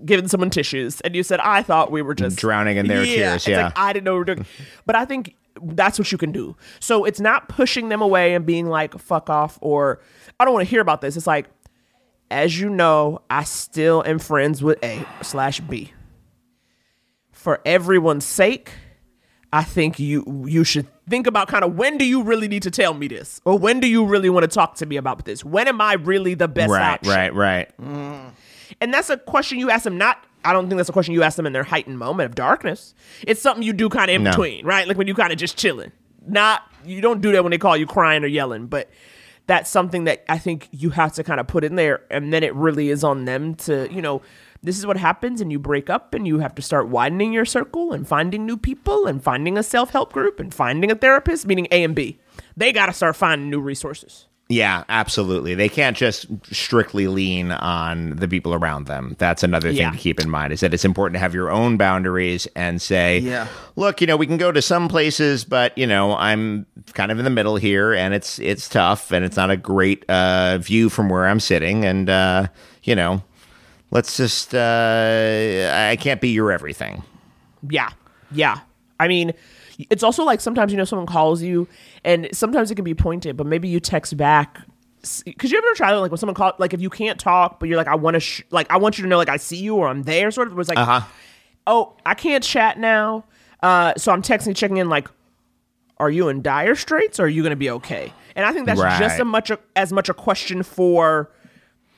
[0.05, 3.35] giving someone tissues and you said, I thought we were just Drowning in their tears,
[3.35, 3.65] It's yeah.
[3.65, 4.45] like, I didn't know we were doing.
[4.85, 6.55] But I think that's what you can do.
[6.79, 10.01] So it's not pushing them away and being like, fuck off, or
[10.39, 11.15] I don't want to hear about this.
[11.17, 11.47] It's like,
[12.31, 15.93] as you know, I still am friends with A slash B.
[17.31, 18.71] For everyone's sake,
[19.51, 22.71] I think you you should think about kind of when do you really need to
[22.71, 25.45] tell me this, or when do you really want to talk to me about this?
[25.45, 27.13] When am I really the best right, option?
[27.13, 27.71] right, right.
[28.81, 29.97] And that's a question you ask them.
[29.97, 32.35] Not, I don't think that's a question you ask them in their heightened moment of
[32.35, 32.93] darkness.
[33.25, 34.31] It's something you do kind of in No.
[34.31, 34.87] between, right?
[34.87, 35.91] Like when you kind of just chilling.
[36.25, 38.89] Not, you don't do that when they call you crying or yelling, but
[39.47, 42.01] that's something that I think you have to kind of put in there.
[42.09, 44.21] And then it really is on them to, you know,
[44.61, 47.43] this is what happens and you break up and you have to start widening your
[47.43, 51.67] circle and finding new people and finding a self-help group and finding a therapist, meaning
[51.71, 52.19] A and B.
[52.55, 54.27] They got to start finding new resources.
[54.49, 55.55] Yeah, absolutely.
[55.55, 59.15] They can't just strictly lean on the people around them.
[59.17, 59.91] That's another thing Yeah.
[59.91, 63.19] to keep in mind is that it's important to have your own boundaries and say,
[63.19, 63.47] Yeah.
[63.77, 67.17] look, you know, we can go to some places, but you know, I'm kind of
[67.19, 70.89] in the middle here and it's it's tough and it's not a great uh, view
[70.89, 72.47] from where I'm sitting and uh,
[72.83, 73.23] you know,
[73.91, 77.01] let's just uh, I can't be your everything.
[77.67, 77.89] Yeah.
[78.31, 78.59] Yeah.
[78.99, 79.33] I mean,
[79.89, 81.67] it's also like sometimes you know someone calls you,
[82.03, 84.59] and sometimes it can be pointed, but maybe you text back.
[85.25, 87.77] Because you ever try like when someone call like if you can't talk, but you're
[87.77, 89.75] like I want to sh- like I want you to know like I see you
[89.75, 90.53] or I'm there sort of.
[90.53, 91.01] It was like, Uh huh.
[91.67, 93.25] oh I can't chat now,
[93.61, 95.09] uh, so I'm texting checking in like,
[95.97, 98.13] are you in dire straits or are you going to be okay?
[98.35, 101.29] And I think that's just as much a, as much a question for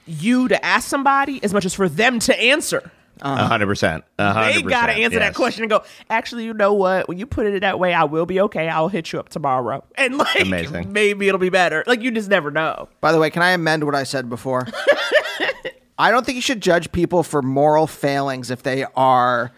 [0.08, 2.92] you to ask somebody as much as for them to answer.
[3.22, 4.04] A hundred percent.
[4.18, 5.84] They gotta percent, answer that question and go.
[6.10, 7.08] Actually, you know what?
[7.08, 8.68] When you put it that way, I will be okay.
[8.68, 10.92] I'll hit you up tomorrow, and like Amazing.
[10.92, 11.84] maybe it'll be better.
[11.88, 12.90] Like you just never know.
[13.02, 14.68] By the way, can I amend what I said before?
[15.98, 19.52] I don't think you should judge people for moral failings if they are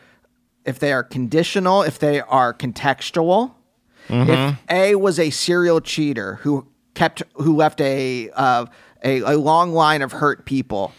[0.65, 3.53] if they are conditional, if they are contextual.
[4.09, 8.65] If A was a serial cheater who kept who left a uh,
[9.03, 10.93] a, a long line of hurt people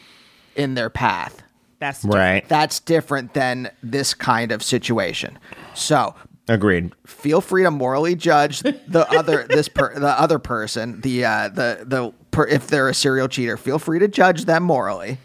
[0.56, 1.42] in their path.
[1.80, 2.48] That's Right.
[2.48, 5.38] That's different than this kind of situation.
[5.74, 6.14] So
[6.48, 6.92] Agreed.
[7.06, 11.84] feel free to morally judge the other this per, the other person the uh the
[11.86, 15.18] the per, if they're a serial cheater feel free to judge them morally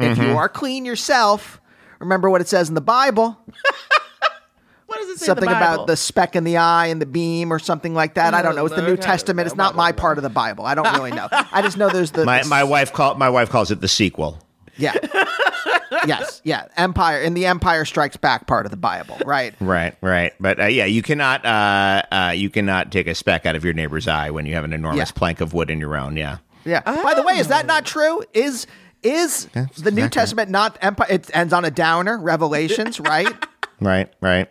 [0.00, 0.36] if you Mhm.
[0.36, 1.60] are clean yourself
[2.00, 3.38] remember what it says in the bible
[4.86, 5.26] what does it say?
[5.26, 5.74] something in the Bible?
[5.74, 8.56] about the speck in the eye and the beam or something like that i don't
[8.56, 11.12] know it's the new testament it's not my part of the bible i don't really
[11.12, 13.88] know i just know there's the My my wife call my wife calls it the
[13.88, 14.38] sequel.
[14.80, 14.94] Yeah
[16.06, 20.32] yes yeah empire in the empire strikes back part of the bible right Right, right.
[20.40, 23.74] But uh, yeah, you cannot uh, uh, you cannot take a speck out of your
[23.74, 25.18] neighbor's eye when you have an enormous Yeah.
[25.18, 26.16] plank of wood in your own.
[26.16, 26.38] Yeah.
[26.64, 26.80] Yeah.
[26.80, 28.22] By the way, is that not true?
[28.32, 28.66] Is
[29.02, 29.46] is
[29.78, 31.06] the New Testament not empire?
[31.10, 32.18] It ends on a downer.
[32.18, 33.28] Revelations, right?
[33.82, 34.48] Right, right.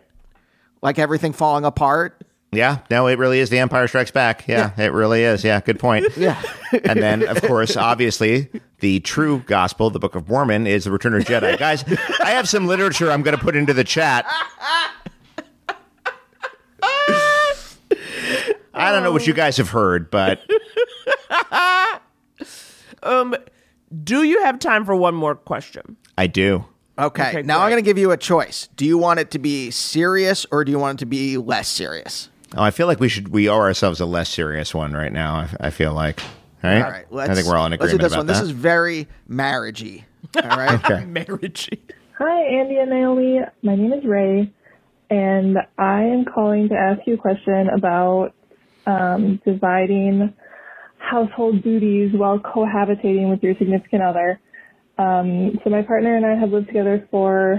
[0.82, 2.20] like everything falling apart.
[2.52, 4.48] Yeah, no, it really is the Empire Strikes Back.
[4.48, 5.44] Yeah, it really is.
[5.44, 6.06] Yeah, good point.
[6.16, 6.40] Yeah.
[6.84, 8.48] and then, of course, obviously,
[8.80, 11.56] the true gospel, the Book of Mormon, is the Return of Jedi.
[11.58, 11.84] Guys,
[12.20, 14.26] I have some literature I'm going to put into the chat.
[18.72, 20.40] I don't know what you guys have heard, but
[23.02, 23.36] um,
[24.02, 25.96] do you have time for one more question?
[26.16, 26.64] I do.
[26.98, 27.28] Okay.
[27.28, 28.68] Okay, now I'm going to give you a choice.
[28.76, 31.68] Do you want it to be serious or do you want it to be less
[31.68, 32.29] serious?
[32.56, 35.48] Oh, I feel like we should we owe ourselves a less serious one right now.
[35.60, 36.20] I, I feel like,
[36.62, 36.82] right?
[36.82, 37.06] All right.
[37.12, 38.26] Let's, I think we're all in let's do agreement this about one.
[38.26, 38.32] that.
[38.34, 40.04] This is very marriagey.
[40.42, 40.80] All right.
[40.84, 41.04] Okay.
[41.06, 41.70] Marriage.
[42.18, 43.38] Hi, Andy and Naomi.
[43.62, 44.52] My name is Ray,
[45.08, 48.34] and I am calling to ask you a question about
[48.86, 50.34] um, dividing
[50.98, 54.40] household duties while cohabitating with your significant other.
[54.98, 57.56] Um, so my partner and I have lived together for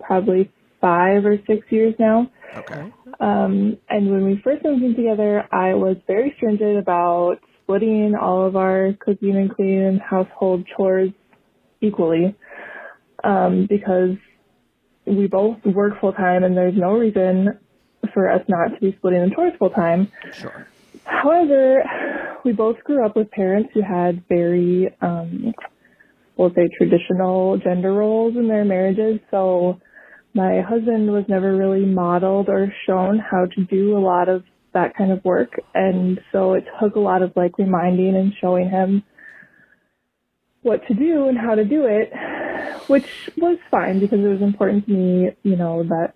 [0.00, 0.50] probably
[0.80, 2.30] five or six years now.
[2.56, 2.90] Okay.
[3.18, 8.46] Um, and when we first moved in together, I was very stringent about splitting all
[8.46, 11.10] of our cooking and cleaning household chores
[11.80, 12.34] equally
[13.24, 14.16] um, because
[15.06, 17.58] we both work full time and there's no reason
[18.12, 20.10] for us not to be splitting the chores full time.
[20.32, 20.66] Sure.
[21.04, 21.82] However,
[22.44, 25.52] we both grew up with parents who had very, um,
[26.36, 29.20] we'll say, traditional gender roles in their marriages.
[29.30, 29.80] So
[30.34, 34.96] my husband was never really modeled or shown how to do a lot of that
[34.96, 35.60] kind of work.
[35.74, 39.02] And so it took a lot of like reminding and showing him
[40.62, 42.12] what to do and how to do it,
[42.86, 46.14] which was fine because it was important to me, you know, that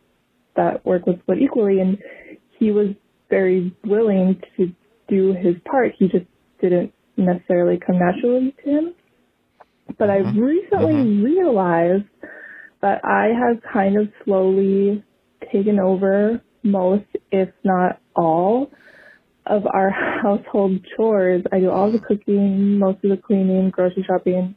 [0.57, 1.81] that work was split equally.
[1.81, 1.99] And
[2.59, 2.91] he was
[3.31, 4.73] very willing to
[5.09, 5.93] do his part.
[5.99, 6.27] He just
[6.61, 8.95] didn't necessarily come naturally to him.
[9.99, 10.41] But I've mm-hmm.
[10.41, 11.25] recently mm-hmm.
[11.25, 12.05] realized
[12.85, 15.03] that I have kind of slowly
[15.51, 18.71] taken over most, if not all,
[19.47, 19.89] of our
[20.23, 21.43] household chores.
[21.51, 24.55] I do all the cooking, most of the cleaning, grocery shopping.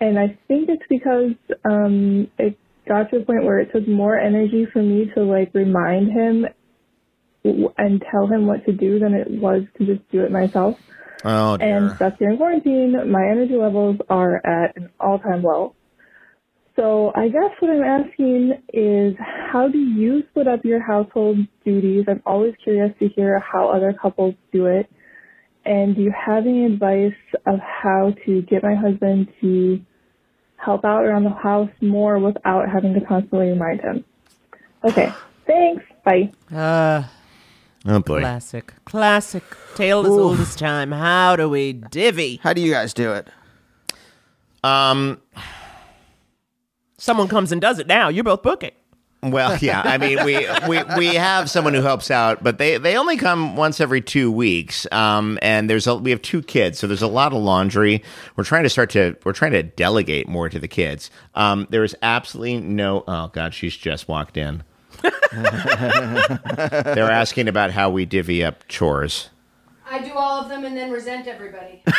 [0.00, 2.58] And I think it's because um it
[2.88, 6.46] got to a point where it took more energy for me to like remind him
[7.44, 10.76] and tell him what to do than it was to just do it myself.
[11.24, 11.76] Oh dear.
[11.76, 15.76] And stuff during quarantine, my energy levels are at an all-time low.
[16.76, 19.14] So I guess what I'm asking is,
[19.52, 22.04] how do you split up your household duties?
[22.08, 24.90] I'm always curious to hear how other couples do it.
[25.64, 27.14] And do you have any advice
[27.46, 29.80] of how to get my husband to
[30.56, 34.04] help out around the house more without having to constantly remind him?
[34.82, 35.12] Okay,
[35.46, 35.84] thanks.
[36.04, 36.32] Bye.
[36.54, 37.04] Uh,
[37.86, 38.20] Oh boy.
[38.20, 39.42] classic, classic.
[39.74, 40.90] Tale as old as time.
[40.90, 42.40] How do we divvy?
[42.42, 43.28] How do you guys do it?
[44.62, 45.20] Um.
[47.04, 48.08] Someone comes and does it now.
[48.08, 48.70] You're both booking.
[49.22, 49.82] Well, yeah.
[49.84, 53.56] I mean, we, we we have someone who helps out, but they they only come
[53.56, 54.86] once every two weeks.
[54.90, 58.02] Um, and there's a we have two kids, so there's a lot of laundry.
[58.36, 61.10] We're trying to start to we're trying to delegate more to the kids.
[61.34, 63.04] Um, there is absolutely no.
[63.06, 64.62] Oh God, she's just walked in.
[65.02, 65.12] They're
[67.10, 69.28] asking about how we divvy up chores.
[69.86, 71.82] I do all of them and then resent everybody.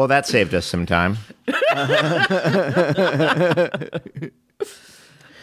[0.00, 1.18] Well, that saved us some time.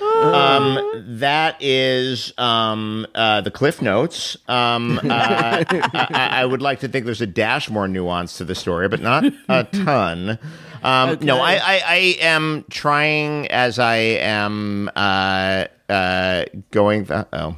[0.02, 4.36] um, that is um, uh, the Cliff Notes.
[4.48, 8.46] Um, uh, I, I- I would like to think there's a dash more nuance to
[8.46, 10.40] the story, but not a ton.
[10.82, 17.06] Um, No, I, I, I am trying as I am uh, uh, going.
[17.06, 17.58] Th- oh,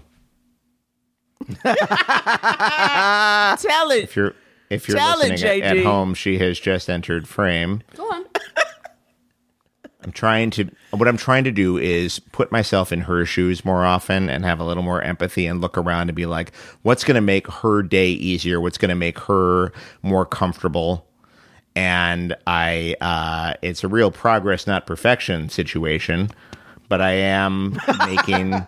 [1.63, 1.75] Tell
[3.91, 4.03] it.
[4.03, 4.33] if you're
[4.69, 7.81] if you're Tell listening at, at home, she has just entered frame.
[7.95, 8.25] Go on.
[10.03, 13.85] I'm trying to what I'm trying to do is put myself in her shoes more
[13.85, 17.15] often and have a little more empathy and look around and be like, what's going
[17.15, 18.61] to make her day easier?
[18.61, 21.05] What's going to make her more comfortable?
[21.75, 26.31] And I, uh, it's a real progress, not perfection situation,
[26.87, 27.77] but I am
[28.07, 28.65] making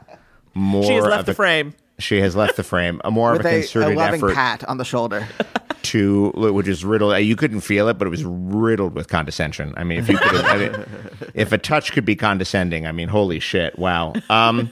[0.53, 0.83] more.
[0.83, 1.73] She has left of the a- frame.
[1.97, 2.99] She has left the frame.
[3.03, 5.27] A more With of a a, a loving effort pat on the shoulder.
[5.83, 7.17] to which is riddled.
[7.23, 9.73] You couldn't feel it, but it was riddled with condescension.
[9.77, 10.85] I mean, if you could, I mean,
[11.33, 14.13] if a touch could be condescending, I mean, holy shit, wow.
[14.29, 14.71] Um,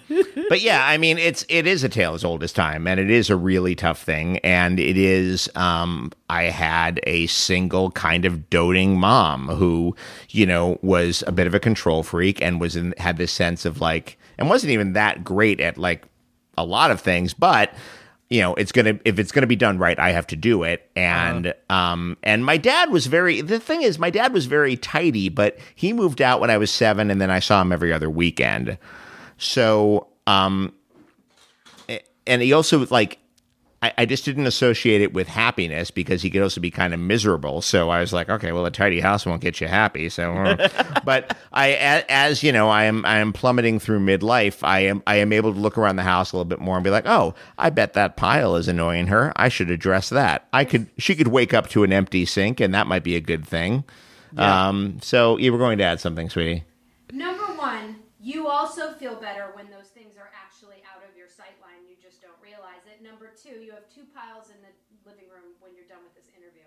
[0.49, 3.09] but yeah, I mean, it's it is a tale as old as time, and it
[3.09, 5.49] is a really tough thing, and it is.
[5.55, 9.95] Um, I had a single kind of doting mom who,
[10.29, 13.65] you know, was a bit of a control freak and was in had this sense
[13.65, 16.05] of like, and wasn't even that great at like
[16.57, 17.73] a lot of things, but
[18.29, 20.89] you know, it's gonna if it's gonna be done right, I have to do it.
[20.95, 25.29] And um and my dad was very the thing is my dad was very tidy,
[25.29, 28.09] but he moved out when I was seven and then I saw him every other
[28.09, 28.77] weekend.
[29.37, 30.73] So um
[32.27, 33.17] and he also like
[33.81, 36.99] I, I just didn't associate it with happiness because he could also be kind of
[36.99, 37.61] miserable.
[37.61, 40.09] So I was like, okay, well, a tidy house won't get you happy.
[40.09, 44.59] So, uh, but I, as you know, I am I am plummeting through midlife.
[44.63, 46.83] I am I am able to look around the house a little bit more and
[46.83, 49.31] be like, oh, I bet that pile is annoying her.
[49.35, 50.47] I should address that.
[50.51, 53.21] I could she could wake up to an empty sink, and that might be a
[53.21, 53.85] good thing.
[54.37, 56.63] Um, so you were going to add something, sweetie.
[57.11, 61.57] Number one, you also feel better when those things are actually out of your sight
[61.63, 61.81] line.
[61.89, 62.37] You just don't
[63.01, 63.11] realize.
[63.11, 66.29] Number two, you have two piles in the living room when you're done with this
[66.35, 66.63] interview.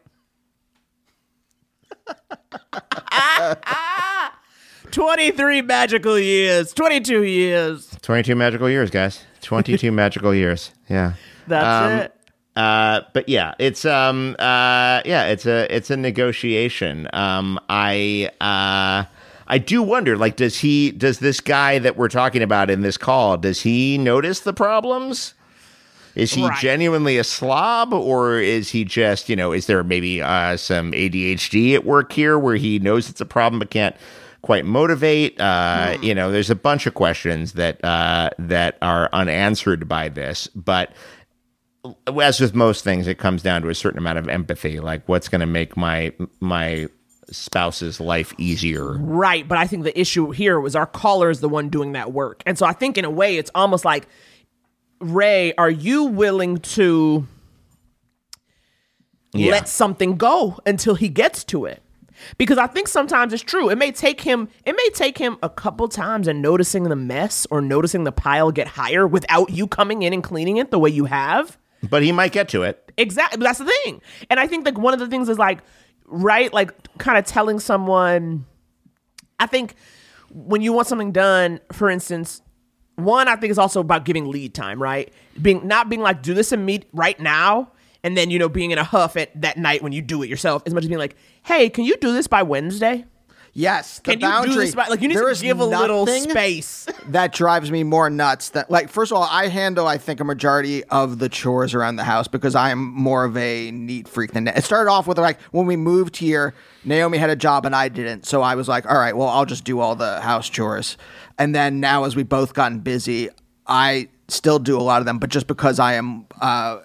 [4.90, 6.72] 23 magical years.
[6.72, 7.88] 22 years.
[8.02, 9.24] Twenty two magical years, guys.
[9.40, 10.72] Twenty two magical years.
[10.88, 11.14] Yeah.
[11.46, 12.14] That's Um, it.
[12.54, 17.08] Uh, but yeah, it's um uh yeah, it's a it's a negotiation.
[17.12, 19.04] Um, I uh
[19.46, 22.96] I do wonder, like, does he does this guy that we're talking about in this
[22.98, 25.34] call does he notice the problems?
[26.14, 26.58] Is he Right.
[26.60, 29.52] genuinely a slob, or is he just you know?
[29.52, 33.58] Is there maybe uh, some ADHD at work here, where he knows it's a problem
[33.58, 33.96] but can't
[34.42, 35.40] quite motivate?
[35.40, 40.48] Uh, You know, there's a bunch of questions that uh, that are unanswered by this,
[40.54, 40.92] but
[42.16, 44.78] as with most things, it comes down to a certain amount of empathy.
[44.80, 46.88] Like, what's going to make my my
[47.30, 48.92] spouse's life easier?
[48.98, 52.12] Right, but I think the issue here was our caller is the one doing that
[52.12, 52.42] work.
[52.46, 54.06] And so I think in a way it's almost like
[55.02, 57.26] Ray, are you willing to
[59.34, 59.50] Yeah.
[59.50, 61.82] let something go until he gets to it?
[62.38, 63.68] Because I think sometimes it's true.
[63.68, 67.46] It may take him it may take him a couple times and noticing the mess
[67.50, 70.90] or noticing the pile get higher without you coming in and cleaning it the way
[70.90, 71.58] you have.
[71.90, 72.92] But he might get to it.
[72.96, 73.42] Exactly.
[73.42, 74.00] That's the thing.
[74.30, 75.60] And I think like one of the things is like,
[76.06, 78.46] right, like kind of telling someone.
[79.40, 79.74] I think
[80.30, 82.40] when you want something done, for instance,
[83.04, 85.12] one I think is also about giving lead time, right?
[85.40, 87.70] Being not being like do this immediate right now,
[88.02, 90.28] and then you know being in a huff at that night when you do it
[90.28, 93.04] yourself, as much as being like, hey, can you do this by Wednesday?
[93.54, 94.54] Yes, the Can you do boundary.
[94.66, 96.86] this by like you need there to give a little space.
[97.08, 100.24] that drives me more nuts That like first of all i handle i think a
[100.24, 104.32] majority of the chores around the house because i am more of a neat freak
[104.32, 106.54] than it started off with like when we moved here
[106.84, 109.44] naomi had a job and i didn't so i was like all right well i'll
[109.44, 110.96] just do all the house chores
[111.38, 113.28] and then now as we both gotten busy
[113.66, 116.78] i still do a lot of them but just because i am uh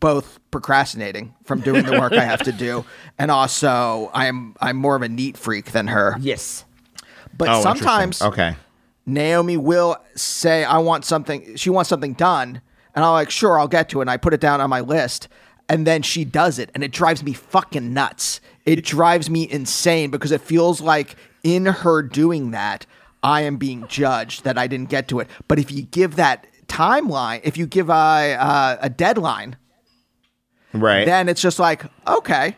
[0.00, 2.84] both procrastinating from doing the work I have to do,
[3.18, 6.16] and also I'm I'm more of a neat freak than her.
[6.20, 6.64] Yes,
[7.36, 8.56] but Oh, sometimes okay.
[9.06, 12.60] Naomi will say, I want something, she wants something done.
[12.94, 14.02] And I'm like, sure, I'll get to it.
[14.02, 15.28] And I put it down on my list.
[15.68, 16.70] And then she does it.
[16.74, 18.40] And it drives me fucking nuts.
[18.64, 21.14] It drives me insane because it feels like
[21.44, 22.84] in her doing that,
[23.22, 25.28] I am being judged that I didn't get to it.
[25.46, 29.56] But if you give that timeline, if you give a, uh, a deadline,
[30.80, 31.04] Right.
[31.06, 32.56] then it's just like, okay.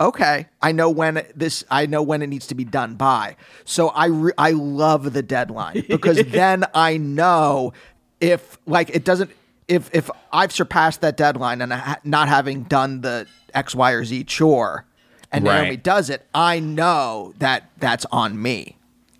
[0.00, 3.36] okay, I know when this, I know when it needs to be done by.
[3.64, 7.74] So I, re- I love the deadline because then I know
[8.20, 9.30] if like it doesn't,
[9.68, 14.04] if if I've surpassed that deadline and ha- not having done the X, Y, or
[14.04, 14.84] Z chore,
[15.30, 15.62] and Right.
[15.62, 18.76] Naomi does it, I know that that's on me.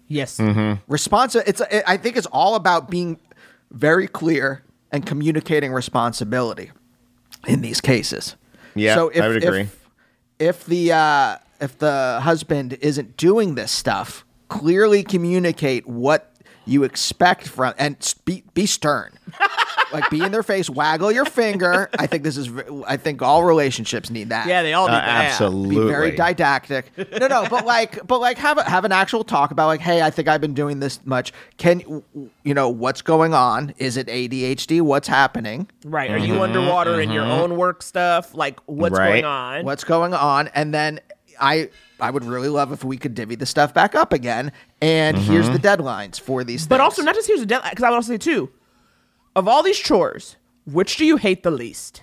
[0.09, 0.39] Yes.
[0.39, 0.93] Mm-hmm.
[0.93, 1.61] Responsi- It's.
[1.87, 3.19] I think it's all about being
[3.71, 6.73] very clear and communicating responsibility
[7.47, 8.37] in these cases.
[8.75, 9.61] Yeah, so if, I would agree.
[9.63, 9.89] If,
[10.39, 16.35] if the uh, if the husband isn't doing this stuff, clearly communicate what
[16.67, 19.19] you expect from and be be stern.
[19.93, 21.89] like be in their face, waggle your finger.
[21.99, 22.51] I think this is.
[22.87, 24.47] I think all relationships need that.
[24.47, 25.25] Yeah, they all need Uh, that.
[25.33, 25.77] absolutely.
[25.77, 26.93] Be very didactic.
[27.21, 30.03] No, no, but like, but like, have a, have an actual talk about like, hey,
[30.03, 31.33] I think I've been doing this much.
[31.57, 32.03] Can
[32.43, 33.75] you know what's going on?
[33.79, 34.81] Is it ADHD?
[34.81, 35.69] What's happening?
[35.85, 36.11] Right.
[36.11, 37.33] Are you mm-hmm, underwater in your mm-hmm.
[37.43, 38.35] own work stuff?
[38.35, 39.23] Like, what's Right.
[39.23, 39.65] going on?
[39.65, 40.49] What's going on?
[40.49, 41.01] And then
[41.41, 44.53] I I would really love if we could divvy the stuff back up again.
[44.81, 45.55] And here's mm-hmm.
[45.55, 46.67] the deadlines for these.
[46.67, 46.85] But things.
[46.85, 48.51] also, not just here's the deadline, because I would also say, too,
[49.37, 50.37] of all these chores,
[50.67, 52.03] which do you hate the least?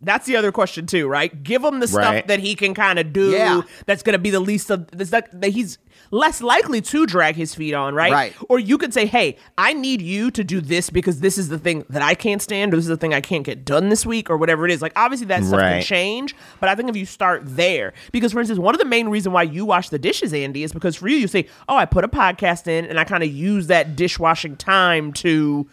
[0.00, 1.42] That's the other question, too, right?
[1.42, 2.26] Give him the stuff Right.
[2.28, 3.62] that he can kind of do Yeah.
[3.86, 5.78] that's going to be the least of that's that, that he's
[6.10, 8.12] less likely to drag his feet on, right?
[8.12, 8.34] Right.
[8.50, 11.58] Or you could say, hey, I need you to do this because this is the
[11.58, 14.04] thing that I can't stand, or this is the thing I can't get done this
[14.04, 14.82] week, or whatever it is.
[14.82, 18.40] Like, obviously, that stuff can change, but I think if you start there, because for
[18.40, 21.08] instance, one of the main reason why you wash the dishes, Andy, is because for
[21.08, 23.96] you, you say, oh, I put a podcast in and I kind of use that
[23.96, 25.66] dishwashing time to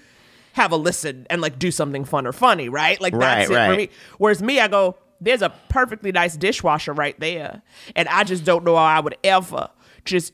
[0.53, 2.99] have a listen and like do something fun or funny, right?
[3.01, 3.89] Like that's Right, it for me.
[4.17, 7.61] Whereas me, I go, there's a perfectly nice dishwasher right there,
[7.95, 9.69] and I just don't know how I would ever
[10.05, 10.33] just.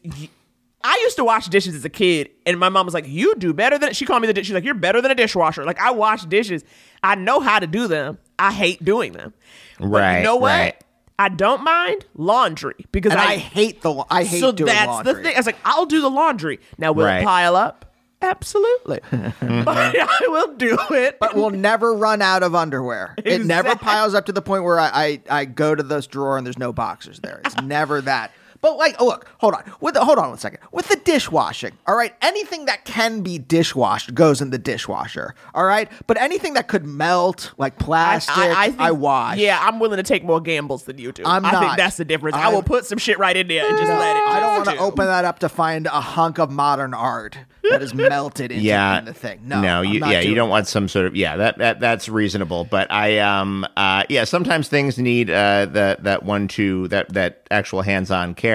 [0.84, 3.54] I used to wash dishes as a kid, and my mom was like, "You do
[3.54, 4.34] better than." She called me the.
[4.34, 6.64] di- She's like, "You're better than a dishwasher." Like I wash dishes,
[7.04, 8.18] I know how to do them.
[8.40, 9.34] I hate doing them.
[9.80, 10.50] But Right, you know what?
[10.50, 10.84] right.
[11.20, 15.14] I don't mind laundry because I, I, hate the I hate so doing that's laundry.
[15.16, 15.36] the thing.
[15.36, 16.60] I was like, I'll do the laundry.
[16.78, 17.22] Now will Right.
[17.22, 17.87] it pile up?
[18.22, 19.64] Absolutely, mm-hmm.
[19.64, 21.20] but I will do it.
[21.20, 23.14] But we'll never run out of underwear.
[23.18, 24.90] It never Exact- piles up to the point where I,
[25.30, 27.42] I, I go to this drawer and there's no boxers there.
[27.46, 28.32] It's never that.
[28.62, 29.64] But like, oh, look, hold on.
[29.82, 30.60] With the, hold on one second.
[30.72, 35.66] With the dishwashing, all right, anything that can be dishwashed goes in the dishwasher, all
[35.66, 35.90] right.
[36.08, 39.38] But anything that could melt, like plastic, I, think- wash.
[39.38, 41.24] Yeah, I'm willing to take more gambles than you do.
[41.26, 41.78] I'm I think not.
[41.78, 42.36] that's the difference.
[42.36, 44.24] I I'm- will put some shit right in there and just let it.
[44.24, 47.38] I don't want to open that up to find a hunk of modern art
[47.70, 49.42] that is melted into yeah in the thing.
[49.46, 50.52] No, I'm you, yeah, you don't that.
[50.52, 52.64] want some sort of yeah that, that that's reasonable.
[52.66, 57.46] But I um uh yeah sometimes things need uh that that one two that that
[57.52, 58.47] actual hands on care.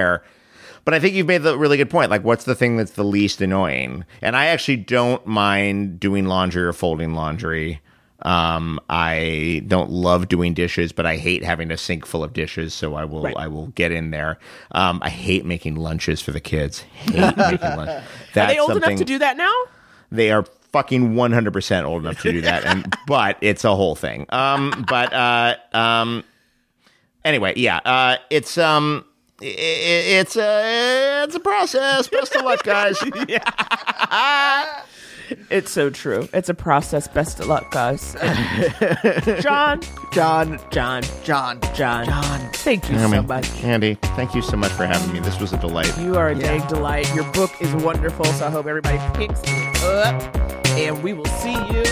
[0.85, 2.11] But I think you've made the really good point.
[2.11, 4.05] Like, what's the thing that's the least annoying?
[4.21, 7.81] And I actually don't mind doing laundry or folding laundry.
[8.23, 12.73] Um, I don't love doing dishes, but I hate having a sink full of dishes,
[12.75, 13.37] so I will Right.
[13.37, 14.39] I will get in there.
[14.73, 16.81] Um, I hate making lunches for the kids.
[16.81, 18.05] Hate making lunch.
[18.37, 19.53] Are they old enough to do that now?
[20.11, 24.27] they are fucking 100% old enough to do that and but it's a whole thing
[24.29, 26.23] um but uh um
[27.25, 29.05] anyway yeah uh it's um
[29.43, 32.99] it's a it's a process best of luck guys
[35.51, 36.29] It's so true.
[36.35, 37.09] It's a process.
[37.09, 38.13] Best of luck, guys.
[39.41, 39.81] John,
[40.13, 42.51] John, John, John, John, John.
[42.53, 43.65] Thank you I so much.
[43.65, 46.35] andy thank you so much for having me this was a delight You are a
[46.37, 46.59] Yeah.
[46.59, 47.15] dang delight.
[47.15, 50.37] Your book is wonderful, so I hope everybody picks it up.
[50.77, 51.85] And we will see you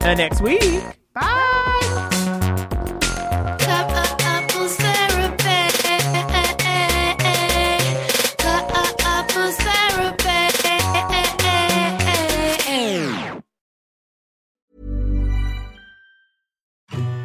[0.00, 0.82] next week.
[1.12, 2.08] Bye.